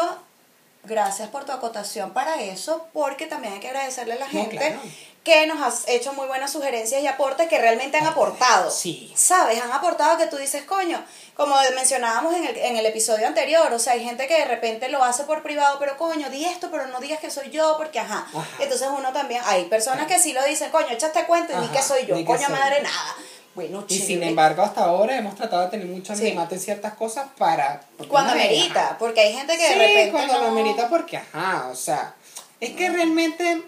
Gracias 0.85 1.27
por 1.27 1.43
tu 1.43 1.51
acotación 1.51 2.11
para 2.11 2.41
eso, 2.41 2.87
porque 2.93 3.25
también 3.27 3.53
hay 3.53 3.59
que 3.59 3.67
agradecerle 3.67 4.13
a 4.13 4.19
la 4.19 4.25
No, 4.27 4.31
gente 4.31 4.57
claro. 4.57 4.79
Que 5.23 5.45
nos 5.47 5.61
has 5.61 5.87
hecho 5.87 6.13
muy 6.13 6.27
buenas 6.27 6.51
sugerencias 6.51 7.01
y 7.03 7.07
aportes 7.07 7.47
que 7.47 7.59
realmente 7.59 7.97
han 7.97 8.07
aportado. 8.07 8.71
Sí. 8.71 9.11
¿Sabes? 9.15 9.61
Han 9.61 9.71
aportado 9.71 10.17
que 10.17 10.27
tú 10.27 10.37
dices, 10.37 10.63
coño, 10.63 11.03
como 11.35 11.55
mencionábamos 11.75 12.33
en 12.35 12.45
el, 12.45 12.57
en 12.57 12.77
el 12.77 12.85
episodio 12.85 13.27
anterior, 13.27 13.71
o 13.71 13.79
sea, 13.79 13.93
hay 13.93 14.03
gente 14.03 14.27
que 14.27 14.35
de 14.39 14.45
repente 14.45 14.89
lo 14.89 15.03
hace 15.03 15.23
por 15.25 15.43
privado, 15.43 15.77
pero 15.79 15.97
coño, 15.97 16.29
di 16.29 16.45
esto, 16.45 16.69
pero 16.71 16.87
no 16.87 16.99
digas 16.99 17.19
que 17.19 17.29
soy 17.31 17.49
yo, 17.49 17.75
porque 17.77 17.99
ajá. 17.99 18.25
Ajá. 18.33 18.45
Entonces 18.59 18.87
uno 18.97 19.11
también, 19.13 19.41
hay 19.45 19.65
personas 19.65 20.07
que 20.07 20.19
sí 20.19 20.33
lo 20.33 20.43
dicen, 20.45 20.71
coño, 20.71 20.87
échate 20.89 21.25
cuenta 21.25 21.53
y 21.57 21.61
di 21.61 21.67
que 21.67 21.81
soy 21.83 22.05
yo, 22.05 22.15
que 22.15 22.25
coño 22.25 22.45
soy 22.47 22.55
madre, 22.55 22.77
yo. 22.77 22.83
nada. 22.83 23.15
Bueno, 23.55 23.83
Y 23.89 23.99
sin 23.99 24.23
embargo, 24.23 24.61
hasta 24.61 24.85
ahora 24.85 25.17
hemos 25.17 25.35
tratado 25.35 25.63
de 25.63 25.69
tener 25.69 25.87
mucho 25.87 26.15
Sí. 26.15 26.27
animate 26.27 26.55
en 26.55 26.61
ciertas 26.61 26.93
cosas 26.93 27.27
para... 27.37 27.81
Cuando 28.07 28.33
no 28.35 28.41
ajá. 28.41 28.95
porque 28.97 29.19
hay 29.19 29.33
gente 29.33 29.57
que 29.57 29.63
de 29.63 29.73
sí, 29.73 29.79
repente. 29.79 30.11
cuando 30.11 30.33
no- 30.35 30.39
lo 30.41 30.47
amerita 30.47 30.87
porque, 30.87 31.17
ajá, 31.17 31.67
o 31.69 31.75
sea, 31.75 32.13
es 32.61 32.71
que 32.75 32.89
realmente 32.89 33.63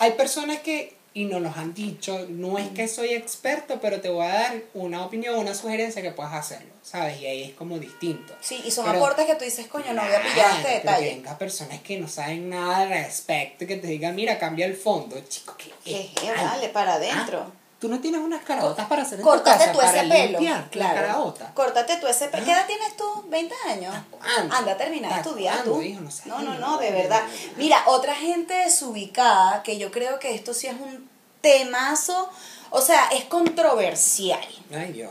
hay 0.00 0.12
personas 0.12 0.58
que, 0.60 0.96
y 1.14 1.26
nos 1.26 1.40
los 1.42 1.56
han 1.56 1.74
dicho, 1.74 2.26
no 2.28 2.58
es 2.58 2.68
que 2.70 2.88
soy 2.88 3.10
experto, 3.14 3.80
pero 3.80 4.00
te 4.00 4.08
voy 4.08 4.24
a 4.26 4.30
dar 4.32 4.62
una 4.74 5.04
opinión, 5.04 5.36
una 5.38 5.54
sugerencia 5.54 6.02
que 6.02 6.10
puedas 6.10 6.32
hacerlo, 6.34 6.72
¿sabes? 6.82 7.20
Y 7.20 7.26
ahí 7.26 7.42
es 7.44 7.54
como 7.54 7.78
distinto. 7.78 8.34
Sí, 8.40 8.62
y 8.64 8.70
son 8.70 8.86
Pero- 8.86 8.98
aportes 8.98 9.26
que 9.26 9.34
tú 9.34 9.44
dices, 9.44 9.66
coño, 9.66 9.92
no 9.92 10.02
voy 10.02 10.12
a 10.14 10.22
pillar 10.22 10.50
este 10.56 10.68
detalle. 10.70 11.08
Que 11.10 11.14
venga 11.16 11.38
personas 11.38 11.80
que 11.82 11.98
no 11.98 12.08
saben 12.08 12.48
nada 12.48 12.78
al 12.78 12.88
respecto, 12.88 13.66
que 13.66 13.76
te 13.76 13.86
digan, 13.88 14.14
mira, 14.14 14.38
cambia 14.38 14.66
el 14.66 14.76
fondo, 14.76 15.20
chico, 15.28 15.54
que 15.56 15.70
Jeje, 15.84 16.32
vale, 16.34 16.68
para 16.70 16.94
adentro. 16.94 17.52
Tú 17.80 17.88
no 17.88 17.98
tienes 17.98 18.20
unas 18.20 18.44
caraotas 18.44 18.86
para 18.88 19.02
hacer 19.02 19.14
en 19.20 19.24
tu 19.24 19.30
Córtate 19.30 19.58
casa 19.58 19.72
tú 19.72 19.78
para 19.78 19.90
ese 20.02 20.08
pelo. 20.08 20.38
limpiar 20.38 20.60
la 20.60 20.68
Claro. 20.70 20.94
caraota. 20.94 21.54
Córtate 21.54 21.96
tú 21.96 22.06
ese 22.06 22.28
pelo. 22.28 22.44
¿Qué 22.44 22.50
edad 22.52 22.66
tienes 22.66 22.94
tú? 22.94 23.04
¿20 23.30 23.52
años? 23.68 23.94
¿Cuándo? 24.10 24.54
Anda 24.54 24.72
a 24.72 24.76
terminar 24.76 25.10
de 25.10 25.16
¿Hasta 25.16 25.30
estudiar 25.30 25.54
cuándo, 25.56 25.72
tú. 25.72 25.82
hijo? 25.82 26.00
No 26.26 26.42
No, 26.42 26.58
no, 26.58 26.78
de 26.78 26.90
verdad. 26.90 27.22
Mira, 27.56 27.82
otra 27.86 28.14
gente 28.14 28.52
desubicada, 28.52 29.62
que 29.62 29.78
yo 29.78 29.90
creo 29.90 30.18
que 30.18 30.34
esto 30.34 30.52
sí 30.52 30.66
es 30.66 30.74
un 30.74 31.08
temazo, 31.40 32.28
o 32.68 32.82
sea, 32.82 33.08
es 33.12 33.24
controversial. 33.24 34.46
Ay, 34.74 34.92
Dios. 34.92 35.10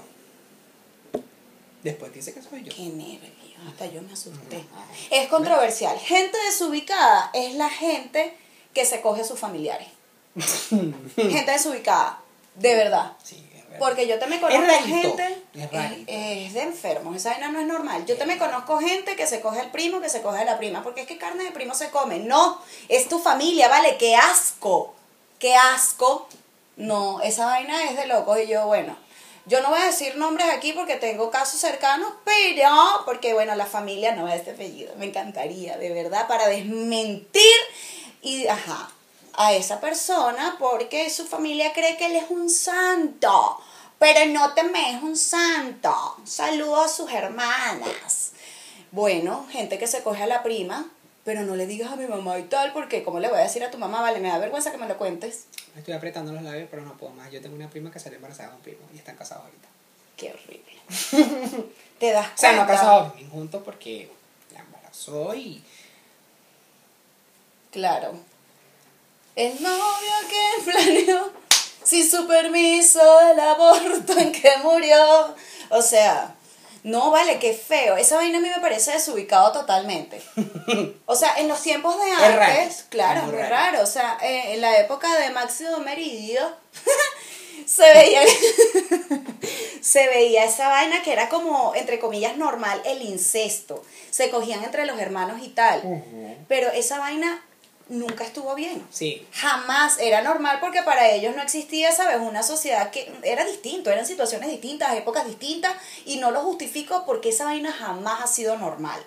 Después 1.82 2.14
dice 2.14 2.34
que 2.34 2.42
soy 2.42 2.64
yo. 2.64 2.72
Qué 2.76 2.84
nervio, 2.84 3.30
hasta 3.68 3.86
yo 3.88 4.02
me 4.04 4.14
asusté. 4.14 4.64
Es 5.10 5.28
controversial. 5.30 5.98
Gente 5.98 6.38
desubicada 6.46 7.32
es 7.34 7.56
la 7.56 7.70
gente 7.70 8.38
que 8.74 8.86
se 8.86 9.02
coge 9.02 9.22
a 9.22 9.26
sus 9.26 9.40
familiares. 9.40 9.88
gente 11.16 11.52
desubicada, 11.52 12.20
de 12.60 12.76
verdad. 12.76 13.14
Sí, 13.24 13.44
es 13.56 13.64
verdad. 13.64 13.80
Porque 13.80 14.08
yo 14.08 14.20
te 14.20 14.28
me 14.28 14.40
conozco 14.40 14.66
rarito, 14.66 15.18
gente. 15.18 15.44
es 15.54 16.48
es 16.48 16.54
de 16.54 16.62
enfermos. 16.62 17.16
Esa 17.16 17.32
vaina 17.32 17.50
no 17.50 17.60
es 17.60 17.68
normal. 17.68 18.06
Yo 18.06 18.18
te 18.18 18.26
me 18.26 18.38
conozco 18.38 18.80
gente 18.80 19.16
que 19.16 19.26
se 19.26 19.42
coge 19.42 19.60
al 19.62 19.72
primo, 19.72 20.02
que 20.02 20.10
se 20.10 20.22
coge 20.22 20.40
a 20.40 20.46
la 20.46 20.58
prima. 20.58 20.84
Porque 20.84 21.02
es 21.02 21.08
que 21.08 21.18
carne 21.18 21.44
de 21.44 21.52
primo 21.52 21.74
se 21.74 21.90
come. 21.90 22.20
No, 22.20 22.62
es 22.88 23.08
tu 23.08 23.20
familia, 23.20 23.68
¿vale? 23.70 23.98
¡Qué 23.98 24.16
asco! 24.16 24.94
¡Qué 25.40 25.56
asco! 25.56 26.28
No, 26.76 27.22
esa 27.22 27.46
vaina 27.46 27.84
es 27.86 27.98
de 27.98 28.08
loco. 28.08 28.38
Y 28.38 28.48
yo, 28.48 28.66
bueno, 28.68 28.96
yo 29.46 29.62
no 29.62 29.70
voy 29.70 29.82
a 29.82 29.86
decir 29.86 30.16
nombres 30.18 30.48
aquí 30.50 30.74
porque 30.74 30.96
tengo 30.96 31.32
casos 31.32 31.60
cercanos, 31.60 32.14
pero, 32.24 32.70
porque 33.06 33.34
bueno, 33.34 33.56
la 33.56 33.66
familia 33.66 34.14
no 34.16 34.28
es 34.28 34.36
este 34.36 34.52
apellido. 34.52 34.94
Me 34.98 35.06
encantaría, 35.06 35.78
de 35.78 35.92
verdad, 35.92 36.28
para 36.28 36.48
desmentir 36.48 37.58
y, 38.22 38.48
ajá, 38.48 38.92
a 39.36 39.54
esa 39.54 39.80
persona 39.80 40.56
porque 40.60 41.10
su 41.10 41.26
familia 41.26 41.74
cree 41.74 41.98
que 41.98 42.08
él 42.08 42.16
es 42.16 42.30
un 42.30 42.50
santo. 42.50 43.60
Pero 43.98 44.26
no 44.32 44.54
te 44.54 44.64
me 44.64 44.96
es 44.96 45.04
un 45.04 45.18
santo. 45.18 45.94
Saludo 46.24 46.82
a 46.82 46.88
sus 46.88 47.12
hermanas. 47.12 48.32
Bueno, 48.92 49.46
gente 49.52 49.78
que 49.78 49.88
se 49.88 50.02
coge 50.04 50.24
a 50.24 50.28
la 50.28 50.42
prima, 50.42 50.90
pero 51.26 51.42
no 51.42 51.56
le 51.56 51.68
digas 51.68 51.92
a 51.92 51.96
mi 51.98 52.08
mamá 52.08 52.40
y 52.40 52.44
tal, 52.44 52.72
porque 52.74 53.04
como 53.04 53.20
le 53.20 53.28
voy 53.28 53.40
a 53.40 53.44
decir 53.44 53.64
a 53.64 53.70
tu 53.72 53.78
mamá, 53.78 54.02
vale, 54.02 54.20
me 54.20 54.30
da 54.30 54.38
vergüenza 54.38 54.72
que 54.72 54.78
me 54.78 54.88
lo 54.88 54.98
cuentes. 54.98 55.46
Me 55.74 55.82
estoy 55.82 55.94
apretando 55.94 56.32
los 56.32 56.42
labios, 56.42 56.68
pero 56.72 56.84
no 56.84 56.98
puedo 56.98 57.14
más. 57.14 57.30
Yo 57.32 57.42
tengo 57.42 57.56
una 57.56 57.70
prima 57.70 57.92
que 57.92 58.00
salió 58.00 58.16
embarazada 58.16 58.50
de 58.50 58.56
un 58.56 58.62
primo 58.62 58.80
y 58.94 58.98
están 58.98 59.16
casados 59.18 59.44
ahorita. 59.46 59.68
Qué 60.16 60.34
horrible. 60.34 61.70
Te 62.00 62.12
das 62.12 62.28
O 62.34 62.38
sea, 62.38 62.52
no 62.54 62.66
cuenta? 62.66 62.74
casados 62.74 63.14
juntos 63.32 63.62
porque 63.66 64.10
la 64.54 64.62
embarazó 64.62 65.36
y. 65.36 65.62
Claro. 67.72 68.14
El 69.40 69.64
novio 69.64 70.12
que 70.30 70.70
planeó 70.70 71.32
sin 71.82 72.12
su 72.12 72.28
permiso 72.28 73.00
el 73.22 73.40
aborto 73.40 74.18
en 74.18 74.34
que 74.34 74.58
murió. 74.62 75.34
O 75.70 75.82
sea, 75.82 76.36
no 76.84 77.10
vale, 77.10 77.40
qué 77.40 77.54
feo. 77.54 77.96
Esa 77.96 78.18
vaina 78.18 78.40
a 78.40 78.42
mí 78.42 78.50
me 78.50 78.60
parece 78.60 78.92
desubicado 78.92 79.54
totalmente. 79.54 80.22
O 81.06 81.16
sea, 81.16 81.36
en 81.38 81.48
los 81.48 81.62
tiempos 81.62 81.96
de 81.96 82.14
raro, 82.18 82.42
antes, 82.42 82.86
claro, 82.90 83.22
es 83.22 83.26
muy 83.28 83.36
raro. 83.38 83.50
raro. 83.50 83.84
O 83.84 83.86
sea, 83.86 84.18
eh, 84.22 84.56
en 84.56 84.62
la 84.62 84.78
época 84.78 85.08
de 85.20 85.30
Máximo 85.30 85.78
Meridio 85.78 86.42
se 87.66 87.94
veía 87.94 88.22
se 89.82 90.06
veía 90.08 90.44
esa 90.44 90.68
vaina 90.68 91.02
que 91.02 91.14
era 91.14 91.30
como 91.30 91.74
entre 91.76 91.98
comillas 91.98 92.36
normal 92.36 92.82
el 92.84 93.02
incesto 93.04 93.84
se 94.10 94.30
cogían 94.30 94.64
entre 94.64 94.86
los 94.86 95.00
hermanos 95.00 95.42
y 95.42 95.50
tal 95.50 95.82
pero 96.48 96.70
esa 96.72 97.00
vaina 97.00 97.44
nunca 97.90 98.24
estuvo 98.24 98.56
bien. 98.56 98.86
Sí. 98.92 99.26
Jamás 99.34 99.98
era 100.00 100.22
normal 100.22 100.60
porque 100.62 100.82
para 100.84 101.10
ellos 101.12 101.36
no 101.36 101.42
existía, 101.42 101.92
¿sabes? 101.92 102.18
Una 102.22 102.44
sociedad 102.44 102.92
que 102.92 103.12
era 103.24 103.44
distinto, 103.46 103.90
eran 103.92 104.06
situaciones 104.06 104.50
distintas, 104.50 104.96
épocas 104.96 105.26
distintas 105.28 105.76
y 106.06 106.18
no 106.18 106.32
lo 106.32 106.42
justifico 106.42 107.04
porque 107.06 107.30
esa 107.30 107.46
vaina 107.46 107.72
jamás 107.72 108.22
ha 108.24 108.28
sido 108.28 108.58
normal. 108.58 109.02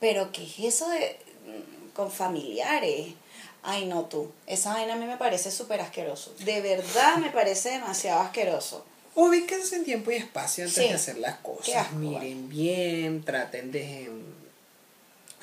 Pero 0.00 0.30
¿qué 0.32 0.44
es 0.44 0.58
eso 0.74 0.88
de 0.90 1.18
mm, 1.46 1.90
con 1.94 2.10
familiares? 2.12 3.14
Ay, 3.62 3.86
no 3.86 4.04
tú. 4.04 4.30
Esa 4.46 4.74
vaina 4.74 4.92
a 4.94 4.96
mí 4.96 5.06
me 5.06 5.16
parece 5.16 5.50
súper 5.50 5.80
asqueroso. 5.80 6.32
De 6.40 6.60
verdad 6.60 7.16
me 7.16 7.30
parece 7.30 7.70
demasiado 7.70 8.20
asqueroso. 8.20 8.84
Ubíquense 9.14 9.76
en 9.76 9.84
tiempo 9.84 10.10
y 10.10 10.16
espacio 10.16 10.64
antes 10.64 10.82
Sí. 10.82 10.88
de 10.88 10.94
hacer 10.94 11.18
las 11.18 11.36
cosas. 11.38 11.74
asco, 11.76 11.96
Miren 11.96 12.48
bien, 12.50 13.24
traten 13.24 13.72
de 13.72 14.10
ay, 14.10 14.45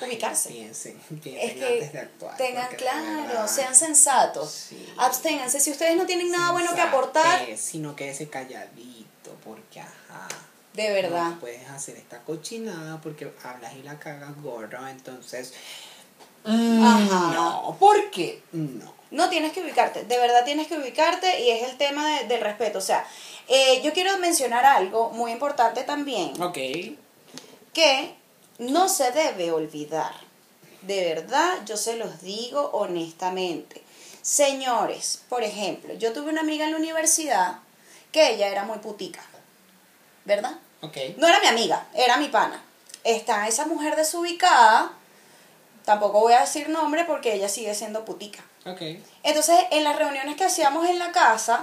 Ubicarse. 0.08 0.49
Piensen, 0.49 0.99
Es 0.99 1.20
piensen 1.22 1.60
que 1.60 1.66
antes 1.74 1.93
de 1.93 1.99
actuar. 1.99 2.38
tengan 2.38 2.68
claro, 2.76 3.24
verdad, 3.28 3.47
sean 3.47 3.76
sensatos. 3.76 4.51
Sí. 4.70 4.88
Absténganse. 4.97 5.60
Si 5.60 5.72
ustedes 5.72 5.95
no 5.97 6.06
tienen 6.06 6.32
nada 6.32 6.51
bueno 6.51 6.74
que 6.76 6.82
aportar, 6.82 7.45
Sino 7.58 7.95
quédese 7.95 8.30
calladito, 8.30 9.32
porque 9.43 9.80
ajá. 9.82 10.28
de 10.74 10.91
verdad. 10.91 11.30
No 11.32 11.39
puedes 11.39 11.70
hacer 11.70 11.97
esta 11.97 12.20
cochinada 12.22 12.99
porque 13.01 13.32
hablas 13.43 13.74
y 13.76 13.84
la 13.84 13.99
cagas 13.99 14.41
gordo, 14.41 14.88
entonces. 14.88 15.54
Ajá. 16.45 17.32
No, 17.34 17.78
¿por 17.80 18.10
qué? 18.12 18.41
No. 18.51 18.93
No 19.12 19.30
tienes 19.30 19.54
que 19.54 19.62
ubicarte, 19.62 20.04
de 20.06 20.18
verdad 20.18 20.43
tienes 20.43 20.68
que 20.68 20.76
ubicarte 20.78 21.39
y 21.41 21.51
es 21.51 21.70
el 21.70 21.78
tema 21.78 22.18
de- 22.20 22.28
del 22.28 22.41
respeto. 22.41 22.80
O 22.80 22.82
sea, 22.82 23.06
eh, 23.47 23.80
yo 23.84 23.93
quiero 23.93 24.18
mencionar 24.18 24.66
algo 24.66 25.12
muy 25.12 25.32
importante 25.32 25.84
también, 25.84 26.34
Ok. 26.41 26.58
que 27.74 28.16
no 28.58 28.89
se 28.89 29.12
debe 29.12 29.51
olvidar. 29.51 30.14
De 30.82 31.14
verdad, 31.14 31.60
yo 31.66 31.78
se 31.78 31.95
los 31.95 32.22
digo 32.22 32.70
honestamente. 32.74 33.82
Señores, 34.22 35.22
por 35.30 35.43
ejemplo, 35.43 35.93
yo 35.95 36.14
tuve 36.14 36.30
una 36.30 36.41
amiga 36.41 36.66
en 36.66 36.72
la 36.72 36.78
universidad 36.78 37.60
que 38.12 38.34
ella 38.34 38.47
era 38.47 38.64
muy 38.64 38.80
putica, 38.80 39.22
¿verdad? 40.26 40.58
Ok. 40.82 40.97
No 41.18 41.28
era 41.28 41.39
mi 41.39 41.47
amiga, 41.47 41.88
era 41.93 42.18
mi 42.18 42.28
pana. 42.30 42.64
Está 43.04 43.47
esa 43.47 43.66
mujer 43.66 43.95
desubicada, 43.95 44.93
tampoco 45.84 46.22
voy 46.22 46.34
a 46.34 46.41
decir 46.41 46.70
nombre 46.70 47.06
porque 47.06 47.34
ella 47.34 47.49
sigue 47.49 47.74
siendo 47.76 48.06
putica. 48.06 48.43
Ok. 48.66 48.82
Entonces, 49.24 49.58
en 49.72 49.84
las 49.84 49.97
reuniones 49.97 50.38
que 50.38 50.45
hacíamos 50.45 50.88
en 50.88 50.99
la 50.99 51.12
casa, 51.12 51.62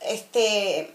este, 0.00 0.94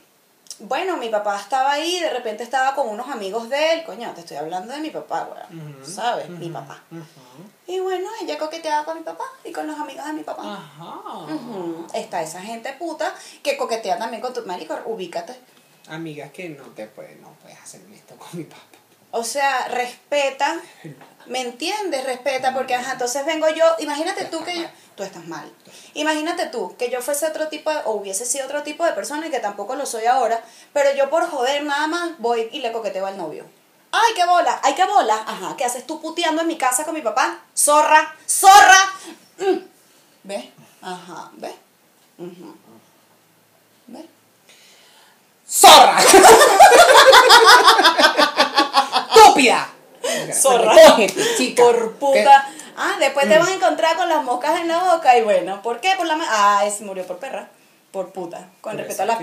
bueno, 0.60 0.98
mi 0.98 1.10
papá 1.10 1.40
estaba 1.40 1.72
ahí, 1.72 2.00
de 2.00 2.10
repente 2.10 2.44
estaba 2.44 2.76
con 2.76 2.90
unos 2.90 3.08
amigos 3.08 3.50
de 3.50 3.74
él, 3.74 3.84
coño, 3.84 4.12
te 4.14 4.22
estoy 4.22 4.38
hablando 4.38 4.74
de 4.74 4.80
mi 4.80 4.90
papá, 4.90 5.30
weón, 5.32 5.86
¿sabes? 5.86 6.30
Mi 6.30 6.50
papá. 6.50 6.82
Y 7.68 7.80
bueno, 7.80 8.10
ella 8.22 8.38
coqueteaba 8.38 8.84
con 8.86 8.98
mi 8.98 9.04
papá 9.04 9.24
y 9.44 9.52
con 9.52 9.68
los 9.68 9.80
amigos 9.80 10.06
de 10.06 10.14
mi 10.14 10.24
papá. 10.24 10.42
Ajá. 10.44 11.28
Está 11.94 12.22
esa 12.22 12.42
gente 12.42 12.74
puta 12.74 13.14
que 13.44 13.58
coquetea 13.58 13.98
también 13.98 14.22
con 14.22 14.34
tu 14.34 14.46
marico, 14.46 14.78
ubícate. 14.86 15.36
Amigas 15.88 16.32
que 16.32 16.50
no 16.50 16.64
te 16.66 16.88
pueden, 16.88 17.22
no 17.22 17.30
puedes 17.42 17.60
hacer 17.60 17.82
esto 17.94 18.16
con 18.16 18.28
mi 18.34 18.44
papá. 18.44 18.62
O 19.12 19.24
sea, 19.24 19.68
respeta, 19.70 20.60
¿me 21.30 21.42
entiendes? 21.42 22.04
Respeta, 22.04 22.54
porque 22.54 22.76
ajá, 22.76 22.94
entonces 22.94 23.26
vengo 23.26 23.48
yo, 23.50 23.64
imagínate 23.80 24.26
tú 24.26 24.44
que 24.44 24.60
yo, 24.60 24.68
tú 24.96 25.04
estás 25.04 25.26
mal. 25.28 25.50
Imagínate 25.94 26.48
tú 26.48 26.76
que 26.78 26.90
yo 26.90 27.02
fuese 27.02 27.28
otro 27.28 27.48
tipo 27.48 27.72
de, 27.72 27.80
o 27.86 27.92
hubiese 27.92 28.26
sido 28.26 28.46
otro 28.46 28.64
tipo 28.64 28.84
de 28.84 28.92
persona 28.92 29.28
y 29.28 29.30
que 29.30 29.40
tampoco 29.40 29.76
lo 29.76 29.86
soy 29.86 30.06
ahora, 30.06 30.44
pero 30.74 30.94
yo 30.96 31.10
por 31.10 31.30
joder 31.30 31.64
nada 31.64 31.88
más 31.88 32.12
voy 32.18 32.50
y 32.52 32.60
le 32.60 32.72
coqueteo 32.72 33.06
al 33.06 33.18
novio. 33.18 33.46
¡Ay, 33.92 34.14
qué 34.16 34.26
bola! 34.26 34.60
¡Ay, 34.64 34.76
qué 34.76 34.86
bola! 34.86 35.24
Ajá, 35.26 35.56
¿qué 35.56 35.66
haces 35.66 35.88
tú 35.88 36.02
puteando 36.02 36.42
en 36.42 36.48
mi 36.48 36.58
casa 36.58 36.84
con 36.84 36.94
mi 36.94 37.02
papá? 37.02 37.40
¡Zorra! 37.56 38.16
¡Zorra! 38.28 38.94
Mm. 39.38 39.58
¿Ves? 40.24 40.46
Ajá, 40.82 41.30
¿ves? 41.34 41.56
¿Ves? 43.88 44.06
¡Zorra! 45.48 46.00
¡Estúpida! 49.16 49.70
Zorra. 50.34 50.74
Chica. 51.38 51.64
Por 51.64 51.94
puta. 51.94 52.48
Ah, 52.78 52.96
después 53.00 53.28
te 53.28 53.38
vas 53.38 53.50
a 53.50 53.54
encontrar 53.54 53.98
con 53.98 54.08
las 54.08 54.24
moscas 54.24 54.60
en 54.62 54.68
la 54.70 54.78
boca 54.84 55.18
y 55.18 55.22
bueno, 55.24 55.62
¿por 55.62 55.80
qué? 55.82 55.94
Por 55.98 56.06
la 56.08 56.16
ma- 56.16 56.26
Ah, 56.30 56.64
se 56.70 56.84
murió 56.86 57.06
por 57.06 57.18
perra. 57.18 57.48
Por 57.92 58.12
puta. 58.12 58.48
Con 58.62 58.78
Por 58.78 58.86
respeto 58.86 59.02
a 59.02 59.06
eso 59.06 59.14
las 59.14 59.20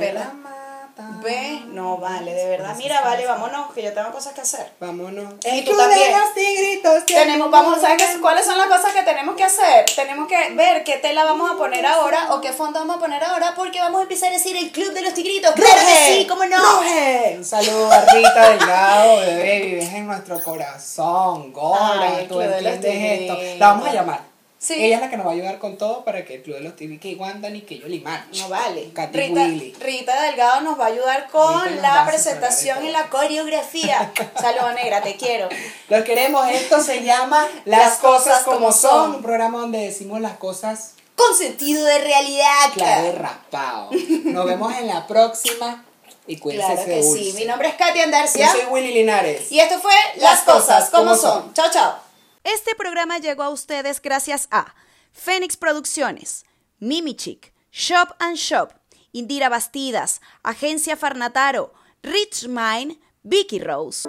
¿Ves? 1.23 1.65
No 1.67 1.99
vale, 1.99 2.33
de 2.33 2.47
verdad. 2.49 2.75
Mira, 2.79 3.03
vale, 3.03 3.27
vámonos, 3.27 3.71
que 3.75 3.83
yo 3.83 3.93
tengo 3.93 4.11
cosas 4.13 4.33
que 4.33 4.41
hacer. 4.41 4.73
Vámonos. 4.81 5.35
Y 5.45 5.49
El 5.59 5.65
tú 5.65 5.73
club 5.73 5.83
de 5.83 5.89
también. 5.91 6.13
los 6.13 6.35
tigritos 6.35 7.05
Tenemos, 7.05 7.51
vamos, 7.51 7.81
¿sabes 7.83 8.03
qué- 8.03 8.21
cuáles 8.21 8.47
son 8.47 8.57
las 8.57 8.67
cosas 8.69 8.93
que 8.95 9.03
tenemos 9.03 9.37
que 9.37 9.45
hacer? 9.45 9.85
Tenemos 9.95 10.27
que 10.27 10.55
ver 10.55 10.85
qué 10.85 10.95
tela 10.97 11.25
vamos 11.25 11.51
a 11.51 11.57
poner 11.59 11.85
ahora 11.85 12.29
o 12.35 12.41
qué 12.41 12.51
fondo 12.53 12.79
vamos 12.79 12.97
a 12.97 13.01
poner 13.01 13.23
ahora 13.23 13.53
porque 13.55 13.79
vamos 13.79 14.01
a 14.01 14.03
empezar 14.05 14.31
a 14.31 14.33
decir 14.33 14.57
el 14.57 14.71
club 14.73 14.93
de 14.95 15.03
los 15.03 15.13
tigritos. 15.13 15.53
¡Claro 15.55 15.81
que 15.87 16.19
sí! 16.21 16.27
¿Cómo 16.27 16.47
no? 16.47 16.57
¡Ruge! 16.57 17.35
Un 17.37 17.45
saludo 17.45 17.93
a 17.93 18.01
Rita 18.01 18.51
Delgado, 18.51 19.17
bebé, 19.21 19.61
vives 19.67 19.93
en 19.93 20.07
nuestro 20.07 20.43
corazón, 20.43 21.53
gorda, 21.53 22.27
tú 22.27 22.41
entiendes 22.41 23.21
esto. 23.21 23.37
La 23.59 23.69
vamos 23.69 23.89
a 23.89 23.93
llamar. 23.93 24.36
Sí. 24.59 24.75
Ella 24.83 24.97
es 24.97 25.01
la 25.03 25.11
que 25.11 25.17
nos 25.19 25.27
va 25.27 25.31
a 25.31 25.35
ayudar 25.35 25.59
con 25.59 25.77
todo 25.77 26.03
para 26.05 26.25
que 26.25 26.37
el 26.37 26.43
Club 26.43 26.57
de 26.57 26.63
los 26.63 26.77
Tigritos, 26.77 27.03
que 27.03 27.15
Wanda 27.17 27.51
ni 27.51 27.61
que 27.61 27.79
yo 27.79 27.87
limar. 27.89 28.25
No 28.39 28.49
vale. 28.49 28.91
Katy 28.95 29.19
Rita. 29.19 29.85
Rita 29.85 30.23
Delgado 30.23 30.63
nos 30.63 30.81
va 30.81 30.85
a 30.85 30.89
ayudar 30.89 31.29
con 31.29 31.83
la 31.83 32.07
presentación 32.07 32.85
y 32.85 32.91
la 32.91 33.09
coreografía. 33.11 34.13
Saludos, 34.41 34.75
negra, 34.75 35.03
te 35.03 35.17
quiero. 35.17 35.49
Los 35.91 36.05
queremos, 36.05 36.49
esto 36.49 36.81
se 36.83 37.03
llama 37.03 37.47
Las, 37.67 37.81
Las 37.81 37.99
cosas, 37.99 38.23
cosas 38.25 38.43
como 38.45 38.57
como 38.59 38.73
son. 38.73 38.91
son. 38.91 39.15
Un 39.17 39.23
programa 39.23 39.59
donde 39.61 39.79
decimos 39.79 40.21
las 40.23 40.39
cosas 40.39 40.93
Con 41.15 41.37
sentido 41.37 41.85
de 41.85 41.99
realidad. 41.99 42.71
claro 42.73 43.13
raspado. 43.13 43.91
Nos 44.25 44.47
vemos 44.47 44.75
en 44.79 44.87
la 44.89 45.07
próxima 45.07 45.85
y 46.27 46.39
cuídense 46.39 46.73
Claro 46.73 46.85
que 46.87 47.03
dulce. 47.03 47.25
sí. 47.25 47.33
Mi 47.37 47.45
nombre 47.45 47.69
es 47.69 47.75
Katia 47.75 47.97
Yo 47.97 48.03
Andarcia. 48.05 48.51
soy 48.51 48.65
Willy 48.71 48.95
Linares. 48.95 49.53
Y 49.53 49.61
esto 49.61 49.79
fue 49.81 49.93
Las 50.17 50.41
Cosas 50.41 50.89
como 50.91 51.15
son. 51.15 51.53
Chao, 51.53 51.71
chao. 51.71 52.06
Este 52.47 52.77
programa 52.77 53.19
llegó 53.19 53.43
a 53.43 53.49
ustedes 53.49 54.01
gracias 54.01 54.47
a 54.53 54.73
Fénix 55.13 55.57
Producciones, 55.57 56.47
Mimi 56.79 57.17
Chic, 57.17 57.53
Shop 57.73 58.15
and 58.21 58.37
Shop, 58.37 58.71
Indira 59.11 59.49
Bastidas, 59.49 60.21
Agencia 60.45 60.97
Farnataro, 60.97 61.73
Rich 62.05 62.47
Mind, 62.47 62.99
Vicky 63.25 63.59
Rose. 63.59 64.05